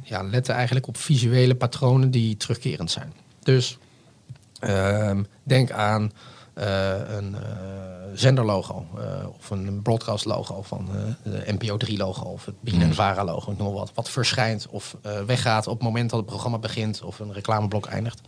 ja, 0.04 0.24
letten 0.24 0.56
eigenlijk 0.56 0.88
op 0.88 0.98
visuele 0.98 1.56
patronen 1.56 2.12
die 2.12 2.38
terugkerend 2.38 2.92
zijn. 2.92 3.14
Dus 3.44 3.78
ehm, 3.78 3.91
denk 5.44 5.72
aan 5.72 6.12
eh, 6.54 7.16
een 7.16 7.36
eh, 7.36 7.42
zenderlogo 8.14 8.86
eh, 8.98 9.04
of 9.38 9.50
een 9.50 9.82
broadcast 9.82 10.26
logo 10.26 10.62
van 10.62 10.90
de 11.24 11.44
NPO 11.46 11.78
3 11.78 11.98
logo 11.98 12.24
of 12.26 12.46
het 12.46 12.62
BNN 12.62 12.94
Vara 12.94 13.24
logo, 13.24 13.52
ik 13.52 13.58
noem 13.58 13.74
wat. 13.74 13.92
Wat 13.94 14.10
verschijnt 14.10 14.68
of 14.70 14.96
weggaat 15.26 15.68
op 15.68 15.74
het 15.74 15.84
moment 15.84 16.10
dat 16.10 16.20
het 16.20 16.28
programma 16.28 16.58
begint 16.58 17.02
of 17.02 17.20
een 17.20 17.34
reclameblok 17.34 17.86
eindigt. 17.86 18.22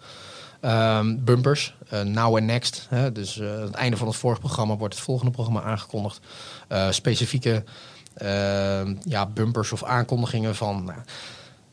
Ehm, 0.62 1.16
bumpers, 1.20 1.76
now 2.04 2.36
and 2.36 2.46
next. 2.46 2.88
Hè, 2.90 3.12
dus 3.12 3.42
aan 3.42 3.48
het 3.48 3.74
einde 3.74 3.98
van 3.98 4.08
het 4.08 4.16
vorige 4.16 4.40
programma 4.40 4.76
wordt 4.76 4.94
het 4.94 5.04
volgende 5.04 5.32
programma 5.32 5.62
aangekondigd. 5.62 6.20
Specifieke 6.90 7.64
ehm, 8.14 8.96
ja, 9.04 9.26
bumpers 9.26 9.72
of 9.72 9.84
aankondigingen 9.84 10.56
van 10.56 10.94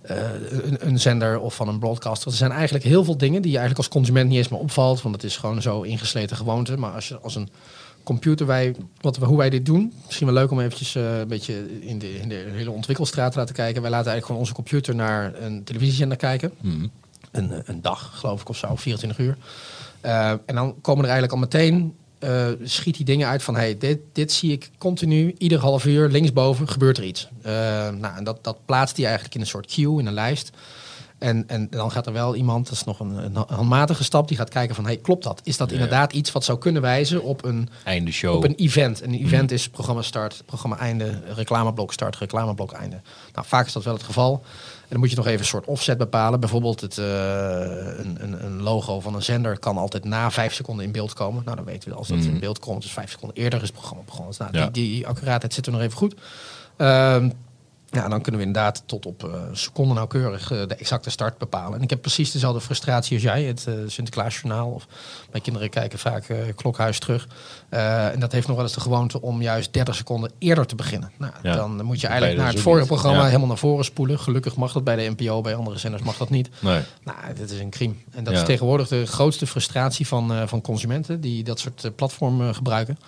eh, 0.02 0.16
een, 0.50 0.86
een 0.86 1.00
zender 1.00 1.40
of 1.40 1.54
van 1.54 1.68
een 1.68 1.78
broadcaster. 1.78 2.30
Er 2.30 2.36
zijn 2.36 2.50
eigenlijk 2.52 2.84
heel 2.84 3.04
veel 3.04 3.16
dingen 3.16 3.42
die 3.42 3.50
je 3.50 3.58
eigenlijk 3.58 3.86
als 3.86 3.96
consument 3.98 4.28
niet 4.28 4.38
eens 4.38 4.48
meer 4.48 4.60
opvalt. 4.60 5.02
Want 5.02 5.14
het 5.14 5.24
is 5.24 5.36
gewoon 5.36 5.62
zo 5.62 5.82
ingesleten 5.82 6.36
gewoonte. 6.36 6.76
Maar 6.76 6.92
als 6.92 7.08
je 7.08 7.18
als 7.18 7.34
een 7.34 7.48
computer, 8.02 8.46
wij, 8.46 8.74
wat, 9.00 9.16
we- 9.16 9.24
hoe 9.26 9.36
wij 9.38 9.50
dit 9.50 9.66
doen, 9.66 9.92
misschien 10.06 10.26
wel 10.26 10.34
leuk 10.36 10.50
om 10.50 10.60
eventjes 10.60 10.94
eh, 10.94 11.18
een 11.18 11.28
beetje 11.28 11.80
in 11.80 11.98
de, 11.98 12.18
in 12.18 12.28
de 12.28 12.44
hele 12.52 12.70
ontwikkelstraat 12.70 13.32
te 13.32 13.38
laten 13.38 13.54
kijken. 13.54 13.82
Wij 13.82 13.90
laten 13.90 14.10
eigenlijk 14.10 14.26
gewoon 14.26 14.40
onze 14.40 14.54
computer 14.54 14.94
naar 14.94 15.34
een 15.42 15.64
televisiezender 15.64 16.16
kijken 16.16 16.52
Mhm. 16.60 16.86
een, 17.30 17.62
een 17.64 17.82
dag, 17.82 18.10
geloof 18.14 18.40
ik, 18.40 18.48
of 18.48 18.56
zo, 18.56 18.76
24 18.76 19.18
uur. 19.26 19.36
Eh, 20.00 20.30
en 20.30 20.54
dan 20.54 20.74
komen 20.80 21.04
er 21.04 21.10
eigenlijk 21.10 21.32
al 21.32 21.38
meteen, 21.38 21.94
eh, 22.20 22.46
schiet 22.62 22.96
die 22.96 23.04
dingen 23.04 23.28
uit 23.28 23.42
van, 23.42 23.54
hey, 23.54 23.78
dit, 23.78 23.98
dit 24.12 24.32
zie 24.32 24.52
ik 24.52 24.70
continu, 24.78 25.34
ieder 25.38 25.58
half 25.58 25.84
uur, 25.84 26.08
linksboven 26.08 26.68
gebeurt 26.68 26.98
er 26.98 27.04
iets. 27.04 27.28
Eh, 27.42 27.52
nou, 27.88 28.16
en 28.16 28.24
dat, 28.24 28.44
dat 28.44 28.56
plaatst 28.64 28.96
hij 28.96 29.04
eigenlijk 29.04 29.34
in 29.34 29.40
een 29.40 29.46
soort 29.46 29.72
queue, 29.72 29.98
in 29.98 30.06
een 30.06 30.12
lijst. 30.12 30.50
En, 31.20 31.44
en 31.48 31.66
dan 31.70 31.90
gaat 31.90 32.06
er 32.06 32.12
wel 32.12 32.34
iemand, 32.34 32.64
dat 32.64 32.74
is 32.74 32.84
nog 32.84 33.00
een, 33.00 33.24
een 33.24 33.44
handmatige 33.46 34.04
stap, 34.04 34.28
die 34.28 34.36
gaat 34.36 34.48
kijken 34.48 34.74
van, 34.74 34.84
hey, 34.84 34.96
klopt 34.96 35.24
dat? 35.24 35.40
Is 35.44 35.56
dat 35.56 35.68
Ja. 35.68 35.74
inderdaad 35.74 36.12
iets 36.12 36.32
wat 36.32 36.44
zou 36.44 36.58
kunnen 36.58 36.82
wijzen 36.82 37.22
op 37.22 37.44
een, 37.44 37.68
Einde 37.84 38.10
show. 38.12 38.36
op 38.36 38.44
een 38.44 38.54
event? 38.54 39.02
Een 39.02 39.14
event 39.14 39.50
is 39.50 39.68
programma 39.68 40.02
start, 40.02 40.42
programma 40.46 40.78
einde, 40.78 41.20
reclameblok 41.34 41.92
start, 41.92 42.16
reclameblok 42.16 42.72
einde. 42.72 43.00
Nou, 43.34 43.46
vaak 43.46 43.66
is 43.66 43.72
dat 43.72 43.84
wel 43.84 43.94
het 43.94 44.02
geval. 44.02 44.42
En 44.80 44.86
dan 44.88 44.98
moet 44.98 45.10
je 45.10 45.16
nog 45.16 45.26
even 45.26 45.38
een 45.40 45.44
soort 45.46 45.66
offset 45.66 45.98
bepalen. 45.98 46.40
Bijvoorbeeld 46.40 46.80
het, 46.80 46.98
eh, 46.98 47.04
een, 47.06 48.16
een, 48.20 48.44
een 48.44 48.62
logo 48.62 49.00
van 49.00 49.14
een 49.14 49.22
zender 49.22 49.58
kan 49.58 49.76
altijd 49.76 50.04
na 50.04 50.30
vijf 50.30 50.54
seconden 50.54 50.84
in 50.84 50.92
beeld 50.92 51.12
komen. 51.12 51.42
Nou, 51.44 51.56
dan 51.56 51.64
weten 51.64 51.88
we 51.90 51.94
als 51.96 52.08
dat 52.08 52.16
Mhm. 52.18 52.28
in 52.28 52.38
beeld 52.38 52.58
komt, 52.58 52.82
dus 52.82 52.92
vijf 52.92 53.10
seconden 53.10 53.36
eerder 53.36 53.58
is 53.62 53.68
het 53.68 53.76
programma 53.76 54.02
begonnen. 54.04 54.28
Dus, 54.28 54.38
nou, 54.38 54.56
Ja. 54.56 54.64
die, 54.70 54.72
die 54.72 55.06
accuraatheid 55.06 55.54
zit 55.54 55.66
er 55.66 55.72
nog 55.72 55.80
even 55.80 55.96
goed. 55.98 56.14
Ehm, 56.76 57.30
Ja, 57.92 58.08
dan 58.08 58.20
kunnen 58.20 58.40
we 58.40 58.46
inderdaad 58.46 58.82
tot 58.86 59.06
op 59.06 59.24
uh, 59.24 59.32
seconde 59.52 59.94
nauwkeurig 59.94 60.52
uh, 60.52 60.66
de 60.66 60.74
exacte 60.74 61.10
start 61.10 61.38
bepalen. 61.38 61.76
En 61.76 61.82
ik 61.82 61.90
heb 61.90 62.00
precies 62.00 62.30
dezelfde 62.30 62.60
frustratie 62.60 63.14
als 63.14 63.22
jij, 63.22 63.42
het 63.42 63.66
uh, 63.68 63.74
Sinterklaasjournaal. 63.86 64.70
Of 64.70 64.86
mijn 65.30 65.42
kinderen 65.42 65.70
kijken 65.70 65.98
vaak 65.98 66.26
Klokhuis 66.56 66.98
terug. 66.98 67.28
en 67.68 68.20
dat 68.20 68.32
heeft 68.32 68.46
nog 68.46 68.56
wel 68.56 68.64
eens 68.64 68.74
de 68.74 68.80
gewoonte 68.80 69.20
om 69.20 69.42
juist 69.42 69.72
30 69.72 69.94
seconden 69.94 70.30
eerder 70.38 70.66
te 70.66 70.74
beginnen. 70.74 71.10
Nou, 71.18 71.32
ja. 71.42 71.54
Dan 71.54 71.84
moet 71.84 72.00
je 72.00 72.06
eigenlijk 72.06 72.38
naar 72.38 72.52
het 72.52 72.60
vorige 72.60 72.86
programma 72.86 73.24
helemaal 73.26 73.46
naar 73.46 73.58
voren 73.58 73.84
spoelen. 73.84 74.18
Gelukkig 74.18 74.56
mag 74.56 74.72
dat 74.72 74.84
bij 74.84 74.96
de 74.96 75.14
NPO, 75.16 75.40
bij 75.40 75.54
andere 75.54 75.78
zenders 75.78 76.02
mag 76.02 76.16
dat 76.16 76.30
niet. 76.30 76.48
Nee. 76.58 76.80
Nou, 77.04 77.18
dit 77.34 77.50
is 77.50 77.60
een 77.60 77.70
crime. 77.70 77.94
En 78.10 78.24
dat 78.24 78.34
is 78.34 78.44
tegenwoordig 78.44 78.88
de 78.88 79.06
grootste 79.06 79.46
frustratie 79.46 80.06
van, 80.06 80.48
van 80.48 80.60
consumenten 80.60 81.20
die 81.20 81.44
dat 81.44 81.58
soort 81.58 81.96
platformen 81.96 82.54
gebruiken. 82.54 82.98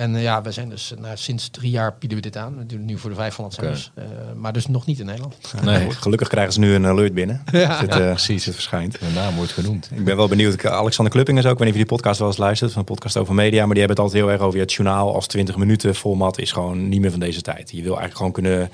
En 0.00 0.14
uh, 0.14 0.22
ja, 0.22 0.42
we 0.42 0.52
zijn 0.52 0.68
dus 0.68 0.94
nou, 1.00 1.16
sinds 1.16 1.48
drie 1.48 1.70
jaar 1.70 1.96
bieden 1.98 2.18
we 2.18 2.24
dit 2.24 2.36
aan. 2.36 2.58
We 2.58 2.66
doen 2.66 2.78
het 2.78 2.86
nu 2.86 2.98
voor 2.98 3.10
de 3.10 3.16
500 3.16 3.56
zenders. 3.56 3.90
Okay. 3.96 4.10
Uh, 4.10 4.32
maar 4.36 4.52
dus 4.52 4.66
nog 4.66 4.86
niet 4.86 4.98
in 4.98 5.06
Nederland. 5.06 5.36
Nee. 5.64 5.90
Gelukkig 6.00 6.28
krijgen 6.28 6.52
ze 6.52 6.60
nu 6.60 6.74
een 6.74 6.86
alert 6.86 7.14
binnen. 7.14 7.42
Ja. 7.52 7.80
Het, 7.80 7.96
uh, 7.96 8.10
precies, 8.10 8.44
het 8.44 8.54
verschijnt. 8.54 9.00
De 9.00 9.12
naam 9.14 9.34
wordt 9.34 9.52
genoemd. 9.52 9.90
Ik 9.94 10.04
ben 10.04 10.16
wel 10.16 10.28
benieuwd. 10.28 10.66
Alexander 10.66 11.14
Klupping 11.14 11.38
is 11.38 11.44
ook. 11.44 11.52
Ik 11.52 11.58
weet 11.58 11.66
niet 11.66 11.76
of 11.76 11.80
je 11.80 11.86
die 11.86 11.96
podcast 11.96 12.18
wel 12.18 12.28
eens 12.28 12.36
luistert. 12.36 12.70
Van 12.70 12.80
een 12.80 12.86
podcast 12.86 13.16
over 13.16 13.34
media. 13.34 13.64
Maar 13.64 13.74
die 13.74 13.78
hebben 13.78 13.96
het 13.96 14.04
altijd 14.04 14.22
heel 14.22 14.32
erg 14.32 14.40
over 14.40 14.60
het 14.60 14.72
journaal. 14.72 15.14
Als 15.14 15.26
20 15.26 15.56
minuten 15.56 15.94
format 15.94 16.38
is 16.38 16.52
gewoon 16.52 16.88
niet 16.88 17.00
meer 17.00 17.10
van 17.10 17.20
deze 17.20 17.40
tijd. 17.40 17.70
Je 17.70 17.82
wil 17.82 17.98
eigenlijk 17.98 18.16
gewoon 18.16 18.32
kunnen 18.32 18.70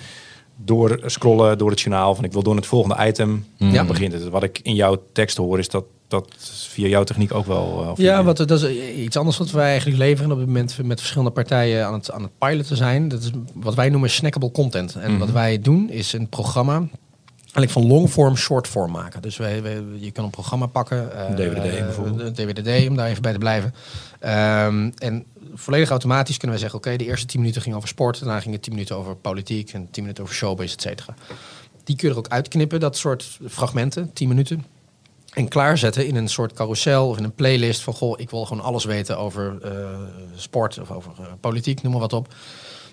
door 0.57 1.01
scrollen 1.05 1.59
door 1.59 1.70
het 1.70 1.81
journaal. 1.81 2.14
Van 2.14 2.24
ik 2.24 2.33
wil 2.33 2.43
door 2.43 2.57
het 2.57 2.66
volgende 2.66 3.07
item. 3.07 3.47
Mm. 3.59 3.70
Ja. 3.70 3.85
begint 3.85 4.12
het. 4.12 4.29
Wat 4.29 4.43
ik 4.43 4.61
in 4.62 4.74
jouw 4.74 5.03
tekst 5.12 5.37
hoor 5.37 5.59
is 5.59 5.68
dat 5.68 5.85
dat 6.09 6.28
via 6.68 6.86
jouw 6.86 7.04
techniek 7.04 7.34
ook 7.34 7.46
wel. 7.46 7.82
Uh, 7.82 8.04
ja, 8.04 8.24
wat, 8.24 8.36
dat 8.36 8.50
is 8.50 8.64
iets 8.96 9.16
anders 9.16 9.38
wat 9.38 9.50
wij 9.50 9.68
eigenlijk 9.68 9.98
leveren 9.98 10.32
op 10.32 10.38
het 10.38 10.46
moment 10.46 10.78
met 10.82 10.98
verschillende 10.98 11.32
partijen 11.32 11.86
aan 11.86 11.92
het, 11.92 12.11
aan 12.11 12.22
het 12.22 12.38
piloten 12.38 12.76
zijn. 12.76 13.09
Dat 13.09 13.22
is 13.22 13.30
wat 13.54 13.74
wij 13.74 13.88
noemen 13.88 14.11
snackable 14.11 14.50
content. 14.50 14.94
En 14.94 15.11
mm 15.11 15.14
wat 15.18 15.30
wij 15.30 15.59
doen 15.59 15.90
is 15.90 16.12
een 16.12 16.28
programma 16.28 16.88
eigenlijk 17.57 17.70
van 17.70 17.86
longform 17.86 18.36
shortform 18.36 18.90
maken. 18.90 19.22
Dus 19.22 19.36
wij, 19.36 19.62
wij, 19.62 19.82
je 19.94 20.11
kan 20.11 20.24
een 20.24 20.30
programma 20.30 20.66
pakken. 20.66 21.11
Uh, 21.14 21.36
DWD 21.36 21.62
bijvoorbeeld. 21.62 22.36
DWDD, 22.36 22.88
om 22.88 22.96
daar 22.96 23.09
even 23.09 23.22
bij 23.22 23.32
te 23.32 23.38
blijven. 23.38 23.74
Um, 24.20 24.92
en 24.98 25.24
volledig 25.54 25.90
automatisch 25.90 26.36
kunnen 26.36 26.57
we 26.57 26.62
zeggen... 26.62 26.78
oké, 26.78 26.96
de 26.96 27.04
eerste 27.04 27.26
10 27.26 27.40
minuten 27.40 27.62
ging 27.62 27.74
over 27.74 27.88
sport... 27.88 28.18
daarna 28.18 28.40
ging 28.40 28.54
het 28.54 28.62
10 28.62 28.72
minuten 28.72 28.96
over 28.96 29.16
politiek... 29.16 29.72
en 29.72 29.88
10 29.90 30.02
minuten 30.02 30.22
over 30.24 30.34
showbiz, 30.34 30.72
et 30.72 30.80
cetera. 30.80 31.14
Die 31.84 31.96
kun 31.96 32.09
je 32.09 32.14
er 32.14 32.20
ook 32.20 32.28
uitknippen, 32.28 32.80
dat 32.80 32.96
soort 32.96 33.38
fragmenten, 33.48 34.12
10 34.12 34.28
minuten 34.28 34.64
en 35.37 35.49
klaarzetten 35.49 36.07
in 36.07 36.16
een 36.16 36.28
soort 36.28 36.53
carousel 36.53 37.09
of 37.09 37.18
in 37.18 37.24
een 37.24 37.34
playlist 37.34 37.82
van 37.82 37.95
goh, 37.95 38.20
ik 38.20 38.30
wil 38.30 38.45
gewoon 38.45 38.62
alles 38.62 38.84
weten 38.84 39.18
over 39.18 39.59
uh, 39.64 39.70
sport 40.34 40.78
of 40.80 40.91
over 40.91 41.12
uh, 41.20 41.26
politiek, 41.41 41.82
noem 41.82 41.93
maar 41.93 42.01
wat 42.01 42.12
op. 42.12 42.34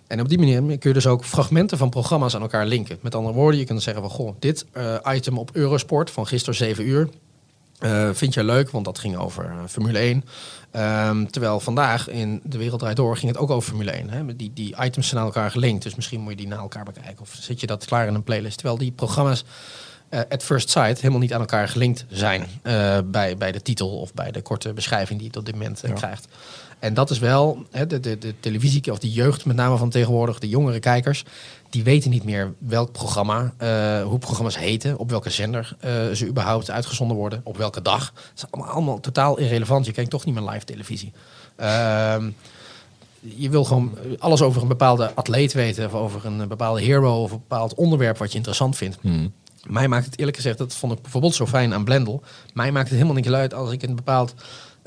En 0.08 0.20
op 0.20 0.30
die 0.30 0.38
manier 0.38 0.62
kun 0.62 0.89
je 0.89 0.94
dus 0.94 1.08
ook 1.08 1.26
fragmenten 1.26 1.78
van 1.78 1.89
programma's 1.89 2.36
aan 2.36 2.41
elkaar 2.41 2.66
linken. 2.66 2.98
Met 3.02 3.16
andere 3.16 3.36
woorden, 3.36 3.60
je 3.60 3.66
kunt 3.66 3.84
zeggen 3.84 4.04
van 4.04 4.12
goh, 4.12 4.36
dit 4.39 4.66
uh, 4.78 4.96
item 5.08 5.38
op 5.38 5.50
Eurosport 5.54 6.12
van 6.12 6.28
gisteren 6.28 6.56
7 6.56 6.88
uur. 6.88 7.10
vind 8.14 8.34
je 8.34 8.44
leuk, 8.44 8.70
want 8.70 8.86
dat 8.86 9.00
ging 9.00 9.18
over 9.18 9.54
Formule 9.68 10.00
1. 10.00 10.24
Um, 11.08 11.32
terwijl 11.32 11.60
vandaag 11.60 12.10
in 12.10 12.41
De 12.44 12.58
Wereld 12.58 12.96
Door 12.96 13.18
ging 13.18 13.32
het 13.32 13.41
ook 13.41 13.50
over 13.50 13.70
Formule 13.70 13.91
1. 13.91 14.10
Hè? 14.10 14.36
Die, 14.36 14.52
die 14.54 14.76
items 14.80 15.08
zijn 15.08 15.20
aan 15.20 15.28
elkaar 15.28 15.52
gelinkt, 15.52 15.84
dus 15.84 15.96
misschien 15.96 16.22
moet 16.22 16.32
je 16.32 16.38
die 16.38 16.48
naar 16.48 16.60
elkaar 16.60 16.84
bekijken. 16.84 17.22
Of 17.22 17.38
zet 17.39 17.60
je 17.60 17.68
dat 17.68 17.86
klaar 17.86 18.08
in 18.08 18.14
een 18.14 18.24
playlist. 18.24 18.58
Terwijl 18.58 18.78
die 18.78 18.91
programma's 18.91 19.44
at 20.30 20.43
first 20.43 20.70
sight 20.70 20.97
helemaal 20.97 21.20
niet 21.20 21.34
aan 21.34 21.39
elkaar 21.39 21.68
gelinkt 21.68 22.05
zijn 22.09 22.41
uh, 22.64 22.97
bij, 23.05 23.38
bij 23.38 23.51
de 23.51 23.61
titel 23.61 23.99
of 23.99 24.14
bij 24.14 24.32
de 24.32 24.41
korte 24.41 24.74
beschrijving 24.74 25.20
die 25.20 25.30
je 25.32 25.39
op 25.39 25.45
dit 25.45 25.55
moment 25.55 25.82
ja. 25.86 25.93
krijgt. 25.93 26.28
En 26.80 26.93
dat 26.93 27.09
is 27.09 27.20
wel 27.20 27.66
hè, 27.72 27.88
de, 27.88 27.99
de, 27.99 28.18
de 28.18 28.34
televisie 28.39 28.91
of 28.91 28.99
de 28.99 29.11
jeugd 29.11 29.45
met 29.45 29.55
name 29.55 29.78
van 29.78 29.89
tegenwoordig, 29.89 30.39
de 30.39 30.49
jongere 30.49 30.80
kijkers, 30.80 31.24
die 31.70 31.84
weten 31.84 32.09
niet 32.09 32.24
meer 32.24 32.53
welk 32.57 32.91
programma, 32.91 33.53
hoe 34.03 34.20
programma's 34.20 34.57
heten, 34.57 34.97
op 34.97 35.09
welke 35.09 35.30
zender 35.30 35.76
ze 36.14 36.28
überhaupt 36.28 36.70
uitgezonden 36.70 37.18
worden, 37.18 37.41
op 37.43 37.57
welke 37.57 37.82
dag. 37.82 38.14
Dat 38.14 38.32
is 38.36 38.45
allemaal, 38.49 38.74
allemaal 38.74 38.99
totaal 38.99 39.38
irrelevant. 39.39 39.86
Je 39.86 39.91
kijkt 39.91 40.09
toch 40.09 40.26
niet 40.26 40.36
meer 40.36 40.49
live 40.49 40.66
televisie. 40.66 41.11
Ehm, 41.55 42.30
je 43.20 43.49
wil 43.49 43.64
gewoon 43.64 43.97
alles 44.20 44.41
over 44.41 44.61
een 44.61 44.68
bepaalde 44.68 45.14
atleet 45.14 45.53
weten, 45.53 45.86
of 45.86 45.93
over 45.93 46.26
een 46.26 46.47
bepaalde 46.47 46.82
hero 46.82 47.24
of 47.24 47.32
een 47.32 47.38
bepaald 47.47 47.74
onderwerp 47.74 48.18
wat 48.18 48.32
je 48.32 48.38
interessant 48.38 48.78
vindt. 48.78 48.97
Hmm. 49.01 49.34
Mij 49.68 49.88
maakt 49.88 50.05
het 50.05 50.18
eerlijk 50.18 50.38
gezegd, 50.38 50.57
dat 50.57 50.76
vond 50.76 50.93
ik 50.93 51.01
bijvoorbeeld 51.01 51.36
zo 51.36 51.45
fijn 51.45 51.74
aan 51.74 51.84
Blendel. 51.84 52.24
Mij 52.53 52.72
maakt 52.72 52.89
het 52.89 52.97
helemaal 52.97 53.16
niet 53.16 53.30
uit 53.30 53.53
als 53.53 53.72
ik 53.72 53.84
een 53.84 53.95
bepaald 53.95 54.34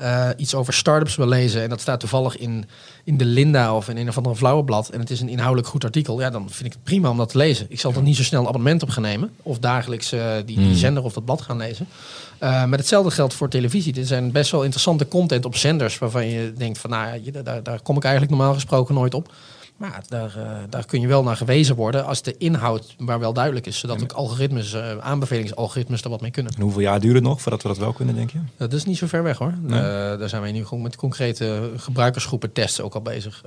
uh, 0.01 0.29
iets 0.37 0.55
over 0.55 0.73
startups 0.73 1.15
wil 1.15 1.27
lezen. 1.27 1.61
En 1.61 1.69
dat 1.69 1.81
staat 1.81 1.99
toevallig 1.99 2.37
in, 2.37 2.65
in 3.03 3.17
de 3.17 3.25
Linda 3.25 3.75
of 3.75 3.89
in 3.89 3.97
een 3.97 4.07
of 4.07 4.17
andere 4.17 4.35
flauweblad. 4.35 4.89
En 4.89 4.99
het 4.99 5.09
is 5.09 5.21
een 5.21 5.29
inhoudelijk 5.29 5.67
goed 5.67 5.83
artikel. 5.83 6.19
Ja, 6.19 6.29
dan 6.29 6.49
vind 6.49 6.65
ik 6.65 6.71
het 6.71 6.83
prima 6.83 7.09
om 7.09 7.17
dat 7.17 7.29
te 7.29 7.37
lezen. 7.37 7.65
Ik 7.69 7.79
zal 7.79 7.93
er 7.93 8.01
niet 8.01 8.15
zo 8.15 8.23
snel 8.23 8.41
een 8.41 8.47
abonnement 8.47 8.83
op 8.83 8.89
gaan 8.89 9.03
nemen. 9.03 9.31
Of 9.43 9.59
dagelijks 9.59 10.13
uh, 10.13 10.31
die, 10.45 10.57
die, 10.57 10.75
zender 10.75 11.03
of 11.03 11.13
dat 11.13 11.25
blad 11.25 11.41
gaan 11.41 11.57
lezen. 11.57 11.87
Uh, 12.43 12.49
maar 12.65 12.77
hetzelfde 12.77 13.11
geldt 13.11 13.33
voor 13.33 13.49
televisie. 13.49 13.95
Er 13.95 14.05
zijn 14.05 14.31
best 14.31 14.51
wel 14.51 14.61
interessante 14.61 15.07
content 15.07 15.45
op 15.45 15.55
zenders 15.55 15.97
waarvan 15.97 16.27
je 16.27 16.53
denkt 16.53 16.77
van 16.77 16.89
nou, 16.89 17.21
ja, 17.23 17.41
daar, 17.41 17.63
daar 17.63 17.81
kom 17.81 17.97
ik 17.97 18.03
eigenlijk 18.03 18.35
normaal 18.35 18.53
gesproken 18.53 18.95
nooit 18.95 19.13
op. 19.13 19.33
Maar 19.77 20.03
daar, 20.07 20.33
uh, 20.37 20.51
daar 20.69 20.85
kun 20.85 21.01
je 21.01 21.07
wel 21.07 21.23
naar 21.23 21.37
gewezen 21.37 21.75
worden 21.75 22.05
als 22.05 22.21
de 22.21 22.37
inhoud 22.37 22.95
maar 22.97 23.19
wel 23.19 23.33
duidelijk 23.33 23.65
is. 23.65 23.79
Zodat 23.79 24.01
ook 24.01 24.11
algoritmes, 24.11 24.73
uh, 24.73 24.97
aanbevelingsalgoritmes 24.97 26.01
er 26.01 26.09
wat 26.09 26.21
mee 26.21 26.31
kunnen. 26.31 26.53
En 26.55 26.61
hoeveel 26.61 26.81
jaar 26.81 26.99
duurt 26.99 27.15
het 27.15 27.23
nog 27.23 27.41
voordat 27.41 27.61
we 27.61 27.67
dat 27.67 27.77
wel 27.77 27.93
kunnen, 27.93 28.15
denk 28.15 28.31
je? 28.31 28.39
Dat 28.57 28.73
is 28.73 28.85
niet 28.85 28.97
zo 28.97 29.07
ver 29.07 29.23
weg 29.23 29.37
hoor. 29.37 29.53
Nee. 29.61 29.79
Uh, 29.79 29.85
daar 30.19 30.29
zijn 30.29 30.41
wij 30.41 30.51
nu 30.51 30.65
gewoon 30.65 30.83
met 30.83 30.95
concrete 30.95 31.71
gebruikersgroepen 31.75 32.51
testen 32.51 32.83
ook 32.83 32.93
al 32.93 33.01
bezig. 33.01 33.43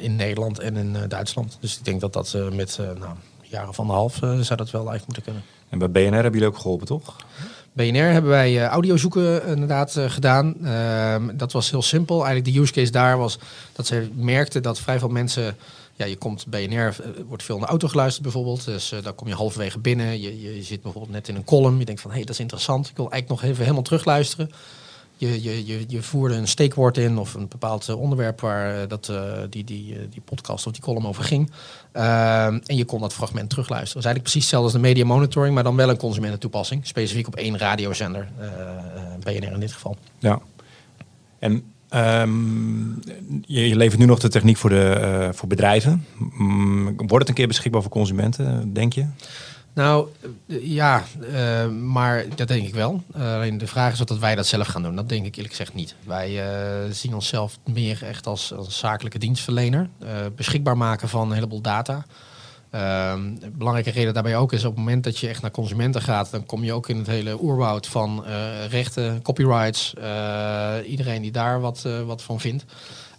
in 0.00 0.16
Nederland 0.16 0.58
en 0.58 0.76
in 0.76 0.96
Duitsland. 1.08 1.58
Dus 1.60 1.78
ik 1.78 1.84
denk 1.84 2.00
dat 2.00 2.12
dat 2.12 2.36
met 2.52 2.78
nou, 2.98 3.14
jaren 3.42 3.74
van 3.74 3.86
de 3.86 3.92
half 3.92 4.14
zou 4.40 4.56
dat 4.56 4.70
wel 4.70 4.90
live 4.90 5.04
moeten 5.04 5.22
kunnen. 5.22 5.42
En 5.68 5.78
bij 5.78 5.90
BNR 5.90 6.14
hebben 6.14 6.32
jullie 6.32 6.46
ook 6.48 6.58
geholpen, 6.58 6.86
toch? 6.86 7.16
BNR 7.76 8.12
hebben 8.12 8.30
wij 8.30 8.52
uh, 8.52 8.64
audiozoeken 8.64 9.46
inderdaad 9.46 9.96
uh, 9.96 10.10
gedaan. 10.10 10.54
Uh, 10.62 11.16
dat 11.34 11.52
was 11.52 11.70
heel 11.70 11.82
simpel. 11.82 12.24
Eigenlijk 12.24 12.54
de 12.54 12.62
use 12.62 12.72
case 12.72 12.90
daar 12.90 13.18
was 13.18 13.38
dat 13.72 13.86
ze 13.86 14.08
merkten 14.14 14.62
dat 14.62 14.80
vrij 14.80 14.98
veel 14.98 15.08
mensen... 15.08 15.56
Ja, 15.94 16.04
je 16.04 16.16
komt 16.16 16.46
BNR, 16.46 16.96
wordt 17.28 17.42
veel 17.42 17.54
in 17.54 17.60
de 17.60 17.66
auto 17.66 17.88
geluisterd 17.88 18.22
bijvoorbeeld. 18.22 18.64
Dus 18.64 18.92
daar 19.02 19.12
kom 19.12 19.28
je 19.28 19.34
halverwege 19.34 19.78
binnen. 19.78 20.20
Je, 20.20 20.40
je, 20.42 20.56
je, 20.56 20.62
zit 20.62 20.82
bijvoorbeeld 20.82 21.12
net 21.12 21.28
in 21.28 21.36
een 21.36 21.44
column. 21.44 21.78
Je 21.78 21.84
denkt 21.84 22.00
van, 22.00 22.10
hé, 22.10 22.16
hey, 22.16 22.26
dat 22.26 22.34
is 22.34 22.40
interessant. 22.40 22.88
Ik 22.88 22.96
wil 22.96 23.10
eigenlijk 23.10 23.40
nog 23.40 23.50
even 23.50 23.62
helemaal 23.62 23.84
terugluisteren. 23.84 24.50
Je, 25.18 25.42
je, 25.42 25.66
je, 25.66 25.84
je 25.88 26.02
voerde 26.02 26.34
een 26.34 26.48
steekwoord 26.48 26.98
in 26.98 27.18
of 27.18 27.34
een 27.34 27.48
bepaald 27.48 27.94
onderwerp 27.94 28.40
waar 28.40 28.88
dat, 28.88 29.12
die, 29.50 29.64
die, 29.64 30.08
die 30.08 30.20
podcast 30.24 30.66
of 30.66 30.72
die 30.72 30.82
column 30.82 31.06
over 31.06 31.24
ging. 31.24 31.50
Uh, 31.92 32.46
en 32.46 32.76
je 32.76 32.84
kon 32.84 33.00
dat 33.00 33.12
fragment 33.12 33.50
terugluisteren. 33.50 34.02
Dat 34.02 34.12
is 34.12 34.18
eigenlijk 34.18 34.22
precies 34.22 34.42
hetzelfde 34.42 34.66
als 34.66 34.82
de 34.82 34.88
media 34.88 35.04
monitoring, 35.04 35.54
maar 35.54 35.62
dan 35.62 35.76
wel 35.76 35.88
een 35.88 35.96
consumententoepassing. 35.96 36.86
Specifiek 36.86 37.26
op 37.26 37.36
één 37.36 37.58
radiozender, 37.58 38.28
BNR 39.20 39.52
in 39.52 39.60
dit 39.60 39.72
geval. 39.72 39.96
Ja. 40.18 40.40
En 41.38 41.62
um, 41.90 43.00
je, 43.46 43.76
levert 43.76 44.00
nu 44.00 44.06
nog 44.06 44.18
de 44.18 44.28
techniek 44.28 44.56
voor, 44.56 44.70
de, 44.70 45.28
voor 45.32 45.48
bedrijven. 45.48 46.06
Wordt 46.96 47.18
het 47.18 47.28
een 47.28 47.34
keer 47.34 47.46
beschikbaar 47.46 47.82
voor 47.82 47.90
consumenten, 47.90 48.72
denk 48.72 48.92
je? 48.92 49.06
Nou, 49.76 50.08
ja, 50.46 51.04
uh, 51.20 51.68
maar 51.68 52.24
dat 52.34 52.48
denk 52.48 52.66
ik 52.66 52.74
wel. 52.74 53.02
Uh, 53.16 53.34
alleen 53.34 53.58
de 53.58 53.66
vraag 53.66 53.92
is 53.92 54.00
of 54.00 54.06
dat 54.06 54.18
wij 54.18 54.34
dat 54.34 54.46
zelf 54.46 54.66
gaan 54.66 54.82
doen. 54.82 54.96
Dat 54.96 55.08
denk 55.08 55.26
ik 55.26 55.34
eerlijk 55.34 55.54
gezegd 55.54 55.74
niet. 55.74 55.94
Wij 56.04 56.30
uh, 56.30 56.92
zien 56.92 57.14
onszelf 57.14 57.58
meer 57.64 58.02
echt 58.02 58.26
als, 58.26 58.52
als 58.52 58.78
zakelijke 58.78 59.18
dienstverlener. 59.18 59.88
beschikbaar 60.36 60.76
maken 60.76 61.08
van 61.08 61.28
een 61.28 61.34
heleboel 61.34 61.60
data. 61.60 62.04
belangrijke 63.52 63.90
reden 63.90 64.14
daarbij 64.14 64.36
ook 64.36 64.52
is 64.52 64.64
op 64.64 64.70
het 64.70 64.84
moment 64.84 65.04
dat 65.04 65.18
je 65.18 65.28
echt 65.28 65.42
naar 65.42 65.50
consumenten 65.50 66.02
gaat, 66.02 66.30
dan 66.30 66.46
kom 66.46 66.64
je 66.64 66.72
ook 66.72 66.88
in 66.88 66.96
het 66.96 67.06
hele 67.06 67.42
oerwoud 67.42 67.86
van 67.86 68.24
rechten, 68.68 69.22
copyrights, 69.22 69.94
iedereen 70.86 71.22
die 71.22 71.32
daar 71.32 71.60
wat, 71.60 71.88
wat 72.06 72.22
van 72.22 72.40
vindt. 72.40 72.64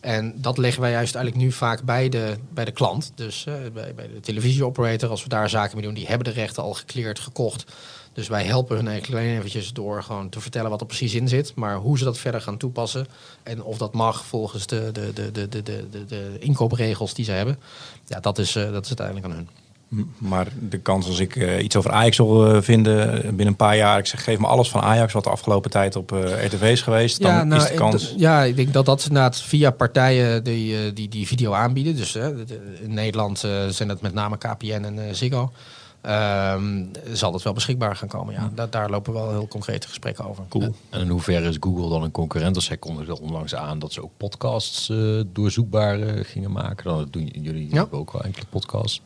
En 0.07 0.33
dat 0.35 0.57
leggen 0.57 0.81
wij 0.81 0.91
juist 0.91 1.15
eigenlijk 1.15 1.45
nu 1.45 1.51
vaak 1.51 1.83
bij 1.83 2.09
de, 2.09 2.37
bij 2.49 2.65
de 2.65 2.71
klant. 2.71 3.11
Dus 3.15 3.45
uh, 3.49 3.55
bij, 3.73 3.93
bij 3.95 4.07
de 4.07 4.19
televisieoperator, 4.19 5.09
als 5.09 5.23
we 5.23 5.29
daar 5.29 5.49
zaken 5.49 5.75
mee 5.75 5.85
doen, 5.85 5.93
die 5.93 6.07
hebben 6.07 6.33
de 6.33 6.39
rechten 6.39 6.63
al 6.63 6.73
gekleerd, 6.73 7.19
gekocht. 7.19 7.71
Dus 8.13 8.27
wij 8.27 8.43
helpen 8.43 8.75
hun 8.75 8.87
eigenlijk 8.87 9.21
alleen 9.21 9.37
eventjes 9.37 9.73
door 9.73 10.03
gewoon 10.03 10.29
te 10.29 10.39
vertellen 10.39 10.69
wat 10.69 10.81
er 10.81 10.87
precies 10.87 11.13
in 11.13 11.27
zit. 11.27 11.55
Maar 11.55 11.75
hoe 11.75 11.97
ze 11.97 12.03
dat 12.03 12.17
verder 12.17 12.41
gaan 12.41 12.57
toepassen 12.57 13.07
en 13.43 13.63
of 13.63 13.77
dat 13.77 13.93
mag 13.93 14.25
volgens 14.25 14.67
de, 14.67 14.89
de, 14.91 15.13
de, 15.13 15.31
de, 15.31 15.47
de, 15.47 15.63
de, 15.63 16.05
de 16.05 16.35
inkoopregels 16.39 17.13
die 17.13 17.25
ze 17.25 17.31
hebben. 17.31 17.59
Ja, 18.05 18.19
dat 18.19 18.37
is, 18.37 18.55
uh, 18.55 18.71
dat 18.71 18.83
is 18.83 18.97
uiteindelijk 18.97 19.25
aan 19.25 19.31
hun. 19.31 19.66
Maar 20.17 20.47
de 20.69 20.77
kans 20.77 21.07
als 21.07 21.19
ik 21.19 21.35
uh, 21.35 21.63
iets 21.63 21.75
over 21.75 21.91
Ajax 21.91 22.17
wil 22.17 22.55
uh, 22.55 22.61
vinden 22.61 23.21
binnen 23.21 23.47
een 23.47 23.55
paar 23.55 23.77
jaar, 23.77 23.99
ik 23.99 24.05
zeg 24.05 24.23
geef 24.23 24.39
me 24.39 24.47
alles 24.47 24.69
van 24.69 24.81
Ajax 24.81 25.13
wat 25.13 25.23
de 25.23 25.29
afgelopen 25.29 25.71
tijd 25.71 25.95
op 25.95 26.11
uh, 26.11 26.45
RTV 26.45 26.61
is 26.61 26.81
geweest, 26.81 27.21
dan 27.21 27.31
ja, 27.31 27.43
nou, 27.43 27.61
is 27.61 27.67
de 27.67 27.73
kans. 27.73 28.13
Ja, 28.17 28.43
ik 28.43 28.55
denk 28.55 28.73
dat 28.73 28.85
dat 28.85 29.05
inderdaad 29.07 29.41
via 29.41 29.71
partijen 29.71 30.43
die 30.43 30.93
die, 30.93 31.09
die 31.09 31.27
video 31.27 31.53
aanbieden. 31.53 31.95
Dus 31.95 32.15
in 32.81 32.93
Nederland 32.93 33.39
zijn 33.69 33.87
dat 33.87 34.01
met 34.01 34.13
name 34.13 34.37
KPN 34.37 34.83
en 34.83 35.15
Ziggo. 35.15 35.51
ehm, 36.01 36.83
zal 37.13 37.31
dat 37.31 37.43
wel 37.43 37.53
beschikbaar 37.53 37.95
gaan 37.95 38.07
komen. 38.07 38.33
Ja, 38.33 38.51
daar, 38.55 38.69
daar 38.69 38.89
lopen 38.89 39.13
wel 39.13 39.29
heel 39.29 39.47
concrete 39.47 39.87
gesprekken 39.87 40.25
over. 40.25 40.43
Cool. 40.49 40.75
En 40.89 40.99
in 41.01 41.09
hoeverre 41.09 41.47
is 41.49 41.57
Google 41.59 41.89
dan 41.89 42.03
een 42.03 42.11
concurrent? 42.11 42.55
Als 42.55 42.65
zij 42.65 42.77
kondigde 42.77 43.19
onlangs 43.21 43.55
aan 43.55 43.79
dat 43.79 43.93
ze 43.93 44.03
ook 44.03 44.11
podcasts 44.17 44.89
eh, 44.89 44.97
doorzoekbaar 45.33 45.99
eh, 46.01 46.23
gingen 46.25 46.51
maken. 46.51 46.83
Dan 46.85 47.07
doen 47.11 47.29
jullie 47.41 47.67
Ja. 47.69 47.75
hebben 47.75 47.99
ook 47.99 48.11
wel 48.11 48.23
enkele 48.23 48.45
podcasts. 48.49 49.01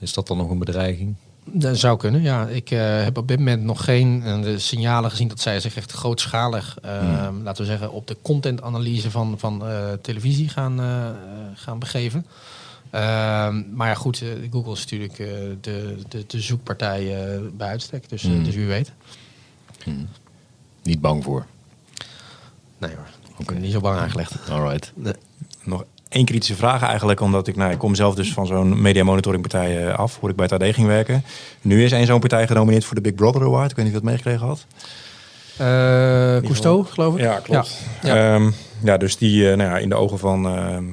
Is 0.00 0.12
dat 0.12 0.26
dan 0.26 0.36
nog 0.36 0.50
een 0.50 0.58
bedreiging? 0.58 1.14
Dat 1.44 1.78
zou 1.78 1.98
kunnen, 1.98 2.22
ja. 2.22 2.46
Ik 2.46 2.70
eh, 2.70 3.02
heb 3.02 3.16
op 3.18 3.28
dit 3.28 3.38
moment 3.38 3.62
nog 3.62 3.84
geen 3.84 4.22
eh, 4.24 4.58
signalen 4.58 5.10
gezien 5.10 5.28
dat 5.28 5.40
zij 5.40 5.60
zich 5.60 5.76
echt 5.76 5.92
grootschalig, 5.92 6.78
ehm, 6.82 7.42
laten 7.42 7.64
we 7.64 7.70
zeggen, 7.70 7.92
op 7.92 8.06
de 8.06 8.16
contentanalyse 8.22 9.10
van, 9.10 9.38
van 9.38 9.66
eh, 9.66 9.92
televisie 10.02 10.48
gaan, 10.48 10.80
eh, 10.80 11.08
eh, 11.08 11.14
gaan 11.54 11.78
begeven. 11.78 12.26
Ehm, 12.90 13.62
maar 13.74 13.88
ja, 13.88 13.94
goed, 13.94 14.22
eh, 14.22 14.28
Google 14.50 14.72
is 14.72 14.80
natuurlijk 14.80 15.18
eh, 15.18 15.26
de, 15.60 15.96
de, 16.08 16.24
de 16.26 16.40
zoekpartij 16.40 17.24
eh, 17.34 17.40
bij 17.52 17.68
uitstek, 17.68 18.08
dus, 18.08 18.24
eh, 18.24 18.30
Hmm. 18.30 18.44
dus 18.44 18.54
wie 18.54 18.66
weet. 18.66 18.92
Niet 20.82 21.00
bang 21.00 21.24
voor. 21.24 21.46
Nee 22.78 22.94
hoor, 22.94 23.46
ben 23.46 23.60
niet 23.60 23.72
zo 23.72 23.80
bang 23.80 23.98
aangelegd. 23.98 24.50
Alright. 24.50 24.92
Nog 25.64 25.84
één 26.10 26.24
kritische 26.24 26.54
vraag 26.56 26.82
eigenlijk, 26.82 27.20
omdat 27.20 27.46
ik, 27.46 27.56
nou, 27.56 27.72
ik 27.72 27.78
kom 27.78 27.94
zelf 27.94 28.14
dus 28.14 28.32
van 28.32 28.46
zo'n 28.46 28.82
media 28.82 29.04
monitoring 29.04 29.42
partij 29.42 29.86
eh, 29.86 29.98
af, 29.98 30.12
voor 30.12 30.30
ik 30.30 30.36
bij 30.36 30.48
het 30.50 30.62
AD 30.62 30.74
ging 30.74 30.86
werken. 30.86 31.24
Nu 31.60 31.84
is 31.84 31.92
één 31.92 32.06
zo'n 32.06 32.20
partij 32.20 32.46
genomineerd 32.46 32.84
voor 32.84 32.94
de 32.94 33.00
Big 33.00 33.14
Brother 33.14 33.42
Award. 33.42 33.70
Ik 33.70 33.76
weet 33.76 33.84
niet 33.86 33.94
of 33.94 34.00
je 34.00 34.06
dat 34.06 34.16
meegekregen 34.16 34.46
had. 34.46 34.66
Eh 35.56 35.66
Cousteau, 36.46 36.84
geloof 36.84 37.14
ik? 37.14 37.20
Ja, 37.20 37.38
klopt. 37.38 37.78
Ja. 38.02 38.14
Ja, 38.34 38.50
ja 38.84 38.96
dus 38.96 39.16
die 39.16 39.50
eh, 39.50 39.56
nou 39.56 39.70
ja, 39.70 39.78
in 39.78 39.88
de 39.88 39.94
ogen 39.94 40.18
van 40.18 40.46
ehm 40.48 40.84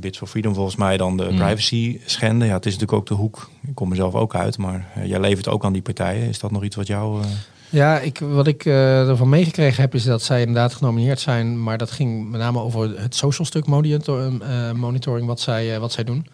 Bits 0.00 0.18
for 0.18 0.26
Freedom 0.28 0.54
volgens 0.54 0.76
mij 0.76 0.96
dan 0.96 1.16
de 1.16 1.28
Mm. 1.30 1.36
privacy 1.36 2.00
schenden. 2.04 2.48
Ja, 2.48 2.54
het 2.54 2.66
is 2.66 2.72
natuurlijk 2.72 2.98
ook 3.00 3.06
de 3.08 3.14
hoek. 3.14 3.50
Ik 3.68 3.74
kom 3.74 3.90
er 3.90 3.96
zelf 3.96 4.14
ook 4.14 4.34
uit, 4.34 4.58
maar 4.58 4.86
jij 5.04 5.20
levert 5.20 5.48
ook 5.48 5.64
aan 5.64 5.72
die 5.72 5.82
partijen. 5.82 6.28
Is 6.28 6.38
dat 6.38 6.50
nog 6.50 6.64
iets 6.64 6.76
wat 6.76 6.86
jou... 6.86 7.22
Ja, 7.70 7.98
ik, 7.98 8.18
wat 8.18 8.46
ik 8.46 8.64
eh, 8.64 9.08
ervan 9.08 9.28
meegekregen 9.28 9.82
heb 9.82 9.94
is 9.94 10.04
dat 10.04 10.22
zij 10.22 10.40
inderdaad 10.40 10.74
genomineerd 10.74 11.20
zijn. 11.20 11.62
Maar 11.62 11.78
dat 11.78 11.90
ging 11.90 12.30
met 12.30 12.40
name 12.40 12.60
over 12.60 13.00
het 13.00 13.14
social 13.14 13.46
stuk 13.46 13.66
eh, 13.66 14.72
monitoring 14.72 15.26
wat 15.26 15.40
zij, 15.40 15.74
eh, 15.74 15.80
wat 15.80 15.92
zij 15.92 16.04
doen. 16.04 16.26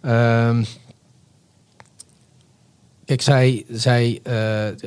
Ehm, 0.00 0.64
kijk, 3.04 3.22
zij, 3.22 3.64
zij, 3.68 4.20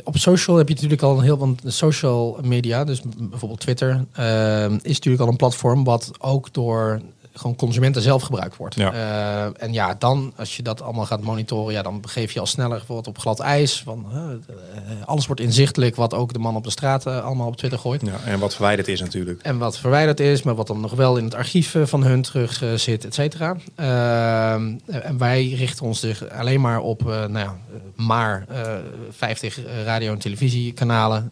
op 0.03 0.17
social 0.17 0.57
heb 0.57 0.67
je 0.67 0.73
natuurlijk 0.73 1.01
al 1.01 1.17
een 1.17 1.23
heel... 1.23 1.37
Want 1.37 1.61
social 1.65 2.39
media, 2.43 2.83
dus 2.83 3.01
bijvoorbeeld 3.17 3.59
Twitter... 3.59 4.05
ehm, 4.13 4.73
is 4.81 4.93
natuurlijk 4.93 5.23
al 5.23 5.29
een 5.29 5.35
platform 5.35 5.83
wat 5.83 6.11
ook 6.19 6.53
door 6.53 7.01
gewoon 7.33 7.55
consumenten 7.55 8.01
zelf 8.01 8.23
gebruikt 8.23 8.57
wordt. 8.57 8.75
Ja. 8.75 8.93
Eh, 8.93 9.63
en 9.63 9.73
ja, 9.73 9.95
dan 9.99 10.33
als 10.35 10.55
je 10.55 10.63
dat 10.63 10.81
allemaal 10.81 11.05
gaat 11.05 11.21
monitoren, 11.21 11.73
ja, 11.73 11.81
dan 11.81 12.01
begeef 12.01 12.31
je 12.31 12.39
al 12.39 12.45
sneller 12.45 12.77
bijvoorbeeld 12.77 13.07
op 13.07 13.17
glad 13.17 13.39
ijs. 13.39 13.81
Van, 13.85 14.05
eh, 14.11 14.17
eh, 14.17 15.07
alles 15.07 15.25
wordt 15.25 15.41
inzichtelijk, 15.41 15.95
wat 15.95 16.13
ook 16.13 16.33
de 16.33 16.39
man 16.39 16.55
op 16.55 16.63
de 16.63 16.69
straat 16.69 17.07
allemaal 17.07 17.47
op 17.47 17.57
Twitter 17.57 17.79
gooit. 17.79 18.01
ja, 18.05 18.19
en 18.25 18.39
wat 18.39 18.53
verwijderd 18.53 18.87
is 18.87 19.01
natuurlijk. 19.01 19.41
En 19.41 19.57
wat 19.57 19.77
verwijderd 19.77 20.19
is, 20.19 20.43
maar 20.43 20.55
wat 20.55 20.67
dan 20.67 20.79
nog 20.79 20.93
wel 20.93 21.17
in 21.17 21.23
het 21.23 21.35
archief 21.35 21.75
van 21.83 22.03
hun 22.03 22.21
terug 22.21 22.63
zit, 22.75 23.05
et 23.05 23.13
cetera. 23.13 23.55
En 23.75 25.17
wij 25.17 25.49
richten 25.49 25.85
ons 25.85 25.99
dus 25.99 26.29
alleen 26.29 26.61
maar 26.61 26.79
op, 26.79 27.03
nou 27.03 27.37
ja, 27.37 27.57
maar 27.95 28.45
eh 28.49 28.71
50 29.09 29.59
radio- 29.85 30.11
en 30.11 30.19
televisiekanalen. 30.19 31.29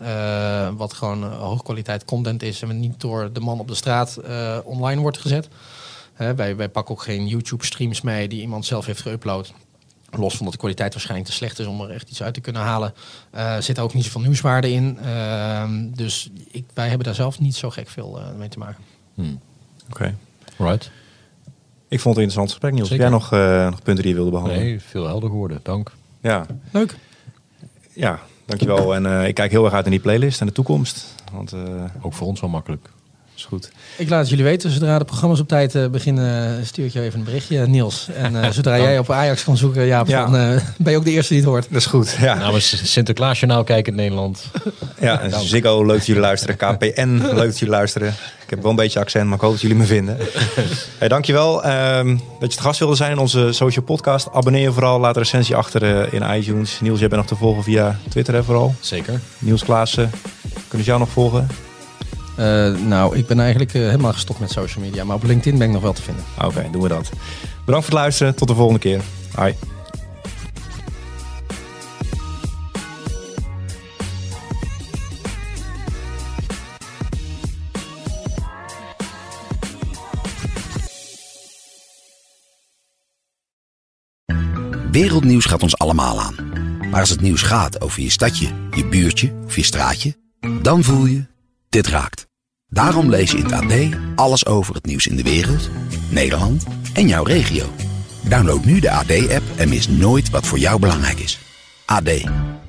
wat 0.77 0.93
gewoon 0.93 1.23
hoogkwaliteit 1.23 2.05
content 2.05 2.43
is 2.43 2.61
en 2.61 2.79
niet 2.79 2.99
door 2.99 3.29
de 3.33 3.39
man 3.39 3.59
op 3.59 3.67
de 3.67 3.75
straat 3.75 4.19
online 4.63 5.01
wordt 5.01 5.17
gezet. 5.17 5.47
Hè, 6.14 6.36
wij, 6.36 6.55
wij 6.55 6.70
pakken 6.70 6.95
ook 6.95 7.01
geen 7.01 7.28
YouTube-streams 7.28 8.01
mee 8.01 8.28
die 8.28 8.41
iemand 8.41 8.66
zelf 8.66 8.86
heeft 8.86 9.07
geüpload. 9.07 9.51
Los 10.18 10.36
van 10.36 10.43
dat 10.43 10.53
de 10.53 10.59
kwaliteit 10.59 10.93
waarschijnlijk 10.93 11.30
te 11.30 11.36
slecht 11.36 11.59
is 11.59 11.66
om 11.66 11.82
er 11.82 11.89
echt 11.89 12.09
iets 12.09 12.24
uit 12.24 12.34
te 12.34 12.41
kunnen 12.41 12.62
halen. 12.62 12.93
eh 13.32 13.57
zit 13.59 13.78
er 13.78 13.84
ook 13.84 13.93
niet 13.93 14.03
zoveel 14.03 14.22
nieuwswaarde 14.22 14.72
in. 14.72 14.97
Ehm, 14.99 15.89
dus 15.91 16.30
ik, 16.51 16.66
wij 16.74 16.88
hebben 16.88 17.05
daar 17.05 17.16
zelf 17.16 17.39
niet 17.39 17.55
zo 17.55 17.70
gek 17.70 17.89
veel 17.89 18.20
eh, 18.20 18.26
mee 18.38 18.49
te 18.49 18.59
maken. 18.59 18.84
Oké. 19.89 20.16
Right. 20.57 20.91
Ik 21.88 21.99
vond 21.99 22.16
het 22.16 22.24
een 22.24 22.30
interessant 22.30 22.49
gesprek, 22.49 22.74
Niels. 22.74 22.89
Heb 22.89 22.99
jij 22.99 23.09
nog, 23.09 23.34
eh, 23.34 23.70
nog 23.70 23.82
punten 23.82 24.03
die 24.03 24.07
je 24.07 24.14
wilde 24.16 24.32
behandelen? 24.32 24.64
Nee, 24.64 24.80
veel 24.80 25.05
helder 25.07 25.30
geworden. 25.30 25.59
Dank. 25.64 25.91
Ja. 26.22 26.45
Leuk. 26.72 26.95
ja, 27.93 28.20
dankjewel. 28.45 28.95
En 28.95 29.05
eh, 29.05 29.28
ik 29.28 29.36
kijk 29.36 29.51
heel 29.51 29.64
erg 29.66 29.74
uit 29.74 29.84
naar 29.84 29.93
die 29.93 30.01
playlist 30.01 30.41
en 30.41 30.47
de 30.47 30.53
toekomst. 30.53 31.16
Want 31.32 31.53
eh 31.53 31.84
Ook 32.01 32.14
voor 32.14 32.28
ons 32.28 32.39
wel 32.39 32.49
makkelijk. 32.49 32.89
Is 33.41 33.47
goed. 33.47 33.71
Ik 33.97 34.09
laat 34.09 34.19
het 34.19 34.29
jullie 34.29 34.43
weten. 34.43 34.69
Zodra 34.71 34.97
de 34.99 35.05
programma's 35.05 35.39
op 35.39 35.47
tijd 35.47 35.75
eh, 35.75 35.87
beginnen, 35.87 36.65
stuur 36.65 36.85
ik 36.85 36.93
je 36.93 37.01
even 37.01 37.19
een 37.19 37.25
berichtje, 37.25 37.67
Niels. 37.67 38.07
En 38.15 38.43
eh, 38.43 38.49
zodra 38.57 38.77
jij 38.77 38.99
op 38.99 39.11
Ajax 39.11 39.43
kan 39.43 39.57
zoeken, 39.57 39.85
Jaap, 39.85 40.07
Ja. 40.07 40.25
dan 40.25 40.35
eh, 40.35 40.61
ben 40.77 40.91
je 40.91 40.97
ook 40.97 41.05
de 41.05 41.11
eerste 41.11 41.33
die 41.33 41.41
het 41.41 41.51
hoort. 41.51 41.67
Dat 41.69 41.79
is 41.81 41.85
goed. 41.85 42.15
Ja. 42.19 42.33
Namens 42.33 42.91
Sinterklaasjournaal 42.91 43.63
kijken 43.63 43.91
in 43.91 43.97
Nederland. 43.97 44.43
Ja, 44.99 45.19
en 45.21 45.39
Ziggo, 45.39 45.85
leuk 45.85 45.97
dat 45.97 46.05
jullie 46.05 46.21
luisteren. 46.21 46.55
KPN, 46.55 47.21
leuk 47.21 47.35
dat 47.35 47.59
jullie 47.59 47.73
luisteren. 47.73 48.07
Ik 48.43 48.49
heb 48.49 48.61
wel 48.61 48.69
een 48.69 48.75
beetje 48.75 48.99
accent, 48.99 49.25
maar 49.25 49.35
ik 49.35 49.41
hoop 49.41 49.51
dat 49.51 49.61
jullie 49.61 49.75
me 49.77 49.85
vinden. 49.85 50.17
Hey, 50.97 51.07
dankjewel 51.07 51.63
ehm 51.63 52.17
dat 52.39 52.51
je 52.51 52.57
te 52.57 52.63
gast 52.63 52.79
wilde 52.79 52.95
zijn 52.95 53.11
in 53.11 53.17
onze 53.17 53.51
social 53.51 53.85
podcast. 53.85 54.27
Abonneer 54.33 54.61
je 54.61 54.71
vooral, 54.71 54.99
laat 54.99 55.15
een 55.15 55.21
recensie 55.21 55.55
achter 55.55 55.83
eh, 55.83 56.13
in 56.13 56.37
iTunes. 56.37 56.79
Niels, 56.81 56.99
jij 56.99 57.07
bent 57.07 57.21
nog 57.21 57.29
te 57.29 57.35
volgen 57.35 57.63
via 57.63 57.99
Twitter 58.09 58.33
hè, 58.33 58.43
vooral. 58.43 58.75
Zeker. 58.79 59.19
Niels 59.39 59.63
Klaassen, 59.63 60.11
kunnen 60.67 60.85
ze 60.85 60.91
jou 60.91 60.99
nog 60.99 61.09
volgen? 61.09 61.47
Eh, 62.38 62.73
nou, 62.88 63.17
ik 63.17 63.27
ben 63.27 63.39
eigenlijk 63.39 63.73
eh, 63.73 63.82
helemaal 63.82 64.13
gestopt 64.13 64.39
met 64.39 64.51
social 64.51 64.84
media. 64.84 65.03
Maar 65.03 65.15
op 65.15 65.23
LinkedIn 65.23 65.57
ben 65.57 65.67
ik 65.67 65.73
nog 65.73 65.82
wel 65.82 65.93
te 65.93 66.01
vinden. 66.01 66.23
Oké, 66.45 66.67
doen 66.71 66.82
we 66.82 66.88
dat. 66.88 67.09
Bedankt 67.65 67.86
voor 67.86 67.93
het 67.95 68.03
luisteren. 68.03 68.36
Tot 68.36 68.47
de 68.47 68.55
volgende 68.55 68.79
keer. 68.79 69.01
Hoi. 69.36 69.55
Wereldnieuws 84.91 85.45
gaat 85.45 85.63
ons 85.63 85.77
allemaal 85.77 86.21
aan. 86.21 86.36
Maar 86.89 86.99
als 86.99 87.09
het 87.09 87.21
nieuws 87.21 87.41
gaat 87.41 87.82
over 87.82 88.01
je 88.01 88.09
stadje, 88.09 88.47
je 88.75 88.86
buurtje 88.86 89.34
of 89.45 89.55
je 89.55 89.63
straatje, 89.63 90.15
dan 90.61 90.84
voel 90.84 91.05
je, 91.05 91.25
dit 91.72 91.88
raakt. 91.88 92.28
Daarom 92.67 93.09
lees 93.09 93.32
je 93.32 93.38
in 93.38 93.43
het 93.43 93.53
AD 93.53 93.74
alles 94.15 94.45
over 94.45 94.76
het 94.76 94.86
nieuws 94.86 95.07
in 95.07 95.15
de 95.15 95.24
wereld, 95.24 95.69
Nederland 96.09 96.63
en 96.93 97.07
jouw 97.07 97.24
regio. 97.24 97.65
Download 98.22 98.63
nu 98.65 98.80
de 98.80 98.91
AD-app 98.91 99.43
en 99.57 99.69
mis 99.69 99.88
nooit 99.88 100.30
wat 100.30 100.47
voor 100.47 100.57
jou 100.57 100.80
belangrijk 100.80 101.19
is. 101.19 101.39
AD, 101.86 102.09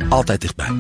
altijd 0.09 0.41
dichtbij. 0.41 0.71